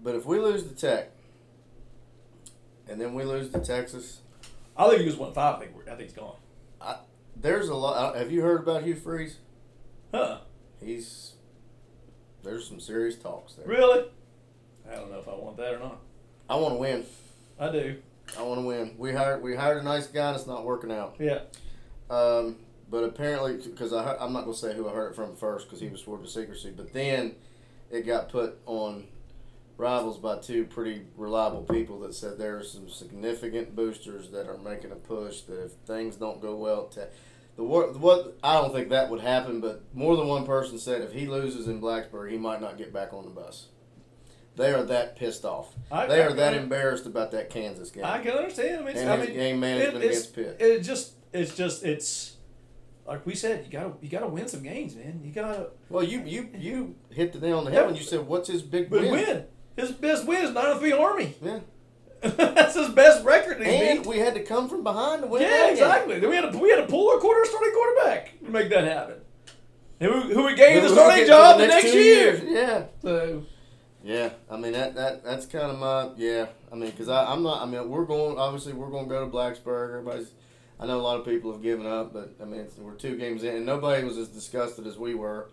But 0.01 0.15
if 0.15 0.25
we 0.25 0.39
lose 0.39 0.63
to 0.63 0.75
Tech, 0.75 1.11
and 2.89 2.99
then 2.99 3.13
we 3.13 3.23
lose 3.23 3.49
to 3.51 3.59
Texas, 3.59 4.19
I 4.75 4.89
think 4.89 5.01
he 5.01 5.05
was 5.05 5.17
one 5.17 5.33
five. 5.33 5.55
I 5.55 5.59
think, 5.59 5.71
I 5.87 5.89
think 5.95 6.01
he's 6.01 6.13
gone. 6.13 6.35
there's 7.35 7.69
a 7.69 7.75
lot. 7.75 8.15
Have 8.15 8.31
you 8.31 8.41
heard 8.41 8.61
about 8.61 8.83
Hugh 8.83 8.95
Freeze? 8.95 9.37
Huh? 10.13 10.39
He's 10.83 11.33
there's 12.43 12.67
some 12.67 12.79
serious 12.79 13.15
talks 13.15 13.53
there. 13.53 13.65
Really? 13.65 14.05
I 14.89 14.95
don't 14.95 15.11
know 15.11 15.19
if 15.19 15.27
I 15.27 15.35
want 15.35 15.57
that 15.57 15.73
or 15.73 15.79
not. 15.79 15.99
I 16.49 16.55
want 16.55 16.73
to 16.75 16.79
win. 16.79 17.05
I 17.59 17.71
do. 17.71 17.97
I 18.37 18.41
want 18.43 18.59
to 18.59 18.65
win. 18.65 18.95
We 18.97 19.13
hired 19.13 19.41
we 19.41 19.55
hired 19.55 19.77
a 19.77 19.83
nice 19.83 20.07
guy 20.07 20.29
and 20.29 20.37
it's 20.37 20.47
not 20.47 20.65
working 20.65 20.91
out. 20.91 21.15
Yeah. 21.19 21.39
Um, 22.09 22.57
but 22.89 23.03
apparently, 23.03 23.57
because 23.57 23.93
I 23.93 24.15
I'm 24.17 24.33
not 24.33 24.41
gonna 24.41 24.55
say 24.55 24.75
who 24.75 24.87
I 24.87 24.93
heard 24.93 25.11
it 25.11 25.15
from 25.15 25.35
first 25.35 25.67
because 25.67 25.79
he 25.79 25.87
was 25.87 26.01
sworn 26.01 26.21
to 26.21 26.27
secrecy. 26.27 26.71
But 26.75 26.93
then 26.93 27.35
it 27.89 28.05
got 28.05 28.29
put 28.29 28.59
on 28.65 29.05
rivals 29.77 30.17
by 30.17 30.37
two 30.37 30.65
pretty 30.65 31.03
reliable 31.17 31.63
people 31.63 31.99
that 32.01 32.13
said 32.13 32.37
there 32.37 32.57
are 32.57 32.63
some 32.63 32.89
significant 32.89 33.75
boosters 33.75 34.29
that 34.31 34.47
are 34.47 34.57
making 34.57 34.91
a 34.91 34.95
push 34.95 35.41
that 35.41 35.63
if 35.65 35.71
things 35.85 36.15
don't 36.15 36.41
go 36.41 36.55
well, 36.55 36.85
te- 36.87 37.01
the 37.55 37.63
what 37.63 37.99
what 37.99 38.37
I 38.43 38.55
don't 38.61 38.73
think 38.73 38.89
that 38.89 39.09
would 39.09 39.21
happen. 39.21 39.59
But 39.61 39.83
more 39.93 40.15
than 40.15 40.27
one 40.27 40.45
person 40.45 40.77
said 40.79 41.01
if 41.01 41.11
he 41.13 41.27
loses 41.27 41.67
in 41.67 41.81
Blacksburg, 41.81 42.31
he 42.31 42.37
might 42.37 42.61
not 42.61 42.77
get 42.77 42.93
back 42.93 43.13
on 43.13 43.25
the 43.25 43.31
bus. 43.31 43.67
They 44.55 44.71
are 44.71 44.83
that 44.83 45.15
pissed 45.15 45.45
off. 45.45 45.73
I, 45.91 46.05
They 46.05 46.21
I- 46.21 46.27
are 46.27 46.33
that 46.33 46.53
I- 46.53 46.57
embarrassed 46.57 47.05
about 47.07 47.31
that 47.31 47.49
Kansas 47.49 47.89
game 47.89 48.05
I 48.05 48.19
can 48.19 48.33
understand. 48.33 48.75
I 48.75 48.79
mean, 48.79 48.87
it's, 48.89 49.01
and 49.01 49.21
mean, 49.21 49.33
game 49.33 49.59
management 49.59 50.03
it, 50.03 50.07
it's, 50.07 50.27
against 50.27 50.35
Pitt. 50.35 50.57
it 50.59 50.79
just, 50.81 51.13
it's 51.33 51.55
just, 51.55 51.83
it's 51.83 52.37
like 53.07 53.25
we 53.25 53.33
said. 53.35 53.65
You 53.65 53.71
gotta, 53.71 53.93
you 54.01 54.09
gotta 54.09 54.27
win 54.27 54.47
some 54.47 54.61
games, 54.61 54.95
man. 54.95 55.21
You 55.23 55.31
gotta 55.31 55.69
Well, 55.89 56.03
you 56.03 56.21
you 56.21 56.49
you 56.55 56.95
hit 57.09 57.33
the 57.33 57.39
nail 57.39 57.57
on 57.59 57.65
the 57.65 57.71
head 57.71 57.85
when 57.87 57.95
you 57.95 58.03
said, 58.03 58.27
"What's 58.27 58.47
his 58.47 58.61
big 58.61 58.89
win?" 58.91 59.11
win. 59.11 59.45
His 59.75 59.91
best 59.91 60.25
win 60.27 60.43
is 60.45 60.51
nine 60.51 60.71
and 60.71 60.79
three 60.79 60.91
Army. 60.91 61.35
Yeah, 61.41 61.59
That's 62.21 62.75
his 62.75 62.89
best 62.89 63.23
record. 63.25 63.61
and 63.61 64.03
beat. 64.03 64.07
we 64.09 64.19
had 64.19 64.33
to 64.35 64.43
come 64.43 64.69
from 64.69 64.83
behind 64.83 65.21
to 65.23 65.27
win. 65.27 65.41
Yeah, 65.41 65.49
that 65.49 65.63
game. 65.65 65.71
exactly. 65.73 66.19
Then 66.19 66.29
we 66.29 66.35
had 66.35 66.51
to 66.51 66.57
we 66.57 66.69
had 66.69 66.77
to 66.81 66.87
pull 66.87 67.09
our 67.11 67.17
quarter 67.19 67.43
starting 67.45 67.73
quarterback 67.73 68.39
to 68.45 68.49
make 68.51 68.69
that 68.69 68.83
happen. 68.85 69.15
And 69.99 70.11
who, 70.11 70.21
who 70.33 70.45
we 70.45 70.55
gave 70.55 70.81
the 70.81 70.89
Who- 70.89 70.93
starting 70.95 71.25
job 71.27 71.59
the 71.59 71.67
next 71.67 71.91
two 71.91 71.99
year. 71.99 72.35
years. 72.35 72.43
Yeah, 72.45 72.83
So 73.01 73.43
yeah. 74.03 74.29
I 74.49 74.57
mean 74.57 74.73
that 74.73 74.95
that 74.95 75.23
that's 75.23 75.45
kind 75.45 75.71
of 75.71 75.79
my 75.79 76.09
yeah. 76.17 76.47
I 76.71 76.75
mean, 76.75 76.89
because 76.91 77.09
I'm 77.09 77.43
not. 77.43 77.61
I 77.61 77.65
mean, 77.65 77.89
we're 77.89 78.05
going. 78.05 78.37
Obviously, 78.37 78.73
we're 78.73 78.89
going 78.89 79.05
to 79.05 79.09
go 79.09 79.25
to 79.25 79.31
Blacksburg. 79.31 79.89
Everybody's. 79.89 80.31
I 80.79 80.87
know 80.87 80.99
a 80.99 81.01
lot 81.03 81.19
of 81.19 81.25
people 81.25 81.51
have 81.51 81.61
given 81.61 81.85
up, 81.85 82.13
but 82.13 82.33
I 82.41 82.45
mean, 82.45 82.61
it's, 82.61 82.77
we're 82.77 82.95
two 82.95 83.15
games 83.15 83.43
in, 83.43 83.55
and 83.55 83.65
nobody 83.65 84.03
was 84.03 84.17
as 84.17 84.27
disgusted 84.29 84.87
as 84.87 84.97
we 84.97 85.13
were 85.13 85.49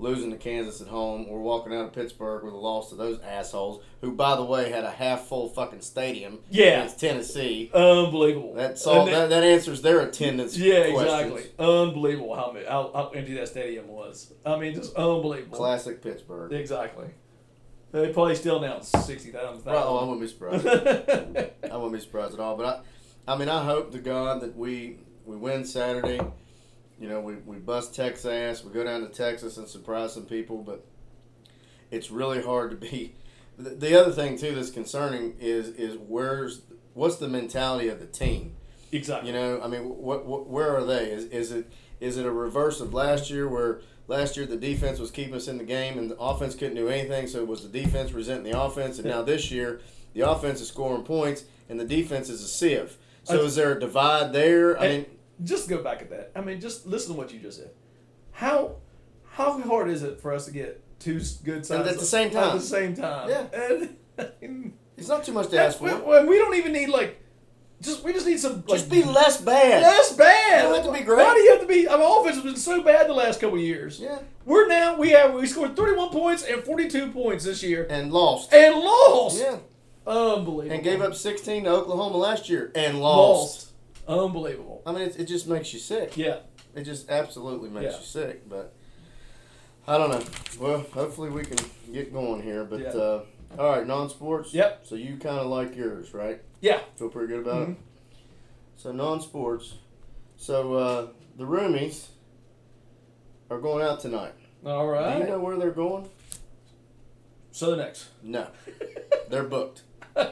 losing 0.00 0.30
to 0.30 0.36
Kansas 0.36 0.80
at 0.80 0.86
home 0.88 1.26
or 1.28 1.40
walking 1.40 1.74
out 1.74 1.86
of 1.86 1.92
Pittsburgh 1.92 2.44
with 2.44 2.54
a 2.54 2.56
loss 2.56 2.90
to 2.90 2.94
those 2.94 3.18
assholes, 3.20 3.82
who, 4.00 4.12
by 4.12 4.36
the 4.36 4.44
way, 4.44 4.70
had 4.70 4.84
a 4.84 4.90
half 4.90 5.22
full 5.26 5.48
fucking 5.48 5.80
stadium 5.80 6.38
Yeah. 6.50 6.78
against 6.82 7.00
Tennessee. 7.00 7.70
unbelievable. 7.74 8.54
That's 8.54 8.86
all. 8.86 9.06
And 9.06 9.12
That, 9.14 9.28
that 9.30 9.42
answers 9.44 9.82
their 9.82 10.00
attendance. 10.00 10.56
yeah, 10.56 10.90
questions. 10.92 11.02
exactly. 11.32 11.42
Unbelievable 11.58 12.34
how, 12.36 12.56
how 12.68 12.90
how 12.94 13.08
empty 13.10 13.34
that 13.34 13.48
stadium 13.48 13.88
was. 13.88 14.32
I 14.46 14.56
mean, 14.56 14.74
just 14.74 14.94
unbelievable. 14.94 15.56
Classic 15.58 16.00
Pittsburgh. 16.02 16.52
Exactly. 16.52 17.06
They 17.90 18.12
probably 18.12 18.34
still 18.34 18.60
thousand. 19.32 19.64
Right, 19.64 19.74
oh, 19.76 19.96
I 19.96 20.02
wouldn't 20.04 20.20
be 20.20 20.28
surprised. 20.28 20.66
I 21.72 21.76
wouldn't 21.76 21.92
be 21.94 22.00
surprised 22.00 22.34
at 22.34 22.40
all. 22.40 22.54
But 22.56 22.84
I, 23.26 23.32
I 23.32 23.36
mean, 23.38 23.48
I 23.48 23.64
hope 23.64 23.92
to 23.92 23.98
God 23.98 24.42
that 24.42 24.54
we 24.56 24.98
we 25.24 25.36
win 25.36 25.64
Saturday. 25.64 26.20
You 27.00 27.08
know, 27.08 27.20
we, 27.20 27.34
we 27.46 27.56
bust 27.56 27.94
Texas 27.94 28.26
ass. 28.26 28.64
We 28.64 28.72
go 28.72 28.84
down 28.84 29.02
to 29.02 29.08
Texas 29.08 29.56
and 29.56 29.68
surprise 29.68 30.14
some 30.14 30.24
people. 30.24 30.58
But 30.58 30.84
it's 31.90 32.10
really 32.10 32.42
hard 32.42 32.70
to 32.70 32.76
be. 32.76 33.14
The, 33.60 33.70
the 33.70 34.00
other 34.00 34.12
thing 34.12 34.38
too 34.38 34.54
that's 34.54 34.70
concerning 34.70 35.34
is 35.40 35.66
is 35.70 35.98
where's 35.98 36.62
what's 36.94 37.16
the 37.16 37.26
mentality 37.26 37.88
of 37.88 37.98
the 37.98 38.06
team? 38.06 38.54
exactly. 38.92 39.30
You 39.30 39.36
know, 39.36 39.60
I 39.60 39.66
mean, 39.66 39.82
what, 39.82 40.26
what 40.26 40.46
where 40.46 40.76
are 40.76 40.84
they? 40.84 41.10
Is 41.10 41.24
is 41.24 41.50
it 41.50 41.70
is 42.00 42.16
it 42.16 42.26
a 42.26 42.30
reverse 42.30 42.80
of 42.80 42.94
last 42.94 43.30
year 43.30 43.48
where 43.48 43.80
last 44.06 44.36
year 44.36 44.46
the 44.46 44.56
defense 44.56 44.98
was 44.98 45.10
keeping 45.10 45.34
us 45.34 45.48
in 45.48 45.58
the 45.58 45.64
game 45.64 45.98
and 45.98 46.10
the 46.10 46.16
offense 46.18 46.54
couldn't 46.54 46.76
do 46.76 46.88
anything, 46.88 47.26
so 47.26 47.40
it 47.40 47.48
was 47.48 47.68
the 47.68 47.82
defense 47.82 48.12
resenting 48.12 48.50
the 48.50 48.60
offense, 48.60 48.98
and 48.98 49.08
now 49.08 49.22
this 49.22 49.50
year 49.50 49.80
the 50.14 50.20
offense 50.20 50.60
is 50.60 50.68
scoring 50.68 51.02
points 51.02 51.44
and 51.68 51.78
the 51.78 51.84
defense 51.84 52.28
is 52.28 52.42
a 52.42 52.48
sieve. 52.48 52.96
So 53.24 53.42
is 53.42 53.56
there 53.56 53.76
a 53.76 53.80
divide 53.80 54.32
there? 54.32 54.80
I 54.80 54.88
mean, 54.88 55.06
just 55.42 55.68
go 55.68 55.82
back 55.82 56.02
at 56.02 56.10
that. 56.10 56.32
I 56.34 56.40
mean, 56.40 56.60
just 56.60 56.86
listen 56.86 57.12
to 57.12 57.18
what 57.18 57.32
you 57.32 57.40
just 57.40 57.58
said. 57.58 57.70
How 58.32 58.76
how 59.30 59.60
hard 59.60 59.88
is 59.88 60.02
it 60.02 60.20
for 60.20 60.32
us 60.32 60.46
to 60.46 60.52
get 60.52 60.82
two 60.98 61.20
good 61.44 61.64
sides 61.64 61.88
at 61.88 61.98
the 61.98 62.04
same 62.04 62.30
time? 62.30 62.50
At 62.50 62.54
the 62.54 62.60
same 62.60 62.94
time. 62.94 63.28
Yeah. 63.28 63.86
And, 64.42 64.72
it's 64.96 65.06
not 65.06 65.22
too 65.22 65.32
much 65.32 65.48
to 65.50 65.62
ask 65.62 65.80
we, 65.80 65.90
for. 65.90 66.26
we 66.26 66.38
don't 66.38 66.56
even 66.56 66.72
need 66.72 66.88
like. 66.88 67.22
Just 67.80 68.02
we 68.02 68.12
just 68.12 68.26
need 68.26 68.40
some. 68.40 68.64
Just 68.68 68.90
like, 68.90 68.90
be 68.90 69.04
less 69.04 69.40
bad. 69.40 69.82
less 69.82 70.12
bad. 70.16 70.56
You 70.64 70.68
don't 70.68 70.74
have 70.84 70.92
to 70.92 70.98
be 70.98 71.04
great. 71.04 71.24
Why 71.24 71.34
do 71.34 71.40
you 71.40 71.52
have 71.52 71.60
to 71.60 71.68
be? 71.68 71.88
I 71.88 71.96
mean, 71.96 72.04
offense 72.04 72.34
has 72.34 72.44
been 72.44 72.56
so 72.56 72.82
bad 72.82 73.08
the 73.08 73.14
last 73.14 73.40
couple 73.40 73.58
of 73.58 73.62
years. 73.62 74.00
Yeah, 74.00 74.18
We're 74.44 74.66
now 74.66 74.96
we 74.98 75.10
have 75.10 75.34
we 75.34 75.46
scored 75.46 75.76
31 75.76 76.08
points 76.10 76.42
and 76.42 76.64
42 76.64 77.12
points 77.12 77.44
this 77.44 77.62
year 77.62 77.86
and 77.88 78.12
lost. 78.12 78.52
and 78.52 78.74
lost. 78.74 79.40
Yeah, 79.40 79.58
Unbelievable. 80.04 80.74
and 80.74 80.82
gave 80.82 81.00
up 81.00 81.14
16 81.14 81.62
to 81.62 81.70
Oklahoma 81.70 82.16
last 82.16 82.48
year 82.48 82.72
and 82.74 83.00
lost. 83.00 83.72
lost. 84.08 84.18
Unbelievable. 84.24 84.67
I 84.88 84.92
mean, 84.92 85.02
it, 85.02 85.20
it 85.20 85.24
just 85.24 85.46
makes 85.46 85.72
you 85.72 85.78
sick. 85.78 86.16
Yeah. 86.16 86.38
It 86.74 86.84
just 86.84 87.10
absolutely 87.10 87.68
makes 87.68 87.92
Yeah. 87.92 87.98
you 88.00 88.04
sick. 88.06 88.48
But 88.48 88.72
I 89.86 89.98
don't 89.98 90.10
know. 90.10 90.22
Well, 90.58 90.80
hopefully 90.92 91.30
we 91.30 91.42
can 91.44 91.58
get 91.92 92.12
going 92.12 92.42
here. 92.42 92.64
But 92.64 92.80
Yeah. 92.80 92.88
uh, 92.88 93.24
all 93.58 93.70
right, 93.76 93.86
non-sports. 93.86 94.54
Yep. 94.54 94.86
So 94.86 94.94
you 94.94 95.16
kind 95.16 95.38
of 95.38 95.46
like 95.46 95.76
yours, 95.76 96.14
right? 96.14 96.40
Yeah. 96.60 96.80
Feel 96.96 97.08
pretty 97.10 97.28
good 97.28 97.40
about 97.46 97.68
Mhm. 97.68 97.72
it. 97.72 97.76
So 98.76 98.92
non-sports. 98.92 99.74
So 100.36 100.74
uh, 100.74 101.06
the 101.36 101.44
roomies 101.44 102.06
are 103.50 103.58
going 103.60 103.84
out 103.84 104.00
tonight. 104.00 104.32
All 104.64 104.86
right. 104.86 105.18
Do 105.18 105.24
you 105.24 105.30
know 105.30 105.40
where 105.40 105.56
they're 105.56 105.70
going? 105.70 106.08
Southern 107.50 107.80
X. 107.80 108.08
No, 108.22 108.48
they're 109.28 109.44
booked. 109.44 109.82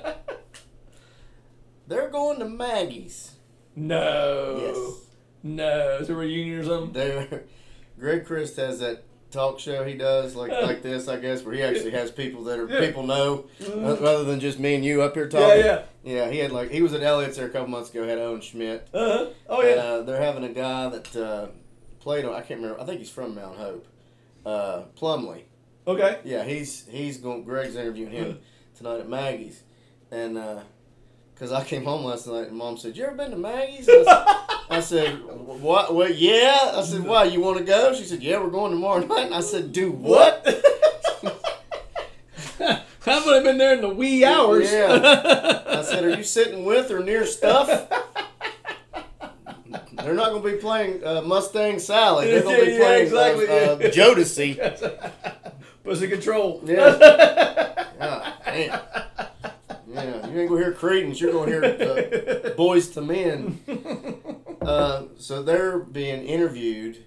They're 1.89 2.09
going 2.09 2.41
to 2.41 2.49
Maggie's. 2.49 3.36
No. 3.77 4.59
Yes. 4.61 5.07
No. 5.43 5.99
Is 6.01 6.09
there 6.09 6.17
a 6.17 6.19
reunion 6.19 6.61
or 6.61 6.65
something? 6.65 7.41
Greg 7.99 8.25
Christ 8.27 8.57
has 8.57 8.81
that 8.81 9.05
talk 9.31 9.59
show 9.59 9.85
he 9.85 9.95
does 9.95 10.35
like 10.35 10.51
like 10.51 10.83
this, 10.83 11.09
I 11.09 11.19
guess, 11.19 11.43
where 11.45 11.55
he 11.55 11.63
actually 11.63 11.91
has 11.91 12.11
people 12.11 12.45
that 12.45 12.59
are 12.59 12.69
Yeah. 12.69 12.81
people 12.81 13.03
know 13.07 13.47
uh, 13.69 13.97
rather 14.01 14.25
than 14.25 14.41
just 14.41 14.59
me 14.59 14.75
and 14.75 14.85
you 14.85 15.03
up 15.03 15.15
here 15.15 15.29
talking. 15.29 15.65
yeah. 15.65 15.83
Yeah, 16.05 16.31
he 16.31 16.39
had 16.39 16.53
like 16.53 16.71
he 16.71 16.83
was 16.83 16.93
at 16.95 17.03
Elliott's 17.03 17.37
there 17.37 17.47
a 17.47 17.51
couple 17.51 17.69
months 17.69 17.91
ago. 17.91 18.07
Had 18.07 18.19
Owen 18.19 18.41
Schmidt. 18.41 18.89
Uh-huh. 18.95 19.27
Oh, 19.49 19.61
And, 19.61 19.71
yeah. 19.71 19.83
uh, 19.83 20.03
they're 20.03 20.21
having 20.23 20.45
a 20.45 20.49
guy 20.53 20.89
that 20.89 21.17
uh, 21.17 21.47
played 22.01 22.25
on. 22.25 22.33
I 22.35 22.41
can't 22.41 22.61
remember. 22.61 22.81
I 22.81 22.85
think 22.85 23.01
he's 23.01 23.11
from 23.11 23.35
Mount 23.35 23.57
Hope. 23.59 23.87
Uh, 24.45 24.83
Plumley. 24.95 25.45
Okay. 25.87 26.19
Yeah, 26.25 26.45
he's 26.45 26.87
he's 26.89 27.19
going. 27.19 27.43
Greg's 27.45 27.75
interviewing 27.77 28.13
him 28.13 28.39
tonight 28.77 29.01
at 29.01 29.09
Maggie's, 29.09 29.63
and 30.11 30.37
because 31.37 31.53
I 31.53 31.63
came 31.63 31.85
home 31.85 32.03
last 32.05 32.27
night 32.27 32.49
and 32.49 32.57
Mom 32.57 32.79
said, 32.79 32.97
"You 32.97 33.05
ever 33.05 33.15
been 33.15 33.31
to 33.31 33.37
Maggie's?" 33.37 33.89
I 33.89 34.03
said, 34.03 34.07
I 34.71 34.81
said, 34.81 35.23
"What? 35.23 35.95
What? 35.95 36.17
Yeah." 36.17 36.73
I 36.75 36.83
said, 36.83 37.05
"Why? 37.05 37.25
You 37.25 37.41
want 37.43 37.59
to 37.59 37.65
go?" 37.65 37.95
She 37.95 38.05
said, 38.05 38.23
"Yeah, 38.23 38.43
we're 38.43 38.49
going 38.51 38.73
tomorrow 38.73 38.99
night." 39.07 39.27
And 39.27 39.35
I 39.35 39.41
said, 39.41 39.73
"Do 39.73 39.91
what?" 39.93 40.43
I 43.09 43.25
would 43.25 43.35
have 43.37 43.45
been 43.45 43.59
there 43.59 43.75
in 43.75 43.83
the 43.83 43.89
wee 43.89 44.25
hours. 44.25 44.73
Yeah. 44.73 45.63
I 45.67 45.83
said, 45.83 46.05
"Are 46.05 46.11
you 46.11 46.25
sitting 46.25 46.65
with 46.65 46.91
or 46.91 47.01
near 47.01 47.25
stuff?" 47.27 47.69
They're 49.93 50.15
not 50.15 50.31
going 50.31 50.43
to 50.43 50.51
be 50.53 50.57
playing 50.59 51.05
uh, 51.05 51.23
Mustang 51.23 51.79
Sally. 51.81 52.27
They're 52.31 52.43
going 52.43 52.61
to 52.61 52.67
be 52.67 52.73
Yeah, 52.73 52.79
playing 52.79 53.07
exactly, 53.07 53.49
uh, 53.49 53.53
uh, 53.53 53.79
yeah. 53.81 53.89
Jodeci. 53.89 55.01
Pussy 55.83 56.09
control. 56.09 56.63
Yeah. 56.65 57.85
God 57.99 58.33
damn. 58.45 58.81
Yeah, 59.97 60.27
you 60.29 60.41
ain't 60.41 60.49
gonna 60.51 60.63
hear 60.63 60.73
Creedence. 60.73 61.21
You're 61.21 61.33
gonna 61.33 61.51
hear 61.51 61.65
uh, 61.65 62.51
Boyz 62.57 62.97
II 62.97 63.07
Men. 63.07 63.61
Uh, 64.61 65.05
so 65.17 65.43
they're 65.43 65.79
being 65.79 66.25
interviewed 66.25 67.03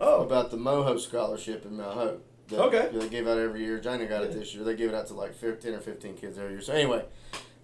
Oh. 0.00 0.22
about 0.24 0.50
the 0.50 0.56
Moho 0.56 0.98
scholarship 0.98 1.64
in 1.64 1.76
Mount 1.76 1.94
Hope. 1.94 2.26
that 2.48 2.60
Okay. 2.60 2.88
They 2.92 3.08
give 3.08 3.28
out 3.28 3.38
every 3.38 3.64
year. 3.64 3.78
Jana 3.78 4.06
got 4.06 4.24
it 4.24 4.32
this 4.32 4.52
year. 4.54 4.64
They 4.64 4.74
give 4.74 4.90
it 4.90 4.94
out 4.96 5.06
to 5.08 5.14
like 5.14 5.34
15 5.34 5.74
or 5.74 5.80
15 5.80 6.16
kids 6.16 6.38
every 6.38 6.52
year. 6.52 6.60
So 6.60 6.72
anyway, 6.72 7.04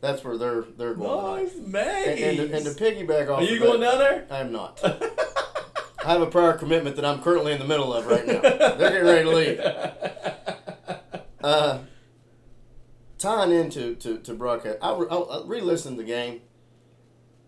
that's 0.01 0.23
where 0.23 0.37
they're 0.39 0.63
they're 0.77 0.95
going. 0.95 1.43
Nice, 1.45 1.53
tonight. 1.55 1.69
Maggie. 1.69 2.23
And, 2.23 2.39
and, 2.39 2.51
to, 2.51 2.57
and 2.57 2.65
to 2.67 2.71
piggyback 2.85 3.29
off. 3.29 3.41
Are 3.41 3.43
you 3.43 3.59
going 3.59 3.81
that, 3.81 3.91
down 3.91 3.99
there? 3.99 4.27
I 4.31 4.39
am 4.41 4.53
not. 4.53 4.81
I 6.05 6.13
have 6.13 6.23
a 6.23 6.27
prior 6.27 6.53
commitment 6.53 6.95
that 6.97 7.05
I'm 7.05 7.21
currently 7.21 7.53
in 7.53 7.59
the 7.59 7.67
middle 7.67 7.93
of 7.93 8.07
right 8.07 8.25
now. 8.27 8.41
They're 8.41 8.77
getting 8.79 9.05
ready 9.07 9.25
to 9.25 9.37
leave. 9.37 9.61
Uh, 11.43 11.79
tying 13.19 13.53
into 13.53 13.95
to, 13.97 14.19
to 14.19 14.35
broadcast, 14.35 14.79
I, 14.81 14.97
re- 14.97 15.09
I, 15.11 15.17
I 15.17 15.43
re-listened 15.47 15.97
to 15.97 16.03
the 16.03 16.09
game. 16.09 16.43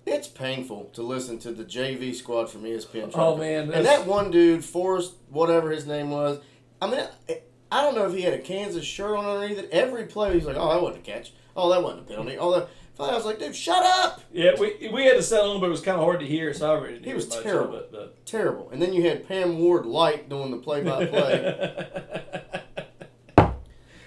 It's 0.07 0.29
painful 0.29 0.91
to 0.95 1.03
listen 1.03 1.39
to 1.41 1.53
the 1.53 1.65
JV 1.65 2.15
squad 2.15 2.51
from 2.51 2.65
ESPN. 2.65 3.13
Oh, 3.15 3.37
man, 3.37 3.71
and 3.71 3.87
that 3.87 4.07
one 4.07 4.31
dude, 4.31 4.65
Forrest, 4.65 5.15
whatever 5.29 5.71
his 5.71 5.87
name 5.87 6.11
was. 6.11 6.41
I 6.83 6.91
mean, 6.91 7.01
I, 7.29 7.41
I 7.71 7.83
don't 7.83 7.95
know 7.95 8.07
if 8.07 8.15
he 8.15 8.23
had 8.23 8.35
a 8.35 8.39
Kansas 8.39 8.85
shirt 8.85 9.17
on 9.17 9.25
underneath 9.25 9.59
it. 9.59 9.69
Every 9.71 10.05
play, 10.07 10.35
he's 10.35 10.45
like, 10.45 10.57
"Oh, 10.59 10.73
that 10.73 10.83
wasn't 10.83 11.07
a 11.07 11.11
catch. 11.11 11.33
Oh, 11.57 11.71
that 11.71 11.83
wasn't 11.83 12.03
a 12.03 12.05
penalty. 12.05 12.37
Oh, 12.39 12.53
that." 12.53 12.69
I 12.99 13.15
was 13.15 13.25
like, 13.25 13.39
"Dude, 13.39 13.55
shut 13.55 13.83
up!" 13.83 14.21
Yeah, 14.33 14.53
we, 14.59 14.91
we 14.93 15.05
had 15.05 15.15
to 15.15 15.23
settle 15.23 15.53
on, 15.53 15.61
but 15.61 15.67
it 15.67 15.71
was 15.71 15.81
kind 15.81 15.97
of 15.97 16.05
hard 16.05 16.21
to 16.21 16.27
hear, 16.27 16.53
so 16.53 16.71
I 16.71 16.79
really 16.79 16.95
didn't 16.95 17.07
He 17.07 17.15
was 17.15 17.29
terrible. 17.29 17.77
It, 17.77 18.27
Terrible. 18.27 18.69
And 18.71 18.83
then 18.83 18.93
you 18.93 19.03
had 19.03 19.27
Pam 19.27 19.59
Ward 19.59 19.87
Light 19.87 20.29
doing 20.29 20.51
the 20.51 20.59
play-by-play. 20.59 21.57
but. 21.57 22.47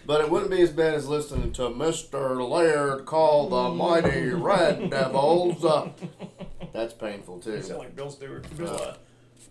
But 0.06 0.22
it 0.22 0.30
wouldn't 0.30 0.51
be 0.51 0.62
as 0.62 0.72
bad 0.72 0.95
as 0.95 1.08
listening 1.08 1.54
to 1.54 1.64
Mr. 1.64 2.47
Laird 2.47 3.06
call 3.06 3.47
the 3.49 3.70
mighty 3.74 4.30
Red 4.30 4.89
Devils. 4.91 5.64
Uh, 5.64 5.91
that's 6.74 6.93
painful 6.93 7.39
too. 7.39 7.54
You 7.54 7.62
sound 7.62 7.80
like 7.80 7.95
Bill 7.95 8.10
Stewart. 8.10 8.45
Bill, 8.58 8.95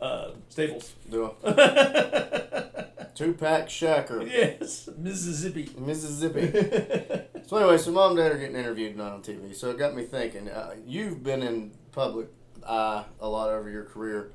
uh, 0.01 0.05
uh, 0.05 0.31
Staples. 0.51 0.93
Do 1.11 1.35
a 1.43 2.87
two-pack 3.15 3.69
shacker, 3.69 4.29
yes, 4.31 4.89
Mississippi. 4.99 5.71
Mississippi. 5.79 7.19
So 7.45 7.57
anyway, 7.59 7.77
so 7.77 7.91
mom 7.91 8.11
and 8.13 8.19
dad 8.19 8.33
are 8.33 8.39
getting 8.39 8.57
interviewed 8.57 8.93
tonight 8.97 9.11
on 9.11 9.21
TV. 9.21 9.55
So 9.55 9.69
it 9.71 9.77
got 9.77 9.95
me 9.95 10.05
thinking. 10.05 10.49
Uh, 10.49 10.75
you've 10.87 11.23
been 11.23 11.43
in 11.43 11.73
public 11.91 12.29
eye 12.67 13.05
a 13.21 13.29
lot 13.29 13.51
over 13.51 13.69
your 13.69 13.85
career. 13.85 14.31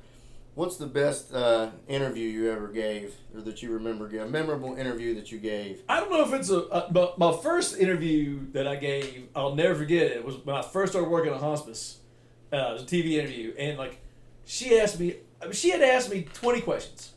What's 0.58 0.76
the 0.76 0.88
best 0.88 1.32
uh, 1.32 1.70
interview 1.86 2.28
you 2.28 2.50
ever 2.50 2.66
gave, 2.66 3.14
or 3.32 3.42
that 3.42 3.62
you 3.62 3.70
remember? 3.70 4.08
A 4.18 4.26
memorable 4.26 4.74
interview 4.74 5.14
that 5.14 5.30
you 5.30 5.38
gave? 5.38 5.82
I 5.88 6.00
don't 6.00 6.10
know 6.10 6.24
if 6.24 6.32
it's 6.32 6.50
a, 6.50 6.64
uh, 6.64 6.90
but 6.90 7.16
my 7.16 7.32
first 7.32 7.78
interview 7.78 8.40
that 8.54 8.66
I 8.66 8.74
gave, 8.74 9.28
I'll 9.36 9.54
never 9.54 9.76
forget 9.76 10.10
it. 10.10 10.24
Was 10.24 10.34
when 10.38 10.56
I 10.56 10.62
first 10.62 10.94
started 10.94 11.10
working 11.10 11.32
at 11.32 11.38
hospice. 11.38 11.98
Uh, 12.52 12.56
it 12.56 12.72
was 12.72 12.82
a 12.82 12.86
TV 12.86 13.12
interview, 13.20 13.54
and 13.56 13.78
like 13.78 14.00
she 14.46 14.76
asked 14.80 14.98
me, 14.98 15.18
I 15.40 15.44
mean, 15.44 15.52
she 15.52 15.70
had 15.70 15.80
asked 15.80 16.10
me 16.10 16.26
twenty 16.34 16.60
questions, 16.60 17.12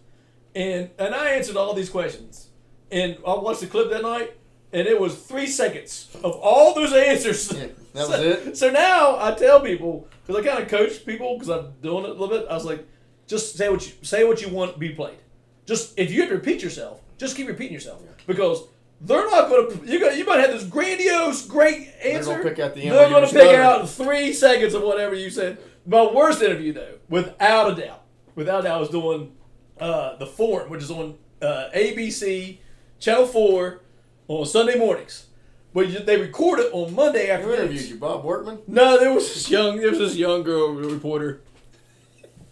and 0.54 0.92
and 1.00 1.16
I 1.16 1.32
answered 1.32 1.58
all 1.58 1.74
these 1.74 1.90
questions, 1.90 2.50
and 2.92 3.18
I 3.26 3.34
watched 3.34 3.62
the 3.62 3.66
clip 3.66 3.90
that 3.90 4.04
night, 4.04 4.38
and 4.72 4.88
it 4.88 5.02
was 5.02 5.18
three 5.18 5.48
seconds 5.48 6.16
of 6.24 6.34
all 6.44 6.76
those 6.76 6.94
answers. 6.94 7.52
Yeah, 7.52 7.70
that 7.94 8.08
was 8.08 8.08
so, 8.10 8.22
it? 8.22 8.58
So 8.58 8.70
now 8.70 9.18
I 9.18 9.34
tell 9.34 9.62
people 9.62 10.08
because 10.28 10.46
I 10.46 10.48
kind 10.48 10.62
of 10.62 10.70
coach 10.70 11.04
people 11.08 11.40
because 11.40 11.50
I'm 11.50 11.74
doing 11.82 12.04
it 12.04 12.12
a 12.12 12.14
little 12.14 12.28
bit. 12.28 12.46
I 12.48 12.54
was 12.54 12.66
like, 12.66 12.88
just 13.28 13.56
say 13.56 13.70
what 13.70 13.86
you 13.88 13.94
say 14.02 14.24
what 14.24 14.42
you 14.42 14.50
want 14.50 14.74
to 14.74 14.80
be 14.80 14.90
played. 14.90 15.18
Just 15.66 15.98
if 15.98 16.12
you 16.12 16.22
have 16.22 16.30
to 16.30 16.36
repeat 16.36 16.62
yourself, 16.62 17.02
just 17.18 17.36
keep 17.36 17.48
repeating 17.48 17.74
yourself 17.74 18.02
because 18.28 18.64
they're 19.00 19.30
not 19.30 19.50
going 19.50 19.80
to. 19.80 19.88
You 19.88 20.00
got 20.00 20.18
you 20.18 20.26
might 20.26 20.40
have 20.40 20.52
this 20.52 20.64
grandiose, 20.64 21.46
great 21.46 21.90
answer. 22.04 22.34
They're 22.34 22.44
gonna 22.44 22.50
pick 22.50 22.60
out 22.60 22.76
the 22.76 22.84
end 22.84 22.92
They're 22.96 23.10
going 23.10 23.28
to 23.28 23.34
pick 23.34 23.56
out 23.56 23.90
three 23.90 24.34
seconds 24.34 24.74
of 24.74 24.84
whatever 24.84 25.16
you 25.16 25.30
said. 25.30 25.58
My 25.86 26.04
worst 26.04 26.42
interview 26.42 26.74
though, 26.74 26.96
without 27.10 27.72
a 27.72 27.82
doubt, 27.82 28.04
without 28.36 28.62
a 28.62 28.64
doubt, 28.64 28.78
I 28.78 28.80
was 28.80 28.90
doing 28.90 29.32
uh, 29.80 30.18
the 30.18 30.28
Forum, 30.28 30.70
which 30.70 30.84
is 30.84 30.92
on 30.92 31.16
uh, 31.42 31.70
ABC 31.76 32.60
Channel 33.00 33.26
Four 33.26 33.82
on 34.28 34.46
Sunday 34.46 34.78
mornings. 34.78 35.28
But 35.74 36.06
they 36.06 36.18
record 36.20 36.60
it 36.60 36.70
on 36.74 36.94
Monday 36.94 37.28
Who 37.28 37.32
afternoons. 37.32 37.60
interviewed 37.60 37.90
you, 37.90 37.96
Bob 37.96 38.26
Workman? 38.26 38.60
No, 38.68 39.00
there 39.00 39.14
was 39.14 39.34
this 39.34 39.50
young, 39.50 39.78
there 39.78 39.92
was 39.92 40.00
this 40.00 40.16
young 40.18 40.44
girl 40.44 40.74
reporter. 40.74 41.42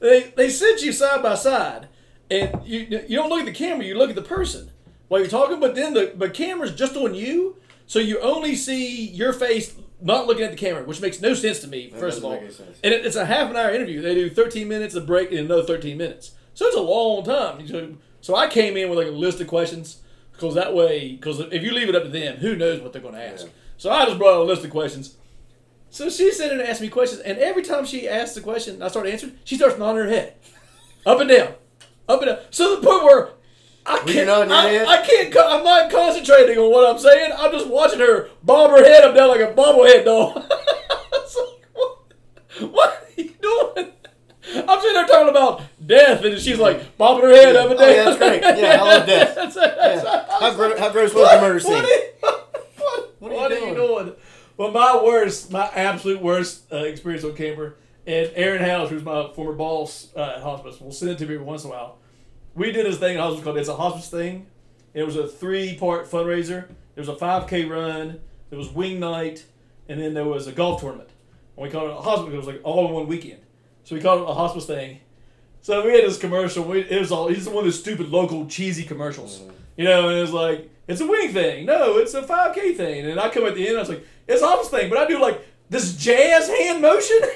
they 0.00 0.32
they 0.36 0.48
sit 0.50 0.82
you 0.82 0.92
side 0.92 1.22
by 1.22 1.34
side, 1.34 1.88
and 2.30 2.60
you 2.64 2.80
you 3.08 3.16
don't 3.16 3.28
look 3.28 3.40
at 3.40 3.46
the 3.46 3.52
camera, 3.52 3.84
you 3.84 3.96
look 3.96 4.10
at 4.10 4.16
the 4.16 4.22
person 4.22 4.70
while 5.08 5.20
you're 5.20 5.30
talking. 5.30 5.60
But 5.60 5.74
then 5.74 5.94
the 5.94 6.12
the 6.16 6.30
camera's 6.30 6.74
just 6.74 6.96
on 6.96 7.14
you, 7.14 7.56
so 7.86 7.98
you 7.98 8.18
only 8.20 8.54
see 8.56 9.06
your 9.08 9.32
face, 9.32 9.74
not 10.00 10.26
looking 10.26 10.44
at 10.44 10.50
the 10.50 10.56
camera, 10.56 10.84
which 10.84 11.00
makes 11.00 11.20
no 11.20 11.34
sense 11.34 11.60
to 11.60 11.68
me. 11.68 11.88
That 11.90 12.00
first 12.00 12.18
of 12.18 12.24
all, 12.24 12.32
make 12.32 12.42
any 12.42 12.52
sense. 12.52 12.80
and 12.82 12.94
it, 12.94 13.04
it's 13.06 13.16
a 13.16 13.26
half 13.26 13.50
an 13.50 13.56
hour 13.56 13.70
interview. 13.70 14.00
They 14.00 14.14
do 14.14 14.30
13 14.30 14.66
minutes, 14.68 14.94
a 14.94 15.00
break, 15.00 15.30
and 15.30 15.40
another 15.40 15.64
13 15.64 15.96
minutes. 15.96 16.32
So 16.54 16.66
it's 16.66 16.76
a 16.76 16.80
long 16.80 17.24
time. 17.24 17.66
So, 17.68 17.94
so 18.20 18.34
I 18.34 18.48
came 18.48 18.76
in 18.76 18.88
with 18.90 18.98
like 18.98 19.08
a 19.08 19.12
list 19.12 19.40
of 19.40 19.46
questions 19.46 19.98
because 20.32 20.54
that 20.54 20.74
way, 20.74 21.12
because 21.12 21.40
if 21.40 21.62
you 21.62 21.72
leave 21.72 21.88
it 21.88 21.94
up 21.94 22.02
to 22.04 22.08
them, 22.08 22.36
who 22.38 22.56
knows 22.56 22.80
what 22.80 22.92
they're 22.92 23.02
going 23.02 23.14
to 23.14 23.22
ask. 23.22 23.46
Yeah. 23.46 23.52
So 23.76 23.90
I 23.90 24.04
just 24.06 24.18
brought 24.18 24.40
a 24.40 24.42
list 24.42 24.64
of 24.64 24.70
questions. 24.70 25.16
So 25.90 26.08
she's 26.08 26.36
sitting 26.36 26.54
in 26.54 26.60
and 26.60 26.68
asked 26.68 26.80
me 26.80 26.88
questions, 26.88 27.20
and 27.22 27.38
every 27.38 27.62
time 27.62 27.84
she 27.84 28.08
asks 28.08 28.34
the 28.34 28.40
question, 28.40 28.80
I 28.82 28.88
start 28.88 29.06
answering. 29.06 29.36
She 29.44 29.56
starts 29.56 29.76
nodding 29.78 30.04
her 30.04 30.08
head, 30.08 30.34
up 31.04 31.20
and 31.20 31.28
down, 31.28 31.54
up 32.08 32.22
and 32.22 32.28
down. 32.30 32.38
So 32.50 32.76
the 32.76 32.86
point 32.86 33.04
where 33.04 33.30
I 33.86 33.98
can't, 34.06 34.28
I. 34.30 34.84
I 34.86 35.02
can't, 35.04 35.32
co- 35.32 35.48
I'm 35.58 35.64
not 35.64 35.90
concentrating 35.90 36.58
on 36.58 36.70
what 36.70 36.88
I'm 36.88 36.98
saying. 36.98 37.32
I'm 37.36 37.50
just 37.50 37.66
watching 37.66 37.98
her 37.98 38.28
bob 38.42 38.70
her 38.70 38.84
head 38.84 39.02
up 39.02 39.08
and 39.10 39.16
down 39.16 39.28
like 39.30 39.40
a 39.40 39.52
bobblehead 39.52 40.04
doll. 40.04 40.44
Like, 41.32 41.64
what, 41.74 42.70
what 42.72 42.90
are 42.90 43.22
you 43.22 43.30
doing? 43.40 43.92
I'm 44.68 44.80
sitting 44.80 44.94
there 44.94 45.06
talking 45.06 45.28
about 45.28 45.62
death, 45.84 46.24
and 46.24 46.38
she's 46.38 46.58
like 46.58 46.96
bobbing 46.98 47.24
her 47.24 47.34
head 47.34 47.56
up 47.56 47.70
and 47.70 47.78
down. 47.78 47.88
Oh, 47.88 47.92
yeah, 47.92 48.04
that's 48.04 48.18
great. 48.18 48.42
Yeah, 48.42 48.78
I 48.80 48.82
love 48.98 49.06
death. 49.06 49.34
That's- 49.36 49.54
that's- 49.54 50.04
Yeah. 50.04 50.26
How, 50.38 50.46
was 50.48 50.56
gro- 50.56 50.68
like, 50.76 50.92
gross 50.92 51.14
was 51.14 51.30
the 51.30 51.40
murder 51.40 51.60
scene? 51.60 51.72
what, 51.80 51.84
are 51.84 51.88
you, 51.88 52.10
what, 53.18 53.32
What 53.32 53.32
are 53.32 53.54
you 53.54 53.64
are 53.64 53.68
you 53.68 53.74
doing? 53.74 54.04
doing? 54.06 54.16
Well, 54.60 54.72
my 54.72 55.02
worst, 55.02 55.50
my 55.50 55.70
absolute 55.74 56.20
worst 56.20 56.70
uh, 56.70 56.76
experience 56.76 57.24
on 57.24 57.34
camera, 57.34 57.72
and 58.06 58.30
Aaron 58.34 58.62
House, 58.62 58.90
who's 58.90 59.02
my 59.02 59.32
former 59.32 59.54
boss 59.54 60.08
uh, 60.14 60.34
at 60.36 60.42
hospice, 60.42 60.78
will 60.78 60.92
send 60.92 61.12
it 61.12 61.18
to 61.20 61.26
me 61.26 61.32
every 61.36 61.46
once 61.46 61.64
in 61.64 61.70
a 61.70 61.72
while. 61.72 61.96
We 62.54 62.70
did 62.70 62.84
this 62.84 62.98
thing 62.98 63.16
at 63.16 63.22
hospice 63.22 63.42
called 63.42 63.56
It's 63.56 63.70
a 63.70 63.76
Hospice 63.76 64.10
Thing. 64.10 64.48
It 64.92 65.04
was 65.04 65.16
a 65.16 65.26
three 65.26 65.78
part 65.78 66.10
fundraiser. 66.10 66.68
There 66.94 67.02
was 67.02 67.08
a 67.08 67.14
5K 67.14 67.70
run, 67.70 68.20
there 68.50 68.58
was 68.58 68.68
wing 68.68 69.00
night, 69.00 69.46
and 69.88 69.98
then 69.98 70.12
there 70.12 70.26
was 70.26 70.46
a 70.46 70.52
golf 70.52 70.82
tournament. 70.82 71.08
And 71.56 71.64
we 71.64 71.70
called 71.70 71.88
it 71.88 71.96
a 71.96 72.02
hospice. 72.02 72.34
It 72.34 72.36
was 72.36 72.46
like 72.46 72.60
all 72.62 72.86
in 72.86 72.92
one 72.92 73.06
weekend. 73.06 73.40
So 73.84 73.94
we 73.94 74.02
called 74.02 74.20
it 74.20 74.28
a 74.28 74.34
hospice 74.34 74.66
thing. 74.66 75.00
So 75.62 75.86
we 75.86 75.92
had 75.92 76.04
this 76.04 76.18
commercial. 76.18 76.64
We, 76.64 76.80
it 76.80 77.00
was 77.00 77.10
all. 77.10 77.28
It's 77.28 77.46
one 77.46 77.60
of 77.60 77.64
those 77.64 77.80
stupid 77.80 78.10
local 78.10 78.44
cheesy 78.44 78.82
commercials, 78.82 79.40
you 79.78 79.84
know. 79.84 80.10
And 80.10 80.18
it 80.18 80.20
was 80.20 80.34
like, 80.34 80.70
it's 80.90 81.00
a 81.00 81.06
wing 81.06 81.32
thing. 81.32 81.66
No, 81.66 81.98
it's 81.98 82.14
a 82.14 82.22
5K 82.22 82.76
thing. 82.76 83.06
And 83.06 83.20
I 83.20 83.28
come 83.30 83.44
at 83.44 83.54
the 83.54 83.66
end. 83.66 83.76
I 83.76 83.80
was 83.80 83.88
like, 83.88 84.06
it's 84.26 84.42
a 84.42 84.46
hospice 84.46 84.68
thing, 84.70 84.90
but 84.90 84.98
I 84.98 85.06
do 85.06 85.20
like 85.20 85.46
this 85.68 85.96
jazz 85.96 86.48
hand 86.48 86.82
motion. 86.82 87.18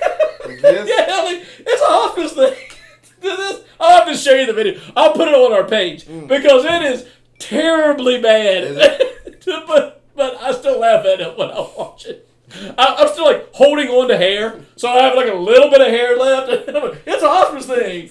Yeah, 0.47 1.23
like 1.25 1.43
it's 1.59 1.83
a 1.83 1.87
hospice 1.87 2.33
thing. 2.33 2.55
This- 3.21 3.63
I'll 3.81 4.05
have 4.05 4.09
to 4.09 4.15
show 4.15 4.35
you 4.35 4.45
the 4.45 4.53
video. 4.53 4.79
I'll 4.95 5.15
put 5.15 5.29
it 5.29 5.35
on 5.35 5.55
our 5.55 5.65
page 5.65 6.05
mm. 6.05 6.29
because 6.29 6.67
it 6.67 6.83
is 6.83 7.07
terribly 7.39 8.21
bad. 8.21 8.65
Is 8.65 9.47
but 9.67 10.03
but 10.15 10.37
I 10.43 10.53
still 10.53 10.79
laugh 10.79 11.07
at 11.07 11.21
it 11.23 11.39
when 11.39 11.51
I 11.51 11.61
watch 11.61 12.05
it. 12.05 12.29
I, 12.77 12.97
I'm 12.99 13.09
still 13.09 13.25
like 13.25 13.49
holding 13.55 13.89
on 13.89 14.09
to 14.09 14.19
hair, 14.19 14.61
so 14.77 14.89
I 14.91 15.05
have 15.05 15.17
like 15.17 15.29
a 15.31 15.35
little 15.35 15.71
bit 15.71 15.81
of 15.81 15.87
hair 15.89 16.17
left. 16.19 16.51
it's 17.07 17.23
a 17.23 17.29
hospice 17.29 17.67
thing 17.67 18.11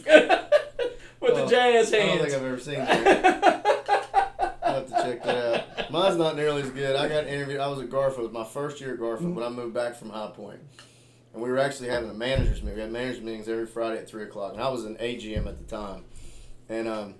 with 1.20 1.36
the 1.36 1.44
Oh, 1.44 1.48
jazz 1.48 1.94
I 1.94 1.98
don't 1.98 2.20
think 2.20 2.34
I've 2.34 2.44
ever 2.44 2.60
seen 2.60 2.80
that. 2.80 4.53
I'll 4.64 4.74
have 4.76 4.86
to 4.88 4.92
check 4.94 5.24
that 5.24 5.78
out. 5.80 5.92
Mine's 5.92 6.18
not 6.18 6.36
nearly 6.36 6.62
as 6.62 6.70
good. 6.70 6.96
I 6.96 7.08
got 7.08 7.28
interviewed. 7.28 7.60
I 7.60 7.68
was 7.68 7.80
at 7.80 7.90
Garfield. 7.90 8.32
My 8.34 8.44
first 8.46 8.80
year 8.82 8.94
at 8.94 9.00
Garfield 9.00 9.36
when 9.36 9.46
I 9.46 9.50
moved 9.50 9.74
back 9.74 9.96
from 9.96 10.10
High 10.10 10.32
Point. 10.34 10.60
And 11.34 11.42
we 11.42 11.50
were 11.50 11.58
actually 11.58 11.90
having 11.90 12.10
a 12.10 12.14
managers 12.14 12.62
meeting. 12.62 12.76
We 12.76 12.82
had 12.82 12.92
managers 12.92 13.22
meetings 13.22 13.48
every 13.50 13.66
Friday 13.66 13.98
at 14.00 14.08
3 14.08 14.24
o'clock. 14.24 14.54
And 14.54 14.62
I 14.62 14.70
was 14.70 14.86
in 14.86 14.96
AGM 14.98 15.48
at 15.48 15.58
the 15.58 15.64
time. 15.64 16.06
And 16.70 16.88
um, 16.88 17.16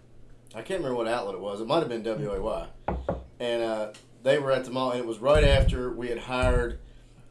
I 0.54 0.62
can't 0.62 0.80
remember 0.80 0.96
what 0.96 1.08
outlet 1.08 1.36
it 1.36 1.42
was. 1.42 1.62
It 1.62 1.68
might 1.68 1.80
have 1.80 1.90
been 1.90 2.04
WAY. 2.04 2.68
And 3.40 3.64
uh, 3.64 3.92
they 4.22 4.38
were 4.40 4.52
at 4.52 4.66
the 4.66 4.72
mall, 4.72 4.92
and 4.92 5.00
it 5.00 5.06
was 5.06 5.18
right 5.20 5.44
after 5.44 5.92
we 5.92 6.08
had 6.10 6.20
hired 6.20 6.80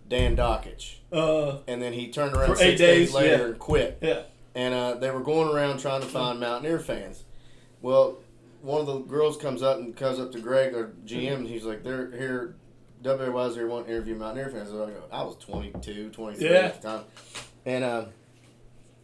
Dan 0.09 0.37
Dakich. 0.37 0.97
Uh, 1.13 1.59
And 1.69 1.81
then 1.81 1.93
he 1.93 2.09
turned 2.11 2.35
around 2.37 2.57
six 2.57 2.61
eight 2.61 2.77
days, 2.79 3.07
days, 3.09 3.15
later 3.15 3.37
yeah. 3.39 3.45
and 3.45 3.59
quit. 3.59 3.99
yeah. 4.03 4.23
And 4.55 4.75
uh, 4.75 4.95
they 4.97 5.11
were 5.11 5.21
going 5.23 5.55
around 5.55 5.79
trying 5.79 6.03
to 6.03 6.07
find 6.07 6.39
Mountaineer 6.41 6.81
fans. 6.81 7.25
Well, 7.81 8.19
one 8.63 8.81
of 8.81 8.87
the 8.87 8.99
girls 9.01 9.37
comes 9.37 9.63
up 9.63 9.79
and 9.79 9.95
comes 9.97 10.19
up 10.19 10.33
to 10.33 10.39
Greg, 10.41 10.75
our 10.75 10.93
GM, 11.05 11.35
and 11.37 11.47
he's 11.49 11.65
like, 11.65 11.83
they're 11.83 12.11
here. 12.13 12.57
WAY's 13.03 13.57
here 13.57 13.67
wanting 13.67 13.87
to 13.87 13.93
interview 13.93 14.15
Mountaineer 14.15 14.49
fans. 14.51 14.71
I 14.71 14.75
was, 14.75 14.89
like, 14.89 15.03
I 15.13 15.23
was 15.25 15.37
22, 15.39 16.11
23 16.11 16.49
Yeah. 16.49 16.55
at 16.61 16.81
the 16.81 16.89
time. 16.89 17.05
And 17.67 17.83
uh, 17.83 18.05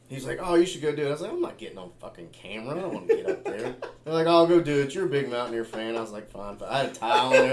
he's 0.09 0.25
like, 0.25 0.39
oh, 0.41 0.55
you 0.55 0.67
should 0.67 0.83
go 0.83 0.95
do 0.95 1.03
it. 1.05 1.09
I 1.09 1.11
was 1.11 1.21
like, 1.21 1.33
I'm 1.33 1.41
not 1.41 1.59
getting 1.59 1.79
on 1.79 1.91
fucking 2.01 2.29
camera. 2.31 2.77
I 2.77 2.81
don't 2.81 2.95
want 2.95 3.09
to 3.09 3.17
get 3.17 3.29
up 3.29 3.45
there. 3.45 3.75
They're 4.05 4.15
like, 4.15 4.29
oh, 4.29 4.47
go 4.47 4.61
do 4.61 4.83
it. 4.83 4.95
You're 4.95 5.07
a 5.07 5.09
big 5.09 5.29
Mountaineer 5.29 5.65
fan. 5.65 5.97
I 5.97 6.01
was 6.01 6.13
like, 6.13 6.31
fine. 6.31 6.57
fine. 6.57 6.69
I 6.69 6.79
had 6.83 6.91
a 6.91 6.95
tie 6.95 7.19
on 7.19 7.33
there. 7.33 7.53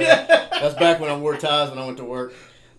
That's 0.51 0.75
back 0.75 0.99
when 0.99 1.09
I 1.09 1.17
wore 1.17 1.35
ties 1.35 1.71
when 1.71 1.79
I 1.79 1.85
went 1.85 1.97
to 1.97 2.03
work. 2.05 2.33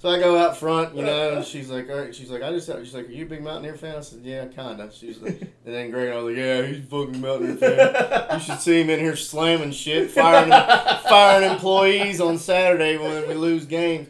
So 0.06 0.12
I 0.12 0.20
go 0.20 0.38
out 0.38 0.56
front, 0.56 0.94
you 0.94 1.02
know, 1.02 1.38
and 1.38 1.44
she's 1.44 1.68
like, 1.68 1.90
all 1.90 1.96
right. 1.98 2.14
She's 2.14 2.30
like, 2.30 2.40
I 2.40 2.52
just, 2.52 2.68
she's 2.68 2.94
like, 2.94 3.08
are 3.08 3.10
you 3.10 3.24
a 3.24 3.28
big 3.28 3.42
Mountaineer 3.42 3.74
fan? 3.74 3.96
I 3.96 4.00
said, 4.02 4.20
yeah, 4.22 4.44
kinda. 4.46 4.88
She's 4.94 5.18
like, 5.18 5.40
and 5.40 5.74
then 5.74 5.90
Greg 5.90 6.10
I 6.12 6.14
was 6.18 6.26
like, 6.26 6.36
yeah, 6.36 6.62
he's 6.62 6.78
a 6.78 6.82
fucking 6.82 7.20
Mountaineer 7.20 7.56
fan. 7.56 8.34
You 8.34 8.38
should 8.38 8.60
see 8.60 8.82
him 8.82 8.90
in 8.90 9.00
here 9.00 9.16
slamming 9.16 9.72
shit, 9.72 10.12
firing, 10.12 10.50
firing 11.08 11.50
employees 11.50 12.20
on 12.20 12.38
Saturday 12.38 12.96
when 12.98 13.26
we 13.26 13.34
lose 13.34 13.66
games. 13.66 14.06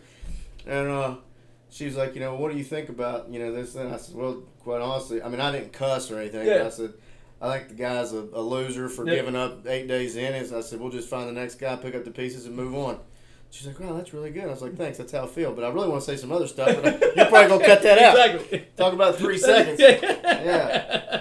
And 0.66 0.86
uh, 0.88 1.14
she's 1.70 1.96
like, 1.96 2.12
you 2.12 2.20
know, 2.20 2.34
what 2.34 2.52
do 2.52 2.58
you 2.58 2.64
think 2.64 2.90
about, 2.90 3.30
you 3.30 3.38
know, 3.38 3.54
this? 3.54 3.74
And 3.74 3.90
I 3.90 3.96
said, 3.96 4.16
well, 4.16 4.42
quite 4.64 4.82
honestly, 4.82 5.22
I 5.22 5.30
mean, 5.30 5.40
I 5.40 5.50
didn't 5.50 5.72
cuss 5.72 6.10
or 6.10 6.18
anything. 6.18 6.46
Yeah. 6.46 6.66
I 6.66 6.68
said, 6.68 6.92
I 7.40 7.56
think 7.56 7.68
the 7.70 7.74
guy's 7.74 8.12
a, 8.12 8.18
a 8.34 8.42
loser 8.42 8.90
for 8.90 9.08
Yeah. 9.08 9.14
giving 9.14 9.34
up 9.34 9.66
eight 9.66 9.88
days 9.88 10.16
in. 10.16 10.34
And 10.34 10.54
I 10.56 10.60
said, 10.60 10.78
we'll 10.78 10.90
just 10.90 11.08
find 11.08 11.26
the 11.26 11.32
next 11.32 11.54
guy, 11.54 11.74
pick 11.76 11.94
up 11.94 12.04
the 12.04 12.10
pieces, 12.10 12.44
and 12.44 12.54
move 12.54 12.74
on. 12.74 12.98
She's 13.50 13.66
like, 13.66 13.80
wow, 13.80 13.94
that's 13.94 14.12
really 14.12 14.30
good. 14.30 14.44
I 14.44 14.48
was 14.48 14.60
like, 14.60 14.76
thanks, 14.76 14.98
that's 14.98 15.12
how 15.12 15.24
I 15.24 15.26
feel. 15.26 15.54
But 15.54 15.64
I 15.64 15.68
really 15.68 15.88
want 15.88 16.02
to 16.02 16.06
say 16.06 16.16
some 16.16 16.30
other 16.30 16.46
stuff, 16.46 16.76
but 16.82 17.00
you're 17.16 17.26
probably 17.26 17.48
going 17.48 17.60
to 17.60 17.66
cut 17.66 17.82
that 17.82 17.98
out. 17.98 18.16
Exactly. 18.16 18.66
Talk 18.76 18.92
about 18.92 19.16
three 19.16 19.38
seconds. 19.38 19.80
Yeah. 19.80 21.14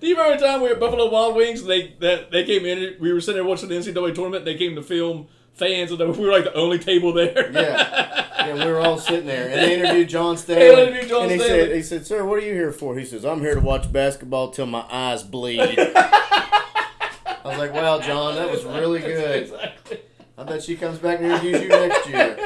Do 0.00 0.06
you 0.06 0.16
remember 0.16 0.38
the 0.38 0.46
time 0.46 0.60
we 0.60 0.68
were 0.68 0.74
at 0.74 0.80
Buffalo 0.80 1.10
Wild 1.10 1.36
Wings? 1.36 1.60
And 1.60 1.70
they 1.70 1.94
that 2.00 2.30
they 2.30 2.44
came 2.44 2.66
in. 2.66 2.96
We 3.00 3.12
were 3.12 3.20
sitting 3.20 3.36
there 3.36 3.48
watching 3.48 3.68
the 3.68 3.76
NCAA 3.76 4.14
tournament. 4.14 4.38
And 4.38 4.46
they 4.46 4.58
came 4.58 4.74
to 4.74 4.82
film 4.82 5.28
fans, 5.54 5.90
and 5.90 6.16
we 6.16 6.26
were 6.26 6.32
like 6.32 6.44
the 6.44 6.54
only 6.54 6.78
table 6.78 7.12
there. 7.12 7.50
Yeah. 7.52 8.24
And 8.38 8.58
we 8.58 8.66
were 8.66 8.80
all 8.80 8.98
sitting 8.98 9.26
there. 9.26 9.48
And 9.48 9.54
they 9.54 9.78
interviewed 9.78 10.08
John 10.08 10.36
Staley. 10.36 10.60
They 10.60 10.82
interviewed 10.82 11.08
John 11.08 11.22
and 11.22 11.32
he 11.32 11.38
said, 11.38 11.74
he 11.74 11.82
said, 11.82 12.06
sir, 12.06 12.24
what 12.24 12.38
are 12.38 12.46
you 12.46 12.52
here 12.52 12.72
for? 12.72 12.96
He 12.96 13.04
says, 13.04 13.24
I'm 13.24 13.40
here 13.40 13.54
to 13.54 13.60
watch 13.60 13.90
basketball 13.90 14.50
till 14.50 14.66
my 14.66 14.84
eyes 14.90 15.22
bleed. 15.22 15.60
I 15.78 17.40
was 17.44 17.58
like, 17.58 17.72
wow, 17.72 18.00
John, 18.00 18.34
that 18.36 18.50
was 18.50 18.64
really 18.64 19.00
good. 19.00 19.44
Exactly. 19.44 20.00
I 20.38 20.44
bet 20.44 20.62
she 20.62 20.76
comes 20.76 20.98
back 20.98 21.18
and 21.20 21.26
interviews 21.26 21.62
you 21.62 21.68
next 21.68 22.08
year. 22.08 22.36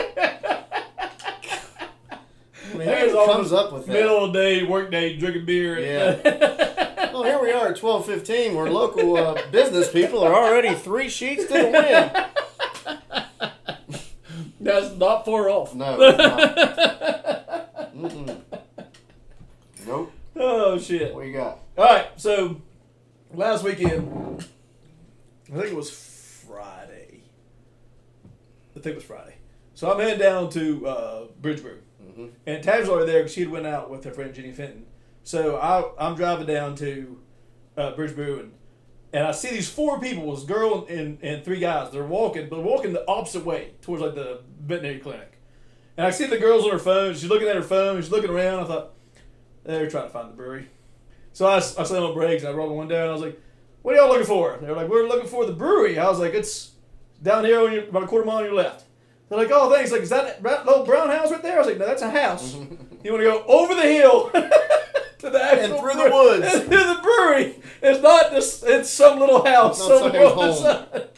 I 2.73 2.77
mean, 2.77 2.87
There's 2.87 3.11
who 3.13 3.27
comes 3.27 3.53
up 3.53 3.73
with 3.73 3.87
that? 3.87 3.93
Middle 3.93 4.25
of 4.27 4.33
the 4.33 4.39
day, 4.39 4.63
work 4.63 4.91
day, 4.93 5.17
drinking 5.17 5.45
beer. 5.45 5.79
Yeah. 5.81 6.21
well, 7.13 7.25
here 7.25 7.41
we 7.43 7.51
are 7.51 7.69
at 7.69 7.77
twelve 7.77 8.07
fifteen, 8.07 8.55
where 8.55 8.71
local 8.71 9.17
uh, 9.17 9.43
business 9.51 9.91
people 9.91 10.23
are 10.23 10.33
already 10.33 10.75
three 10.75 11.09
sheets 11.09 11.47
to 11.47 11.53
the 11.53 11.65
wind. 11.71 12.27
That's 14.61 14.95
not 14.97 15.25
far 15.25 15.49
off. 15.51 15.75
No. 15.75 15.97
Nope. 19.87 20.13
oh 20.37 20.79
shit. 20.79 21.13
What 21.15 21.27
you 21.27 21.33
got? 21.33 21.59
All 21.77 21.85
right, 21.85 22.07
so 22.17 22.61
last 23.35 23.65
weekend, 23.65 24.47
I 25.53 25.57
think 25.57 25.67
it 25.73 25.75
was 25.75 25.91
Friday. 25.91 26.90
I 28.77 28.81
think 28.81 28.87
it 28.87 28.95
was 28.97 29.05
Friday. 29.05 29.37
So 29.75 29.91
I'm 29.93 29.99
heading 30.01 30.19
down 30.19 30.51
to 30.51 30.87
uh, 30.87 31.25
Bridgeboro, 31.41 31.79
Mm-hmm. 32.03 32.27
and 32.47 32.63
Tab's 32.65 32.89
already 32.89 33.07
there 33.13 33.21
because 33.21 33.33
she 33.35 33.43
had 33.43 33.51
went 33.51 33.67
out 33.67 33.89
with 33.91 34.03
her 34.05 34.11
friend 34.11 34.35
Jenny 34.35 34.53
Fenton. 34.53 34.85
So 35.23 35.57
I, 35.57 35.85
I'm 36.09 36.17
driving 36.17 36.47
down 36.47 36.75
to 36.77 37.21
uh, 37.77 37.93
Bridgeboro, 37.93 38.41
and, 38.41 38.53
and 39.13 39.27
I 39.27 39.33
see 39.33 39.51
these 39.51 39.69
four 39.69 40.01
people, 40.01 40.35
this 40.35 40.45
girl 40.45 40.87
and, 40.89 41.19
and 41.23 41.45
three 41.45 41.61
guys. 41.61 41.93
They're 41.93 42.03
walking, 42.05 42.49
but 42.49 42.63
walking 42.63 42.93
the 42.95 43.07
opposite 43.07 43.45
way 43.45 43.73
towards 43.83 44.03
like 44.03 44.15
the 44.15 44.41
veterinary 44.61 44.99
clinic. 44.99 45.39
And 45.97 46.07
I 46.07 46.11
see 46.11 46.27
the 46.27 46.39
girls 46.39 46.65
on 46.65 46.71
her 46.73 46.79
phone. 46.79 47.13
She's 47.15 47.29
looking 47.29 47.49
at 47.49 47.55
her 47.57 47.63
phone. 47.63 48.01
She's 48.01 48.11
looking 48.11 48.31
around. 48.31 48.61
I 48.61 48.65
thought 48.65 48.93
they're 49.65 49.91
trying 49.91 50.05
to 50.07 50.11
find 50.11 50.31
the 50.31 50.35
brewery. 50.37 50.69
So 51.33 51.47
I, 51.47 51.57
I 51.57 51.61
slammed 51.61 52.07
on 52.07 52.15
brakes 52.15 52.43
and 52.43 52.51
I 52.53 52.57
rolled 52.57 52.73
one 52.75 52.89
down. 52.89 53.09
I 53.09 53.13
was 53.13 53.21
like, 53.23 53.39
"What 53.83 53.95
are 53.95 53.99
y'all 53.99 54.09
looking 54.09 54.27
for?" 54.27 54.59
They 54.61 54.69
were 54.69 54.75
like, 54.77 54.89
"We're 54.89 55.07
looking 55.07 55.29
for 55.29 55.45
the 55.47 55.53
brewery." 55.53 55.99
I 55.99 56.09
was 56.09 56.19
like, 56.19 56.33
"It's 56.35 56.73
down 57.23 57.45
here 57.45 57.61
on 57.61 57.73
your, 57.73 57.85
about 57.85 58.05
a 58.05 58.07
quarter 58.07 58.27
mile 58.27 58.37
on 58.39 58.45
your 58.45 58.55
left." 58.55 58.85
They're 59.29 59.39
like, 59.39 59.51
"Oh, 59.53 59.71
thanks." 59.73 59.93
Like, 59.93 60.03
is 60.03 60.11
that 60.11 60.43
that 60.43 60.67
little 60.67 60.85
brown 60.85 61.09
house 61.09 61.31
right 61.31 61.43
there? 61.43 61.57
I 61.57 61.59
was 61.59 61.67
like, 61.67 61.79
"No, 61.79 61.87
that's 61.87 62.03
a 62.03 62.11
house. 62.11 62.55
you 63.05 63.13
want 63.13 63.23
to 63.23 63.31
go 63.31 63.45
over 63.47 63.75
the 63.75 63.83
hill 63.83 64.31
to 65.19 65.31
the 65.31 65.43
actual 65.43 65.65
And 65.65 65.81
through 65.81 66.03
the 66.05 66.11
woods. 66.15 66.47
and 66.55 66.63
through 66.69 66.95
the 66.95 67.01
brewery. 67.03 67.55
It's 67.83 68.03
not 68.03 68.31
just 68.33 68.65
it's 68.65 68.91
some 68.91 69.19
little 69.21 69.45
house 69.45 69.79
It's 69.81 69.89
not 69.89 69.99
somewhere 70.01 70.29
somebody's 70.29 70.61
on 70.61 70.65
the 70.91 70.91
side." 70.93 71.09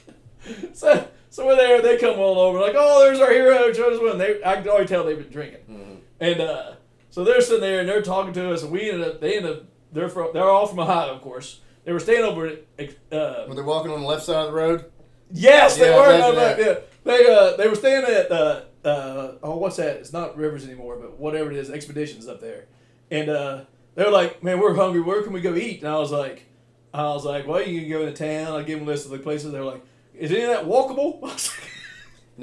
So, 0.75 1.09
so 1.31 1.47
we're 1.47 1.57
there. 1.57 1.81
They 1.81 1.97
come 1.99 2.19
all 2.19 2.39
over 2.39 2.59
like, 2.61 2.75
"Oh, 2.77 3.05
there's 3.05 3.21
our 3.21 3.33
hero, 3.33 3.73
Jonas 3.73 4.01
Win." 4.01 4.19
They, 4.19 4.43
I 4.45 4.57
can 4.57 4.69
already 4.69 4.87
tell 4.89 5.05
they've 5.05 5.17
been 5.19 5.31
drinking. 5.31 5.61
Mhm. 5.71 5.97
And 6.21 6.41
uh, 6.41 6.73
so 7.11 7.25
they're 7.25 7.41
sitting 7.41 7.61
there 7.61 7.81
and 7.81 7.89
they're 7.89 8.03
talking 8.03 8.33
to 8.35 8.53
us, 8.53 8.63
and 8.63 8.71
we 8.73 8.91
ended 8.91 9.09
up. 9.09 9.21
They 9.21 9.37
ended 9.37 9.53
up. 9.59 9.63
They're 9.93 10.09
from. 10.09 10.31
They're 10.35 10.49
all 10.49 10.67
from 10.67 10.81
Ohio, 10.81 11.15
of 11.15 11.23
course. 11.23 11.61
They 11.85 11.93
were 11.93 12.01
staying 12.01 12.25
over 12.25 12.47
at. 12.47 12.91
Uh, 13.11 13.47
Were 13.49 13.55
they 13.55 13.63
walking 13.63 13.91
on 13.93 14.01
the 14.03 14.07
left 14.07 14.25
side 14.25 14.37
of 14.37 14.53
the 14.53 14.53
road? 14.57 14.85
Yes, 15.33 15.77
they 15.77 15.91
Yeah, 15.91 15.97
were. 15.97 16.19
No, 16.19 16.33
no, 16.33 16.57
yeah, 16.59 16.75
they 17.05 17.27
uh, 17.27 17.57
they 17.57 17.69
were 17.69 17.75
staying 17.75 18.05
at. 18.05 18.31
Uh, 18.31 18.61
uh, 18.85 19.35
oh, 19.43 19.57
what's 19.59 19.77
that? 19.77 19.97
It's 19.97 20.13
not 20.13 20.37
Rivers 20.37 20.65
anymore, 20.65 20.97
but 20.97 21.19
whatever 21.19 21.51
it 21.51 21.57
is, 21.57 21.71
Expeditions 21.71 22.27
up 22.29 22.41
there. 22.41 22.67
And 23.11 23.29
uh, 23.29 23.65
they 23.95 24.05
were 24.05 24.11
like, 24.11 24.43
"Man, 24.43 24.61
we're 24.61 24.75
hungry. 24.75 25.01
Where 25.01 25.23
can 25.23 25.33
we 25.33 25.41
go 25.41 25.55
eat?" 25.55 25.81
And 25.83 25.89
I 25.89 25.99
was 25.99 26.11
like, 26.11 26.45
"I 26.93 27.03
was 27.05 27.25
like, 27.25 27.47
well, 27.47 27.63
you 27.63 27.81
can 27.81 27.91
go 27.91 28.01
into 28.07 28.13
town." 28.13 28.59
I 28.59 28.63
gave 28.65 28.79
them 28.79 28.89
a 28.89 28.91
list 28.91 29.05
of 29.05 29.13
the 29.13 29.19
places. 29.19 29.53
They 29.53 29.59
were 29.59 29.67
like, 29.67 29.85
"Is 30.15 30.31
any 30.33 30.43
of 30.43 30.51
that 30.51 30.65
walkable?" 30.65 31.21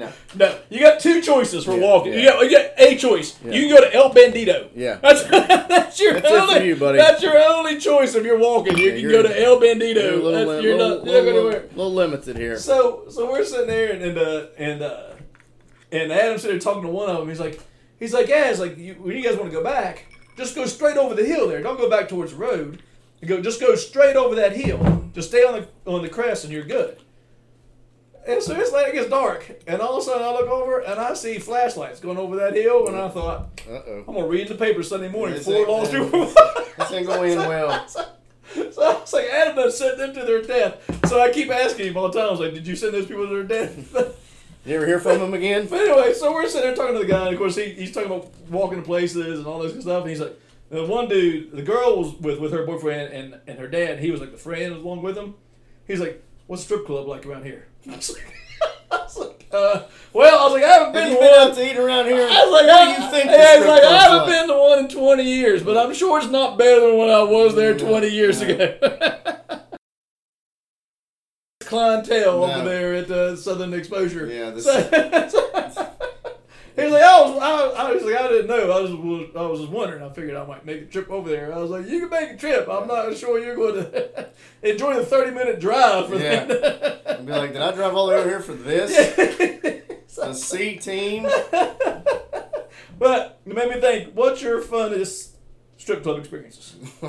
I 0.02 0.06
was 0.06 0.14
like, 0.30 0.36
No. 0.38 0.46
No, 0.46 0.58
you 0.70 0.80
got 0.80 1.00
two 1.00 1.20
choices 1.20 1.64
for 1.64 1.76
Yeah, 1.76 1.80
walking. 1.82 2.12
You, 2.14 2.24
got, 2.24 2.42
you 2.44 2.50
got 2.50 2.70
a 2.78 2.96
choice. 2.96 3.38
Yeah. 3.44 3.52
You 3.52 3.60
can 3.68 3.76
go 3.76 3.80
to 3.82 3.94
El 3.94 4.10
Bandito. 4.12 4.68
Yeah. 4.74 4.98
That's 5.02 5.22
that's 5.30 6.00
your 6.00 6.14
That's 6.20 6.26
only 6.28 6.66
you, 6.68 6.74
that's 6.76 7.22
your 7.22 7.36
only 7.38 7.78
choice 7.78 8.14
if 8.14 8.24
you're 8.24 8.38
walking. 8.38 8.76
You 8.78 8.92
Yeah, 8.92 9.00
can 9.00 9.10
go 9.10 9.22
to 9.22 9.28
El 9.42 9.62
You're 9.64 9.74
Bandito. 9.76 10.22
little, 10.22 10.32
That's- 10.32 10.62
you're 10.64 10.76
little, 10.76 11.04
not 11.04 11.06
you're 11.06 11.22
little, 11.22 11.50
little 11.76 11.92
limited 11.94 12.36
here. 12.36 12.56
So 12.56 13.04
so 13.08 13.30
we're 13.30 13.44
sitting 13.44 13.66
there 13.68 13.92
and 13.92 14.02
and 14.02 14.18
uh, 14.18 14.46
and 14.58 14.82
uh, 14.82 15.02
and 15.92 16.12
Adam's 16.12 16.42
sitting 16.42 16.58
there 16.58 16.60
talking 16.60 16.82
to 16.82 16.88
one 16.88 17.10
of 17.10 17.18
them. 17.18 17.28
He's 17.28 17.40
like 17.40 17.60
he's 17.98 18.12
like 18.14 18.28
yeah, 18.28 18.50
it's 18.50 18.60
like 18.60 18.76
you, 18.78 18.94
when 18.94 19.16
you 19.16 19.22
guys 19.22 19.36
want 19.36 19.50
to 19.50 19.56
go 19.56 19.62
back, 19.64 20.06
just 20.36 20.54
go 20.54 20.66
straight 20.66 20.96
over 20.96 21.14
the 21.14 21.24
hill 21.24 21.48
there. 21.48 21.60
Don't 21.62 21.78
go 21.78 21.90
back 21.90 22.08
towards 22.08 22.32
the 22.32 22.38
road. 22.38 22.82
You 23.20 23.28
go 23.28 23.40
just 23.40 23.60
go 23.60 23.74
straight 23.74 24.16
over 24.16 24.34
that 24.36 24.56
hill. 24.56 25.10
Just 25.14 25.28
stay 25.28 25.44
on 25.44 25.60
the 25.60 25.90
on 25.90 26.02
the 26.02 26.08
crest 26.08 26.44
and 26.44 26.52
you're 26.52 26.64
good. 26.64 27.02
And 28.26 28.42
so 28.42 28.54
it's 28.54 28.70
like 28.72 28.88
it 28.88 28.94
gets 28.94 29.08
dark, 29.08 29.50
and 29.66 29.80
all 29.80 29.96
of 29.96 30.02
a 30.02 30.04
sudden 30.04 30.22
I 30.22 30.30
look 30.32 30.46
over 30.48 30.80
and 30.80 31.00
I 31.00 31.14
see 31.14 31.38
flashlights 31.38 32.00
going 32.00 32.18
over 32.18 32.36
that 32.36 32.54
hill, 32.54 32.86
and 32.86 32.96
I 32.96 33.08
thought 33.08 33.60
Uh 33.68 33.72
oh. 33.72 34.04
I'm 34.06 34.14
gonna 34.14 34.26
read 34.26 34.48
the 34.48 34.54
paper 34.54 34.82
Sunday 34.82 35.08
morning. 35.08 35.36
This 35.36 35.46
Four 35.46 35.66
lost 35.66 35.90
two. 35.90 36.08
This 36.10 36.92
ain't 36.92 37.06
going 37.06 37.36
well. 37.38 37.86
So 38.52 38.82
I 38.82 39.00
was 39.00 39.12
like, 39.12 39.26
Adam 39.26 39.70
sent 39.70 39.96
them 39.96 40.12
to 40.12 40.24
their 40.24 40.42
death. 40.42 41.06
So 41.06 41.20
I 41.20 41.30
keep 41.30 41.50
asking 41.52 41.86
him 41.86 41.96
all 41.96 42.10
the 42.10 42.18
time. 42.18 42.26
I 42.26 42.30
was 42.32 42.40
like, 42.40 42.52
Did 42.52 42.66
you 42.66 42.74
send 42.74 42.94
those 42.94 43.06
people 43.06 43.28
to 43.28 43.32
their 43.32 43.44
death? 43.44 44.16
You 44.66 44.76
ever 44.76 44.86
hear 44.86 44.98
from 45.00 45.20
him 45.20 45.32
again? 45.32 45.66
but 45.70 45.80
anyway, 45.80 46.12
so 46.12 46.32
we're 46.34 46.46
sitting 46.46 46.66
there 46.66 46.74
talking 46.76 46.92
to 46.94 47.00
the 47.00 47.06
guy, 47.06 47.26
and 47.26 47.32
of 47.32 47.38
course 47.38 47.56
he, 47.56 47.70
he's 47.70 47.92
talking 47.92 48.10
about 48.10 48.30
walking 48.50 48.78
to 48.80 48.84
places 48.84 49.38
and 49.38 49.46
all 49.46 49.58
this 49.60 49.72
good 49.72 49.80
stuff. 49.82 50.02
And 50.02 50.10
he's 50.10 50.20
like, 50.20 50.38
the 50.68 50.84
one 50.84 51.08
dude, 51.08 51.52
the 51.52 51.62
girl 51.62 51.96
was 52.02 52.12
with, 52.20 52.38
with 52.40 52.52
her 52.52 52.66
boyfriend 52.66 53.10
and, 53.14 53.40
and 53.46 53.58
her 53.58 53.66
dad. 53.68 54.00
He 54.00 54.10
was 54.10 54.20
like 54.20 54.32
the 54.32 54.36
friend 54.36 54.74
was 54.74 54.82
along 54.82 55.00
with 55.00 55.14
them. 55.14 55.34
He's 55.86 55.98
like, 56.00 56.22
What's 56.50 56.62
a 56.62 56.64
strip 56.64 56.84
club 56.84 57.06
like 57.06 57.24
around 57.26 57.44
here? 57.44 57.68
I 57.88 57.94
was 57.94 58.10
like, 58.10 58.26
I 58.90 58.96
was 58.96 59.16
like 59.18 59.46
uh, 59.52 59.82
well, 60.12 60.36
I 60.40 60.42
was 60.42 60.52
like, 60.54 60.64
I 60.64 60.72
haven't 60.72 60.92
been 60.94 61.02
Have 61.04 61.12
to 61.12 61.20
been 61.20 61.30
one. 61.30 61.48
out 61.50 61.54
to 61.54 61.70
eat 61.70 61.76
around 61.76 62.06
here? 62.06 62.26
I 62.28 62.44
was 62.44 62.52
like, 62.52 62.66
what 62.66 62.88
I, 62.88 62.96
do 62.96 63.02
you 63.04 63.10
think? 63.12 63.26
It's 63.30 63.52
strip 63.52 63.68
like, 63.68 63.82
I 63.84 63.98
haven't 64.02 64.18
like? 64.18 64.26
been 64.26 64.48
to 64.48 64.54
one 64.60 64.78
in 64.80 64.88
20 64.88 65.22
years, 65.22 65.62
but 65.62 65.76
I'm 65.78 65.94
sure 65.94 66.18
it's 66.18 66.26
not 66.28 66.58
better 66.58 66.80
than 66.80 66.98
when 66.98 67.08
I 67.08 67.22
was 67.22 67.54
there 67.54 67.74
No, 67.74 67.88
20 67.88 68.08
years 68.08 68.42
no. 68.42 68.48
ago. 68.48 69.60
Clientele 71.60 72.44
No. 72.44 72.52
over 72.52 72.68
there 72.68 72.94
at 72.96 73.10
uh, 73.12 73.36
Southern 73.36 73.72
Exposure. 73.72 74.26
Yeah, 74.26 74.50
this- 74.50 74.66
He's 76.82 76.92
like, 76.92 77.02
I 77.02 77.20
was, 77.20 77.38
I, 77.38 77.84
I 77.86 77.92
was 77.92 78.02
like, 78.04 78.14
I 78.14 78.28
didn't 78.28 78.46
know. 78.48 78.70
I 78.70 78.80
was, 78.80 78.90
I 79.36 79.42
was 79.42 79.60
just 79.60 79.72
wondering. 79.72 80.02
I 80.02 80.08
figured 80.12 80.36
I 80.36 80.44
might 80.46 80.64
make 80.66 80.82
a 80.82 80.86
trip 80.86 81.10
over 81.10 81.28
there. 81.28 81.52
I 81.54 81.58
was 81.58 81.70
like, 81.70 81.86
you 81.86 82.00
can 82.00 82.10
make 82.10 82.30
a 82.30 82.36
trip. 82.36 82.68
I'm 82.68 82.86
not 82.88 83.16
sure 83.16 83.38
you're 83.38 83.56
going 83.56 83.74
to 83.76 84.28
enjoy 84.62 84.94
the 84.96 85.04
30 85.06 85.30
minute 85.32 85.60
drive 85.60 86.08
for 86.08 86.16
Yeah. 86.16 86.44
that. 86.44 87.02
I'd 87.06 87.26
be 87.26 87.32
like, 87.32 87.52
did 87.52 87.62
I 87.62 87.72
drive 87.72 87.94
all 87.94 88.06
the 88.06 88.12
way 88.14 88.18
over 88.20 88.28
here 88.28 88.40
for 88.40 88.54
this? 88.54 88.94
The 90.16 90.34
C 90.34 90.76
team? 90.76 91.28
But 92.98 93.40
it 93.46 93.54
made 93.56 93.70
me 93.70 93.80
think, 93.80 94.12
what's 94.14 94.42
your 94.42 94.60
funnest 94.60 95.30
strip 95.78 96.02
club 96.02 96.18
experiences? 96.18 96.74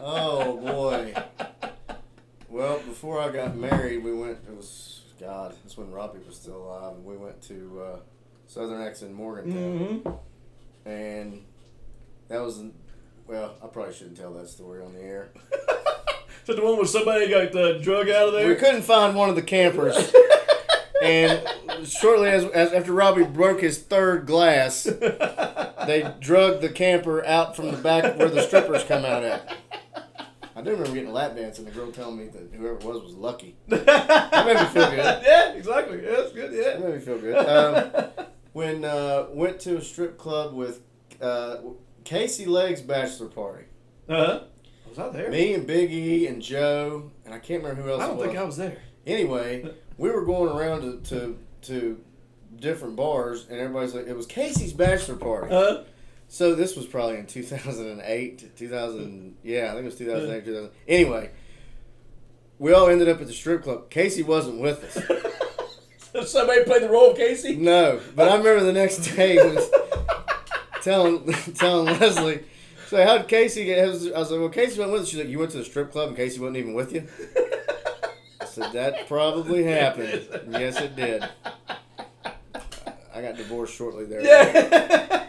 oh 0.00 0.56
boy. 0.60 1.14
Well, 2.48 2.78
before 2.78 3.20
I 3.20 3.30
got 3.30 3.56
married, 3.56 4.02
we 4.02 4.12
went. 4.12 4.38
It 4.48 4.56
was 4.56 5.01
God. 5.22 5.54
That's 5.62 5.76
when 5.76 5.90
Robbie 5.90 6.18
was 6.26 6.36
still 6.36 6.56
alive. 6.56 6.96
and 6.96 7.04
We 7.04 7.16
went 7.16 7.40
to 7.42 7.82
uh, 7.84 7.96
Southern 8.46 8.82
X 8.82 9.02
in 9.02 9.12
Morgantown, 9.14 10.02
Mm-hmm. 10.04 10.88
and 10.88 11.44
that 12.28 12.40
was. 12.40 12.62
Well, 13.26 13.54
I 13.62 13.68
probably 13.68 13.94
shouldn't 13.94 14.16
tell 14.18 14.32
that 14.34 14.48
story 14.48 14.82
on 14.82 14.92
the 14.94 15.00
air. 15.02 15.30
So 16.44 16.54
the 16.54 16.62
one 16.64 16.74
where 16.76 16.86
somebody 16.86 17.28
got 17.30 17.52
the 17.52 17.78
drug 17.80 18.08
out 18.08 18.26
of 18.26 18.32
there. 18.34 18.48
We 18.48 18.56
couldn't 18.56 18.82
find 18.82 19.14
one 19.14 19.28
of 19.30 19.36
the 19.36 19.42
campers, 19.42 20.12
and 21.02 21.40
shortly 21.86 22.30
as, 22.30 22.44
as 22.46 22.72
after 22.72 22.92
Robbie 22.92 23.22
broke 23.22 23.60
his 23.60 23.78
third 23.78 24.26
glass, 24.26 24.82
they 25.86 26.12
drug 26.18 26.60
the 26.60 26.68
camper 26.68 27.24
out 27.24 27.54
from 27.54 27.70
the 27.70 27.76
back 27.76 28.18
where 28.18 28.28
the 28.28 28.42
strippers 28.42 28.82
come 28.82 29.04
out 29.04 29.22
at. 29.22 29.56
I 30.54 30.60
do 30.62 30.70
remember 30.70 30.92
getting 30.92 31.08
a 31.08 31.12
lap 31.12 31.34
dance 31.34 31.58
and 31.58 31.66
the 31.66 31.70
girl 31.70 31.90
telling 31.90 32.18
me 32.18 32.26
that 32.26 32.50
whoever 32.52 32.76
it 32.76 32.84
was 32.84 33.02
was 33.02 33.14
lucky. 33.14 33.56
That 33.68 34.46
made 34.46 34.56
me 34.56 34.64
feel 34.66 34.90
good. 34.90 35.22
yeah, 35.24 35.52
exactly. 35.52 36.02
Yeah, 36.04 36.10
that's 36.16 36.32
good. 36.32 36.52
Yeah. 36.52 36.62
That 36.62 36.80
Yeah. 36.80 36.86
made 36.86 36.94
me 36.94 37.00
feel 37.00 37.18
good. 37.18 37.36
Um, 37.36 38.26
when 38.52 38.84
uh, 38.84 39.26
went 39.30 39.60
to 39.60 39.78
a 39.78 39.82
strip 39.82 40.18
club 40.18 40.52
with 40.54 40.80
uh, 41.20 41.56
Casey 42.04 42.44
Legg's 42.46 42.82
bachelor 42.82 43.28
party. 43.28 43.64
Uh-huh. 44.08 44.44
Was 44.90 44.98
I 44.98 45.08
there? 45.08 45.30
Me 45.30 45.54
and 45.54 45.66
Big 45.66 45.90
E 45.90 46.26
and 46.26 46.42
Joe 46.42 47.10
and 47.24 47.32
I 47.32 47.38
can't 47.38 47.62
remember 47.62 47.82
who 47.82 47.90
else. 47.90 48.02
I 48.02 48.08
don't 48.08 48.18
was. 48.18 48.26
think 48.26 48.38
I 48.38 48.42
was 48.44 48.56
there. 48.58 48.76
Anyway, 49.06 49.64
we 49.96 50.10
were 50.10 50.24
going 50.24 50.50
around 50.54 50.82
to, 51.04 51.10
to 51.10 51.38
to 51.62 52.00
different 52.56 52.96
bars, 52.96 53.46
and 53.48 53.58
everybody's 53.58 53.94
like, 53.94 54.06
it 54.06 54.14
was 54.16 54.26
Casey's 54.26 54.72
bachelor 54.74 55.16
party. 55.16 55.54
Uh, 55.54 55.84
So 56.32 56.54
this 56.54 56.76
was 56.76 56.86
probably 56.86 57.18
in 57.18 57.26
2008, 57.26 58.56
2000. 58.56 59.02
Hmm. 59.04 59.28
Yeah, 59.42 59.66
I 59.66 59.72
think 59.72 59.82
it 59.82 59.84
was 59.84 59.98
2008, 59.98 60.44
2000. 60.46 60.70
Anyway, 60.88 61.30
we 62.58 62.72
all 62.72 62.88
ended 62.88 63.10
up 63.10 63.20
at 63.20 63.26
the 63.26 63.34
strip 63.34 63.64
club. 63.64 63.90
Casey 63.90 64.22
wasn't 64.22 64.58
with 64.58 64.82
us. 66.14 66.30
somebody 66.32 66.64
played 66.64 66.80
the 66.84 66.88
role 66.88 67.10
of 67.10 67.18
Casey. 67.18 67.56
No, 67.56 68.00
but 68.16 68.30
I 68.30 68.38
remember 68.38 68.64
the 68.64 68.72
next 68.72 69.14
day 69.14 69.36
was 69.36 69.70
telling 70.80 71.30
telling 71.54 72.00
Leslie. 72.00 72.44
So 72.86 73.04
how 73.04 73.18
did 73.18 73.28
Casey 73.28 73.66
get? 73.66 73.84
I 73.84 73.88
was 73.88 74.10
I 74.10 74.18
was 74.18 74.30
like, 74.30 74.40
well, 74.40 74.48
Casey 74.48 74.80
went 74.80 74.90
with 74.90 75.02
us. 75.02 75.08
She's 75.10 75.18
like, 75.18 75.28
you 75.28 75.38
went 75.38 75.50
to 75.50 75.58
the 75.58 75.66
strip 75.66 75.92
club 75.92 76.08
and 76.08 76.16
Casey 76.16 76.40
wasn't 76.40 76.56
even 76.56 76.72
with 76.72 76.94
you. 76.94 77.06
I 78.40 78.46
said 78.46 78.72
that 78.72 79.06
probably 79.06 79.64
happened. 79.80 80.26
Yes, 80.48 80.80
it 80.80 80.96
did. 80.96 81.28
I 83.14 83.20
got 83.20 83.36
divorced 83.36 83.74
shortly 83.74 84.06
there. 84.06 84.24
Yeah. 84.24 85.28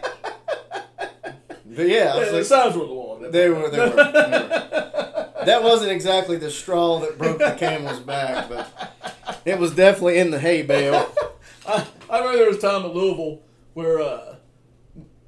But 1.74 1.88
yeah, 1.88 2.18
the 2.18 2.32
like, 2.32 2.44
signs 2.44 2.76
were 2.76 2.86
the 2.86 2.92
wall. 2.92 3.18
they 3.20 3.48
were, 3.48 3.70
they 3.70 3.78
were, 3.78 3.90
they 3.90 3.90
were. 3.90 5.30
That 5.44 5.62
wasn't 5.62 5.92
exactly 5.92 6.36
the 6.36 6.50
straw 6.50 7.00
that 7.00 7.18
broke 7.18 7.38
the 7.38 7.54
camel's 7.58 8.00
back, 8.00 8.48
but 8.48 9.40
it 9.44 9.58
was 9.58 9.74
definitely 9.74 10.18
in 10.18 10.30
the 10.30 10.40
hay 10.40 10.62
bale. 10.62 11.12
I, 11.66 11.86
I 12.08 12.18
remember 12.18 12.38
there 12.38 12.48
was 12.48 12.58
a 12.58 12.60
time 12.60 12.84
at 12.84 12.94
Louisville 12.94 13.42
where 13.74 14.00
uh, 14.00 14.36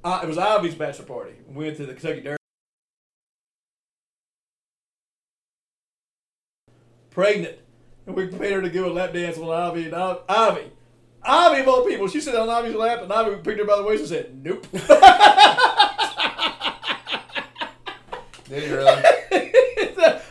I, 0.03 0.23
it 0.23 0.27
was 0.27 0.37
Ivy's 0.37 0.75
bachelor 0.75 1.05
party. 1.05 1.33
We 1.47 1.65
went 1.65 1.77
to 1.77 1.85
the 1.85 1.93
Kentucky 1.93 2.21
Derby. 2.21 2.37
Pregnant. 7.11 7.57
And 8.05 8.15
we 8.15 8.27
paid 8.27 8.53
her 8.53 8.61
to 8.61 8.69
give 8.69 8.85
a 8.85 8.89
lap 8.89 9.13
dance 9.13 9.37
on 9.37 9.49
Ivy. 9.49 9.85
And 9.85 9.95
I, 9.95 10.17
Ivy, 10.29 10.71
Ivy 11.23 11.61
of 11.61 11.67
all 11.67 11.85
people, 11.85 12.07
she 12.07 12.21
sat 12.21 12.35
on 12.35 12.49
Ivy's 12.49 12.75
lap 12.75 13.01
and 13.01 13.11
Ivy 13.11 13.35
picked 13.37 13.59
her 13.59 13.65
by 13.65 13.75
the 13.77 13.83
waist 13.83 14.01
and 14.01 14.09
said, 14.09 14.43
Nope. 14.43 14.65
Did 18.49 18.63
you 18.63 18.75
really? 18.75 18.89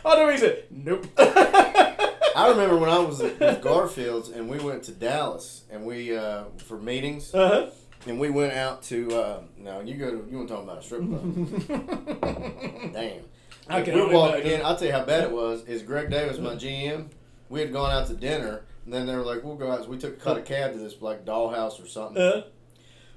I 0.05 0.15
know 0.15 0.29
he 0.29 0.37
said, 0.37 0.63
Nope. 0.71 1.05
I 1.17 2.49
remember 2.49 2.77
when 2.77 2.89
I 2.89 2.99
was 2.99 3.19
with 3.19 3.39
Garfield's 3.61 4.29
and 4.29 4.49
we 4.49 4.59
went 4.59 4.83
to 4.83 4.91
Dallas 4.91 5.63
and 5.71 5.85
we 5.85 6.15
uh, 6.15 6.45
for 6.57 6.77
meetings 6.77 7.33
uh-huh. 7.33 7.71
and 8.05 8.19
we 8.19 8.29
went 8.29 8.53
out 8.53 8.83
to 8.83 9.11
uh, 9.11 9.41
no 9.57 9.81
you 9.81 9.95
go 9.95 10.11
to 10.11 10.27
you 10.29 10.37
want 10.37 10.47
to 10.49 10.53
talk 10.53 10.63
about 10.63 10.77
a 10.77 10.83
strip 10.83 11.01
club? 11.01 12.93
Damn. 12.93 13.23
I 13.69 13.81
can 13.81 13.95
we 13.95 14.13
walked 14.13 14.39
in. 14.39 14.61
I'll 14.63 14.77
tell 14.77 14.87
you 14.87 14.93
how 14.93 15.03
bad 15.03 15.23
it 15.23 15.31
was. 15.31 15.65
Is 15.65 15.81
Greg 15.81 16.09
Davis 16.09 16.37
my 16.37 16.55
GM? 16.55 17.09
We 17.49 17.59
had 17.59 17.73
gone 17.73 17.91
out 17.91 18.07
to 18.07 18.13
dinner 18.13 18.63
and 18.85 18.93
then 18.93 19.05
they 19.05 19.15
were 19.15 19.23
like, 19.25 19.43
"We'll 19.43 19.55
go 19.55 19.71
out." 19.71 19.83
So 19.83 19.89
we 19.89 19.97
took 19.97 20.21
cut 20.21 20.37
a 20.37 20.41
cab 20.41 20.71
to 20.73 20.77
this 20.77 21.01
like 21.01 21.25
dollhouse 21.25 21.83
or 21.83 21.87
something. 21.87 22.21
Uh, 22.21 22.43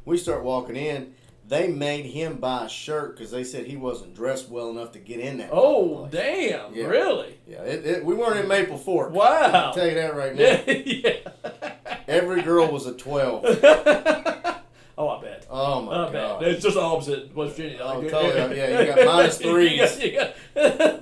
We 0.05 0.17
start 0.17 0.43
walking 0.43 0.77
in. 0.77 1.15
They 1.51 1.67
made 1.67 2.07
him 2.07 2.37
buy 2.37 2.67
a 2.67 2.69
shirt 2.69 3.17
because 3.17 3.31
they 3.33 3.43
said 3.45 3.67
he 3.67 3.77
wasn't 3.77 4.15
dressed 4.15 4.49
well 4.49 4.71
enough 4.71 4.93
to 4.93 4.99
get 5.01 5.19
in 5.21 5.39
that. 5.39 5.51
oh, 5.53 6.07
damn. 6.11 6.73
Yeah. 6.73 6.87
Really? 6.87 7.39
Yeah, 7.47 7.63
it, 7.65 7.85
it, 7.85 8.05
we 8.05 8.15
weren't 8.15 8.39
in 8.39 8.47
Maple 8.47 8.79
Fork. 8.79 9.13
Wow. 9.13 9.51
I'll 9.53 9.75
tell 9.75 9.89
you 9.89 9.95
that 9.95 10.15
right 10.15 10.35
now. 10.37 10.63
Yeah. 10.67 11.99
Every 12.07 12.43
girl 12.43 12.71
was 12.71 12.87
a 12.87 12.95
twelve. 12.95 13.45
oh, 13.45 15.09
I 15.09 15.21
bet. 15.23 15.47
Oh 15.51 15.83
my 15.83 16.03
I 16.03 16.05
bet. 16.05 16.13
god. 16.13 16.43
It's 16.45 16.63
just 16.63 16.77
opposite. 16.77 17.35
West 17.35 17.57
Virginia. 17.57 17.81
Oh, 17.83 17.99
Like, 17.99 18.11
totally. 18.11 18.57
Yeah, 18.57 18.81
you 18.81 18.87
got 18.95 19.07
minus 19.07 19.41
You 19.45 19.51
threes. 19.51 19.81
got- 19.81 20.05
you 20.05 20.13
got- 20.13 20.35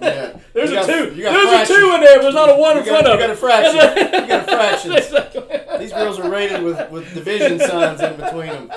Yeah. 0.03 0.39
There's 0.55 0.71
You 0.71 0.77
a 0.79 0.81
got- 0.81 0.87
two. 0.87 1.15
you 1.15 1.23
got 1.25 1.33
There's 1.33 1.71
a 1.71 1.75
two 1.75 1.95
in 1.95 2.01
there, 2.01 2.17
but 2.17 2.23
there's 2.23 2.35
not 2.35 2.49
a 2.51 2.55
one 2.57 2.77
You 2.77 2.83
in 2.83 2.89
front 2.89 3.07
of 3.07 3.21
you 3.21 3.27
got 3.27 3.31
a 3.31 3.37
fraction. 3.37 3.75
You 3.77 4.29
got 4.29 4.49
a 4.49 4.53
fraction. 4.57 5.79
These 5.81 5.93
girls 5.93 6.19
are 6.19 6.31
rated 6.31 6.63
with, 6.63 6.91
with 6.91 7.13
division 7.15 7.61
signs 7.61 8.01
in 8.01 8.17
between 8.17 8.47
them. 8.49 8.73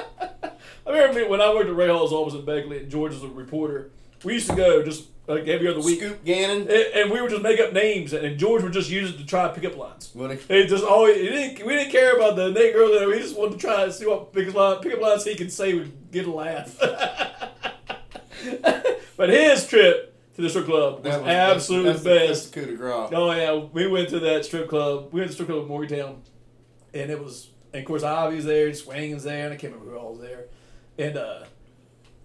I 0.95 0.99
remember 1.03 1.29
when 1.29 1.41
I 1.41 1.53
worked 1.53 1.69
at 1.69 1.75
Rahall's 1.75 2.13
office 2.13 2.33
in 2.33 2.45
Beckley, 2.45 2.79
and 2.79 2.91
George 2.91 3.13
was 3.13 3.23
a 3.23 3.27
reporter. 3.27 3.91
We 4.23 4.33
used 4.33 4.49
to 4.49 4.55
go 4.55 4.83
just 4.83 5.07
like 5.27 5.47
every 5.47 5.67
other 5.67 5.81
week, 5.81 5.99
Scoop 5.99 6.23
Gannon. 6.23 6.61
and, 6.61 6.69
and 6.69 7.11
we 7.11 7.21
would 7.21 7.31
just 7.31 7.41
make 7.41 7.59
up 7.59 7.73
names, 7.73 8.13
and 8.13 8.37
George 8.37 8.63
would 8.63 8.73
just 8.73 8.89
use 8.89 9.09
it 9.11 9.17
to 9.17 9.25
try 9.25 9.47
to 9.47 9.53
pick 9.53 9.65
up 9.65 9.77
lines. 9.77 10.11
What 10.13 10.31
a- 10.31 10.35
He 10.35 10.67
just 10.67 10.83
always 10.83 11.17
he 11.17 11.27
didn't 11.29 11.65
we 11.65 11.73
didn't 11.73 11.91
care 11.91 12.15
about 12.15 12.35
the 12.35 12.51
naked 12.51 12.73
girl 12.75 12.91
there. 12.91 13.07
We 13.07 13.19
just 13.19 13.37
wanted 13.37 13.53
to 13.53 13.57
try 13.65 13.85
to 13.85 13.91
see 13.91 14.05
what 14.05 14.33
pick 14.33 14.49
up 14.49 14.55
line 14.55 15.01
lines 15.01 15.23
he 15.23 15.35
could 15.35 15.51
say 15.51 15.73
would 15.73 16.11
get 16.11 16.27
a 16.27 16.31
laugh. 16.31 16.77
but 19.17 19.29
his 19.29 19.67
trip 19.67 20.15
to 20.35 20.41
the 20.41 20.49
strip 20.49 20.65
club 20.65 20.95
was, 20.95 21.03
that 21.03 21.21
was- 21.21 21.29
absolutely 21.29 21.91
that's, 21.91 22.03
the 22.03 22.09
that's, 22.09 22.27
best. 22.29 22.43
That's 22.43 22.49
the 22.51 22.59
coup 22.61 22.71
de 22.71 22.77
grace. 22.77 23.09
Oh 23.13 23.31
yeah, 23.31 23.53
we 23.71 23.87
went 23.87 24.09
to 24.09 24.19
that 24.19 24.45
strip 24.45 24.69
club. 24.69 25.09
We 25.11 25.21
went 25.21 25.31
to 25.31 25.37
the 25.37 25.43
strip 25.43 25.49
club 25.49 25.63
in 25.63 25.67
Morgantown, 25.67 26.21
and 26.93 27.11
it 27.11 27.23
was, 27.23 27.49
and 27.73 27.81
of 27.81 27.87
course, 27.87 28.03
Ivy 28.03 28.37
was 28.37 28.45
there, 28.45 28.73
Swinging's 28.73 29.23
there, 29.23 29.45
and 29.45 29.53
I 29.53 29.57
can't 29.57 29.73
remember 29.73 29.93
who 29.93 29.97
all 29.97 30.11
was 30.11 30.21
there. 30.21 30.45
And 30.97 31.17
uh, 31.17 31.43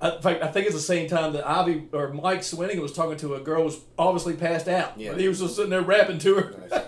I, 0.01 0.17
in 0.17 0.23
fact, 0.23 0.43
I 0.43 0.49
think 0.49 0.67
it's 0.67 0.75
the 0.75 0.81
same 0.81 1.09
time 1.09 1.33
that 1.33 1.49
Ivy 1.49 1.89
or 1.93 2.13
Mike 2.13 2.43
Swinning 2.43 2.81
was 2.81 2.93
talking 2.93 3.17
to 3.19 3.35
a 3.35 3.41
girl 3.41 3.61
who 3.61 3.65
was 3.67 3.81
obviously 3.99 4.35
passed 4.35 4.69
out. 4.69 4.99
Yeah. 4.99 5.17
he 5.17 5.29
was 5.29 5.41
just 5.41 5.57
sitting 5.57 5.71
there 5.71 5.83
rapping 5.83 6.19
to 6.19 6.35
her. 6.35 6.69
Nice. 6.71 6.83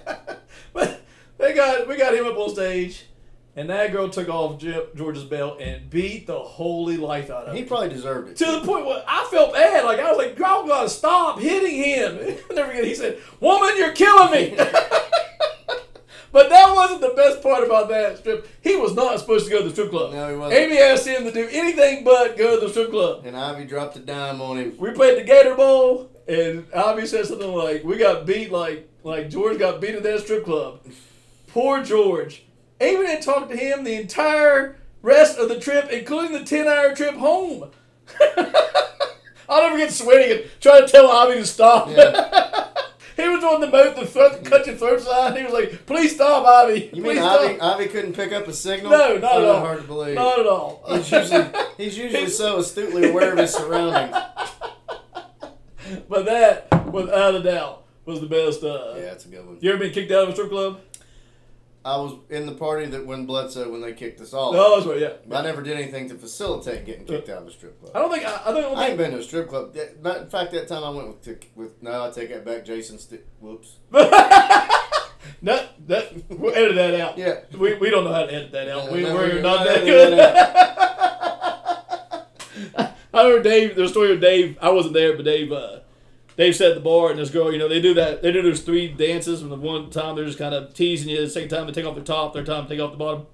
but 0.73 1.01
they 1.39 1.55
got 1.55 1.89
we 1.89 1.97
got 1.97 2.15
him 2.15 2.27
up 2.27 2.37
on 2.37 2.51
stage, 2.51 3.07
and 3.57 3.71
that 3.71 3.93
girl 3.93 4.09
took 4.11 4.29
off 4.29 4.63
George's 4.95 5.25
belt 5.25 5.61
and 5.61 5.89
beat 5.89 6.27
the 6.27 6.39
holy 6.39 6.97
life 6.99 7.31
out 7.31 7.45
of 7.45 7.49
him. 7.49 7.57
He 7.57 7.65
probably 7.65 7.89
deserved 7.89 8.31
it. 8.31 8.37
To 8.39 8.45
the 8.45 8.61
point 8.61 8.85
where 8.85 9.03
I 9.07 9.27
felt 9.31 9.55
bad. 9.55 9.85
Like 9.85 10.01
I 10.01 10.11
was 10.11 10.19
like, 10.19 10.39
"Y'all 10.39 10.67
gotta 10.67 10.91
stop 10.91 11.39
hitting 11.39 11.77
him." 11.77 12.17
Never 12.55 12.69
forget. 12.69 12.85
He 12.85 12.95
said, 12.95 13.19
"Woman, 13.41 13.75
you're 13.79 13.93
killing 13.93 14.33
me." 14.33 14.57
but 16.33 16.49
that 16.51 16.75
wasn't 16.75 17.01
the 17.01 17.15
best 17.17 17.43
part 17.43 17.65
about 17.65 17.89
that 17.89 18.19
strip. 18.19 18.49
He 18.61 18.77
was 18.77 18.95
not 18.95 19.19
supposed 19.19 19.47
to 19.47 19.51
go 19.51 19.59
to 19.59 19.65
the 19.65 19.71
strip 19.71 19.91
club. 19.91 20.13
No, 20.13 20.31
he 20.31 20.37
wasn't. 20.37 20.61
Amy 20.61 20.79
asked 20.79 21.07
him 21.07 21.25
to 21.25 21.33
do 21.33 21.49
anything 21.51 22.05
but 22.05 22.37
go 22.37 22.59
to 22.59 22.67
the 22.67 22.71
strip 22.71 22.91
club. 22.91 23.25
And 23.25 23.37
Ivy 23.37 23.65
dropped 23.65 23.97
a 23.97 24.01
dime 24.01 24.41
on 24.41 24.59
him. 24.59 24.77
We 24.79 24.91
played 24.91 25.19
the 25.19 25.25
Gator 25.25 25.55
Bowl, 25.55 26.11
and 26.27 26.67
Ivy 26.75 27.07
said 27.07 27.27
something 27.27 27.53
like, 27.53 27.85
"We 27.85 27.97
got 27.97 28.27
beat 28.27 28.53
like 28.53 28.89
like 29.05 29.31
George 29.31 29.59
got 29.59 29.81
beat 29.81 29.95
at 29.95 30.03
that 30.03 30.21
strip 30.21 30.45
club." 30.45 30.81
Poor 31.49 31.83
George. 31.83 32.45
Amy 32.81 33.07
didn't 33.07 33.25
talk 33.25 33.49
to 33.49 33.57
him 33.57 33.83
the 33.85 33.95
entire 33.95 34.77
rest 35.03 35.39
of 35.39 35.49
the 35.49 35.59
trip, 35.59 35.91
including 35.91 36.33
the 36.33 36.45
ten-hour 36.45 36.95
trip 36.95 37.15
home. 37.15 37.71
I'll 39.49 39.63
never 39.63 39.79
get 39.79 39.91
sweating 39.91 40.39
and 40.39 40.51
try 40.61 40.81
to 40.81 40.87
tell 40.87 41.11
Ivy 41.11 41.41
to 41.41 41.47
stop. 41.47 41.89
Yeah. 41.91 42.69
he 43.19 43.29
was 43.29 43.43
on 43.43 43.61
the 43.61 43.67
boat 43.67 43.97
the 43.97 44.07
throat, 44.07 44.45
cut 44.45 44.67
your 44.67 44.77
throat 44.77 45.01
sign. 45.01 45.37
He 45.37 45.43
was 45.43 45.53
like, 45.53 45.87
"Please 45.87 46.15
stop, 46.15 46.47
Ivy. 46.47 46.85
You 46.95 47.03
Please 47.03 47.03
mean 47.03 47.17
stop." 47.17 47.41
Ivy, 47.41 47.61
Ivy 47.61 47.87
couldn't 47.89 48.13
pick 48.15 48.33
up 48.33 48.47
a 48.47 48.53
signal? 48.53 48.93
No, 48.93 49.19
not 49.19 49.37
at 49.39 49.45
all. 49.45 49.61
hard 49.61 49.81
to 49.81 49.87
believe. 49.87 50.15
Not 50.15 50.39
at 50.39 50.47
all. 50.47 50.85
He's 50.89 51.11
usually, 51.11 51.45
he's 51.77 51.99
usually 52.05 52.29
so 52.29 52.59
astutely 52.59 53.11
aware 53.11 53.33
of 53.33 53.39
his 53.39 53.53
surroundings. 53.53 54.17
but 56.09 56.25
that, 56.27 56.93
without 56.93 57.35
a 57.35 57.43
doubt, 57.43 57.85
was 58.05 58.21
the 58.21 58.27
best. 58.27 58.63
Uh, 58.63 58.95
Yeah, 58.97 59.03
that's 59.03 59.25
a 59.27 59.29
good 59.29 59.47
one. 59.47 59.59
You 59.61 59.71
ever 59.71 59.81
been 59.81 59.93
kicked 59.93 60.13
out 60.13 60.25
of 60.25 60.29
a 60.31 60.33
strip 60.33 60.51
club? 60.51 60.81
I 61.89 61.97
was 61.97 62.17
in 62.29 62.45
the 62.45 62.53
party 62.53 62.85
that 62.87 63.07
when 63.07 63.25
Bledsoe 63.25 63.71
when 63.71 63.81
they 63.81 63.95
kicked 63.95 64.21
us 64.21 64.35
all. 64.35 64.53
No, 64.53 64.77
that's 64.77 64.87
right. 64.87 65.01
Yeah. 65.01 65.15
But 65.27 65.39
I 65.39 65.43
never 65.43 65.63
did 65.63 65.79
anything 65.79 66.07
to 66.11 66.17
facilitate 66.17 66.85
getting 66.85 67.07
kicked 67.07 67.31
out 67.31 67.41
of 67.43 67.49
a 67.49 67.51
strip 67.51 67.81
club. 67.81 67.93
I 67.95 68.01
don't 68.01 68.13
think 68.13 68.27
I, 68.27 68.43
I 68.45 68.53
don't 68.53 68.77
I 68.77 68.89
ain't 68.89 68.99
been 68.99 69.13
to 69.13 69.19
a 69.19 69.23
strip 69.23 69.49
club. 69.49 69.75
In 69.75 70.29
fact, 70.29 70.53
that 70.53 70.69
time 70.69 70.85
I 70.85 70.91
went 70.91 71.09
with, 71.09 71.23
to, 71.23 71.39
with 71.55 71.83
no, 71.83 72.05
I 72.05 72.11
take 72.11 72.29
that 72.29 72.45
back. 72.45 72.67
Jason, 72.67 72.99
St- 72.99 73.23
whoops. 73.41 73.77
no, 73.91 74.03
that 75.87 76.13
we'll 76.29 76.55
edit 76.55 76.75
that 76.75 77.01
out. 77.01 77.17
Yeah. 77.17 77.41
We, 77.57 77.73
we 77.75 77.89
don't 77.89 78.05
know 78.05 78.13
how 78.13 78.27
to 78.27 78.35
edit 78.35 78.53
that 78.53 78.69
out. 78.69 78.93
We, 78.93 79.03
no, 79.03 79.15
we're 79.15 79.37
we're 79.37 79.41
not 79.41 79.67
that 79.67 79.85
good. 79.85 80.19
I 83.15 83.23
remember 83.23 83.43
Dave. 83.43 83.77
There's 83.77 83.89
a 83.89 83.93
story 83.93 84.13
of 84.13 84.21
Dave. 84.21 84.59
I 84.61 84.69
wasn't 84.71 84.93
there, 84.93 85.17
but 85.17 85.25
Dave. 85.25 85.51
Uh, 85.51 85.79
Sat 86.39 86.69
at 86.69 86.75
the 86.77 86.81
bar, 86.81 87.11
and 87.11 87.19
this 87.19 87.31
girl, 87.31 87.53
you 87.53 87.59
know, 87.59 87.69
they 87.69 87.81
do 87.81 87.95
that. 87.95 88.23
They 88.23 88.31
do 88.31 88.43
those 88.43 88.61
three 88.61 88.87
dances, 88.87 89.43
and 89.43 89.51
the 89.51 89.57
one 89.57 89.91
time 89.91 90.15
they're 90.15 90.25
just 90.25 90.39
kind 90.39 90.55
of 90.55 90.73
teasing 90.73 91.09
you. 91.09 91.21
The 91.21 91.29
second 91.29 91.49
time 91.49 91.67
they 91.67 91.73
take 91.73 91.85
off 91.85 91.97
their 91.97 92.05
top, 92.05 92.33
third 92.33 92.47
time 92.47 92.69
they 92.69 92.77
take 92.77 92.85
off 92.85 92.93
the 92.93 92.97
bottom. 92.97 93.27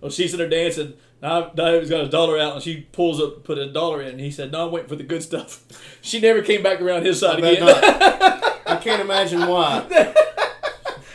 Well, 0.00 0.10
she's 0.10 0.32
in 0.32 0.38
there 0.38 0.48
dancing. 0.48 0.94
Now 1.20 1.50
Dave's 1.50 1.90
got 1.90 2.00
his 2.00 2.08
dollar 2.08 2.38
out, 2.38 2.54
and 2.54 2.62
she 2.62 2.88
pulls 2.92 3.20
up, 3.20 3.44
put 3.44 3.58
a 3.58 3.70
dollar 3.70 4.00
in. 4.00 4.08
And 4.12 4.20
he 4.20 4.30
said, 4.30 4.52
"No, 4.52 4.66
I'm 4.66 4.72
waiting 4.72 4.88
for 4.88 4.96
the 4.96 5.04
good 5.04 5.22
stuff." 5.22 5.64
She 6.00 6.20
never 6.20 6.40
came 6.42 6.62
back 6.62 6.80
around 6.80 7.04
his 7.04 7.18
side 7.20 7.44
I 7.44 7.48
again. 7.48 7.62
I 8.66 8.76
can't 8.80 9.02
imagine 9.02 9.40
why. 9.40 9.80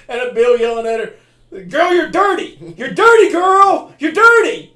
and 0.09 0.21
a 0.21 0.33
Bill 0.33 0.59
yelling 0.59 0.85
at 0.85 0.99
her, 0.99 1.61
"Girl, 1.63 1.93
you're 1.93 2.11
dirty! 2.11 2.75
You're 2.77 2.93
dirty, 2.93 3.31
girl! 3.31 3.95
You're 3.97 4.11
dirty!" 4.11 4.75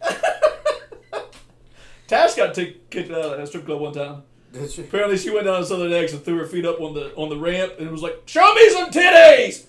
Tash 2.08 2.36
got 2.36 2.56
t- 2.56 2.78
kicked 2.90 3.12
out 3.12 3.34
of 3.34 3.38
that 3.38 3.48
strip 3.50 3.66
club 3.66 3.82
one 3.82 3.94
time. 3.94 4.24
Did 4.58 4.72
she? 4.72 4.82
Apparently, 4.82 5.18
she 5.18 5.30
went 5.30 5.46
down 5.46 5.60
to 5.62 5.66
Southern 5.66 5.94
X 5.94 6.14
and 6.14 6.24
threw 6.24 6.38
her 6.38 6.46
feet 6.46 6.66
up 6.66 6.80
on 6.82 6.94
the 6.94 7.14
on 7.16 7.30
the 7.30 7.38
ramp 7.38 7.74
and 7.80 7.92
was 7.92 8.02
like, 8.02 8.22
"Show 8.26 8.54
me 8.54 8.70
some 8.70 8.90
titties." 8.90 9.66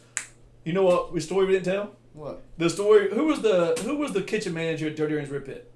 You 0.64 0.72
know 0.72 0.84
what? 0.84 1.14
The 1.14 1.20
story 1.20 1.46
we 1.46 1.52
didn't 1.52 1.66
tell. 1.66 1.96
What? 2.12 2.42
The 2.58 2.68
story. 2.68 3.10
Who 3.14 3.24
was 3.26 3.40
the 3.40 3.80
Who 3.84 3.96
was 3.96 4.12
the 4.12 4.22
kitchen 4.22 4.54
manager 4.54 4.88
at 4.88 4.96
Dirty 4.96 5.14
Ernie's 5.14 5.30
Rib 5.30 5.46
Pit? 5.46 5.72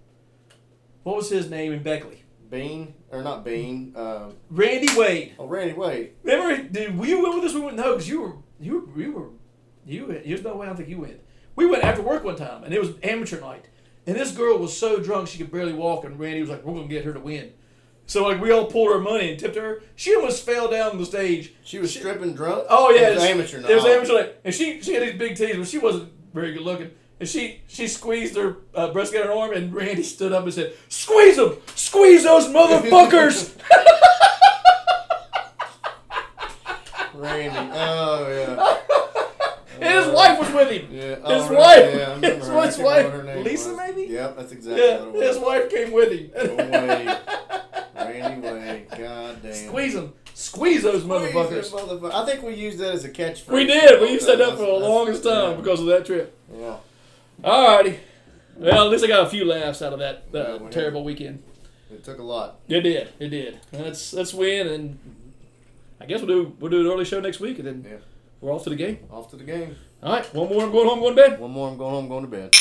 What 1.03 1.17
was 1.17 1.31
his 1.31 1.51
name 1.51 1.73
in 1.73 1.83
Beckley? 1.83 2.23
Bean 2.51 2.95
or 3.11 3.23
not 3.23 3.45
Bean? 3.45 3.95
Um, 3.97 4.35
Randy 4.51 4.89
Wade. 4.97 5.35
oh, 5.39 5.47
Randy 5.47 5.73
Wade. 5.73 6.13
Remember? 6.23 6.69
Did 6.69 6.99
we 6.99 7.15
went 7.15 7.35
with 7.35 7.45
this? 7.45 7.55
We 7.55 7.61
went 7.61 7.77
no, 7.77 7.93
because 7.93 8.09
you 8.09 8.21
were 8.21 8.33
you 8.61 8.81
were 8.81 9.01
you 9.01 9.13
were 9.13 9.31
you. 9.87 10.07
There's 10.25 10.43
no 10.45 10.57
way 10.57 10.67
I 10.67 10.69
don't 10.69 10.77
think 10.77 10.89
you 10.89 11.01
went. 11.01 11.21
We 11.57 11.67
went 11.67 11.83
after 11.85 12.03
work 12.03 12.25
one 12.25 12.37
time, 12.37 12.65
and 12.65 12.73
it 12.75 12.81
was 12.81 12.91
amateur 13.03 13.41
night, 13.41 13.67
and 14.07 14.17
this 14.17 14.33
girl 14.33 14.59
was 14.59 14.77
so 14.77 15.01
drunk 15.01 15.29
she 15.29 15.39
could 15.39 15.51
barely 15.51 15.73
walk, 15.73 16.05
and 16.05 16.19
Randy 16.19 16.41
was 16.41 16.51
like, 16.51 16.65
"We're 16.65 16.75
gonna 16.75 16.89
get 16.89 17.05
her 17.05 17.15
to 17.15 17.21
win." 17.21 17.53
So 18.07 18.25
like 18.27 18.41
we 18.41 18.51
all 18.51 18.67
pulled 18.67 18.93
her 18.93 19.01
money 19.01 19.31
and 19.31 19.39
tipped 19.41 19.57
her. 19.57 19.83
She 19.97 20.15
almost 20.15 20.45
fell 20.45 20.69
down 20.71 20.99
the 20.99 21.07
stage. 21.07 21.53
She 21.65 21.79
was 21.79 21.95
stripping 21.95 22.35
drunk. 22.35 22.65
Oh 22.69 22.91
yeah, 22.91 23.11
it 23.11 23.15
was 23.15 23.25
amateur. 23.25 23.59
It 23.59 23.75
was 23.75 23.85
night. 23.85 23.93
amateur 23.93 24.15
night, 24.15 24.35
and 24.45 24.55
she 24.55 24.81
she 24.83 24.95
had 24.95 25.03
these 25.03 25.15
big 25.19 25.33
titties, 25.37 25.57
but 25.59 25.69
she 25.69 25.79
wasn't 25.79 26.11
very 26.35 26.53
good 26.53 26.63
looking. 26.63 26.91
And 27.21 27.29
she 27.29 27.61
she 27.69 27.87
squeezed 27.87 28.37
her 28.37 28.57
uh, 28.75 28.93
breast 28.93 29.13
against 29.13 29.29
her 29.29 29.35
arm, 29.35 29.53
and 29.53 29.73
Randy 29.73 30.03
stood 30.03 30.33
up 30.33 30.43
and 30.45 30.53
said, 30.53 30.75
"Squeeze 30.89 31.37
them, 31.37 31.57
squeeze 31.77 32.25
those 32.25 32.47
motherfuckers." 32.49 33.55
Randy. 37.15 37.71
Oh 37.75 38.29
yeah. 38.29 39.87
and 39.87 40.05
his 40.05 40.13
wife 40.15 40.39
was 40.39 40.53
with 40.53 40.71
him. 40.71 40.89
Yeah. 40.91 41.03
His 41.17 41.19
Oh, 41.25 41.49
right. 41.51 41.59
wife, 41.59 41.95
Yeah, 41.95 42.15
I 42.23 42.27
his, 42.35 42.47
her. 42.49 42.59
I 42.59 42.67
his 42.67 42.79
wife, 42.79 43.45
Lisa 43.45 43.69
was. 43.69 43.77
maybe. 43.79 44.13
Yep, 44.13 44.37
that's 44.37 44.53
exactly 44.53 44.83
Yeah, 44.85 45.05
what 45.05 45.17
it 45.23 45.27
his 45.29 45.39
wife 45.39 45.71
came 45.71 45.93
with 45.93 46.13
him. 46.13 46.31
Randy 48.09 48.49
Wade. 48.49 48.87
God 48.91 49.43
damn. 49.43 49.55
Squeeze 49.55 49.95
them, 49.95 50.13
squeeze 50.35 50.83
those 50.83 51.03
motherfuckers. 51.05 51.65
Squeeze 51.65 51.71
them 51.89 52.01
motherfuckers. 52.01 52.13
I 52.15 52.27
think 52.27 52.43
we 52.43 52.55
used 52.55 52.79
that 52.79 52.93
as 52.95 53.05
a 53.05 53.11
catchphrase. 53.11 53.49
We 53.53 53.67
did. 53.67 54.01
We 54.01 54.11
used 54.13 54.27
that 54.27 54.41
up 54.41 54.57
for 54.57 54.67
the 54.67 54.73
longest 54.73 55.25
time 55.25 55.51
yeah. 55.53 55.57
because 55.57 55.81
of 55.81 55.87
that 55.87 56.07
trip. 56.07 56.37
Yeah. 56.55 56.77
Alrighty. 57.43 57.99
Well, 58.57 58.85
at 58.85 58.91
least 58.91 59.05
I 59.05 59.09
got 59.09 59.27
a 59.27 59.31
few 59.31 59.45
laughs 59.45 59.83
out 59.83 59.93
of 59.93 59.99
that 60.01 60.25
uh, 60.35 60.39
Yeah, 60.39 60.57
we 60.59 60.63
had- 60.65 60.73
terrible 60.73 61.05
weekend. 61.05 61.43
It 61.91 62.05
took 62.05 62.19
a 62.19 62.23
lot. 62.23 62.61
It 62.69 62.81
did. 62.83 63.09
It 63.19 63.29
did. 63.29 63.61
Let's 63.73 64.13
let's 64.15 64.33
win, 64.33 64.67
and 64.67 64.99
I 66.01 66.07
guess 66.07 66.23
we'll 66.23 66.45
do 66.45 66.57
we'll 66.59 66.71
do 66.71 66.81
an 66.81 66.87
early 66.87 67.05
show 67.05 67.21
next 67.21 67.39
week, 67.41 67.59
and 67.59 67.67
then 67.67 67.87
Yeah. 67.87 67.97
we're 68.41 68.53
off 68.53 68.65
to 68.65 68.71
the 68.71 68.77
game. 68.77 68.99
Off 69.11 69.31
to 69.31 69.37
the 69.37 69.45
game. 69.45 69.77
All 70.03 70.13
right. 70.15 70.35
One 70.35 70.49
more. 70.49 70.63
I'm 70.63 70.73
going 70.73 70.89
home. 70.89 71.01
Going 71.01 71.17
to 71.17 71.23
bed. 71.29 71.41
One 71.41 71.51
more. 71.51 71.69
I'm 71.69 71.77
going 71.77 71.91
home. 71.93 72.09
Going 72.09 72.25
to 72.25 72.31
bed. 72.31 72.55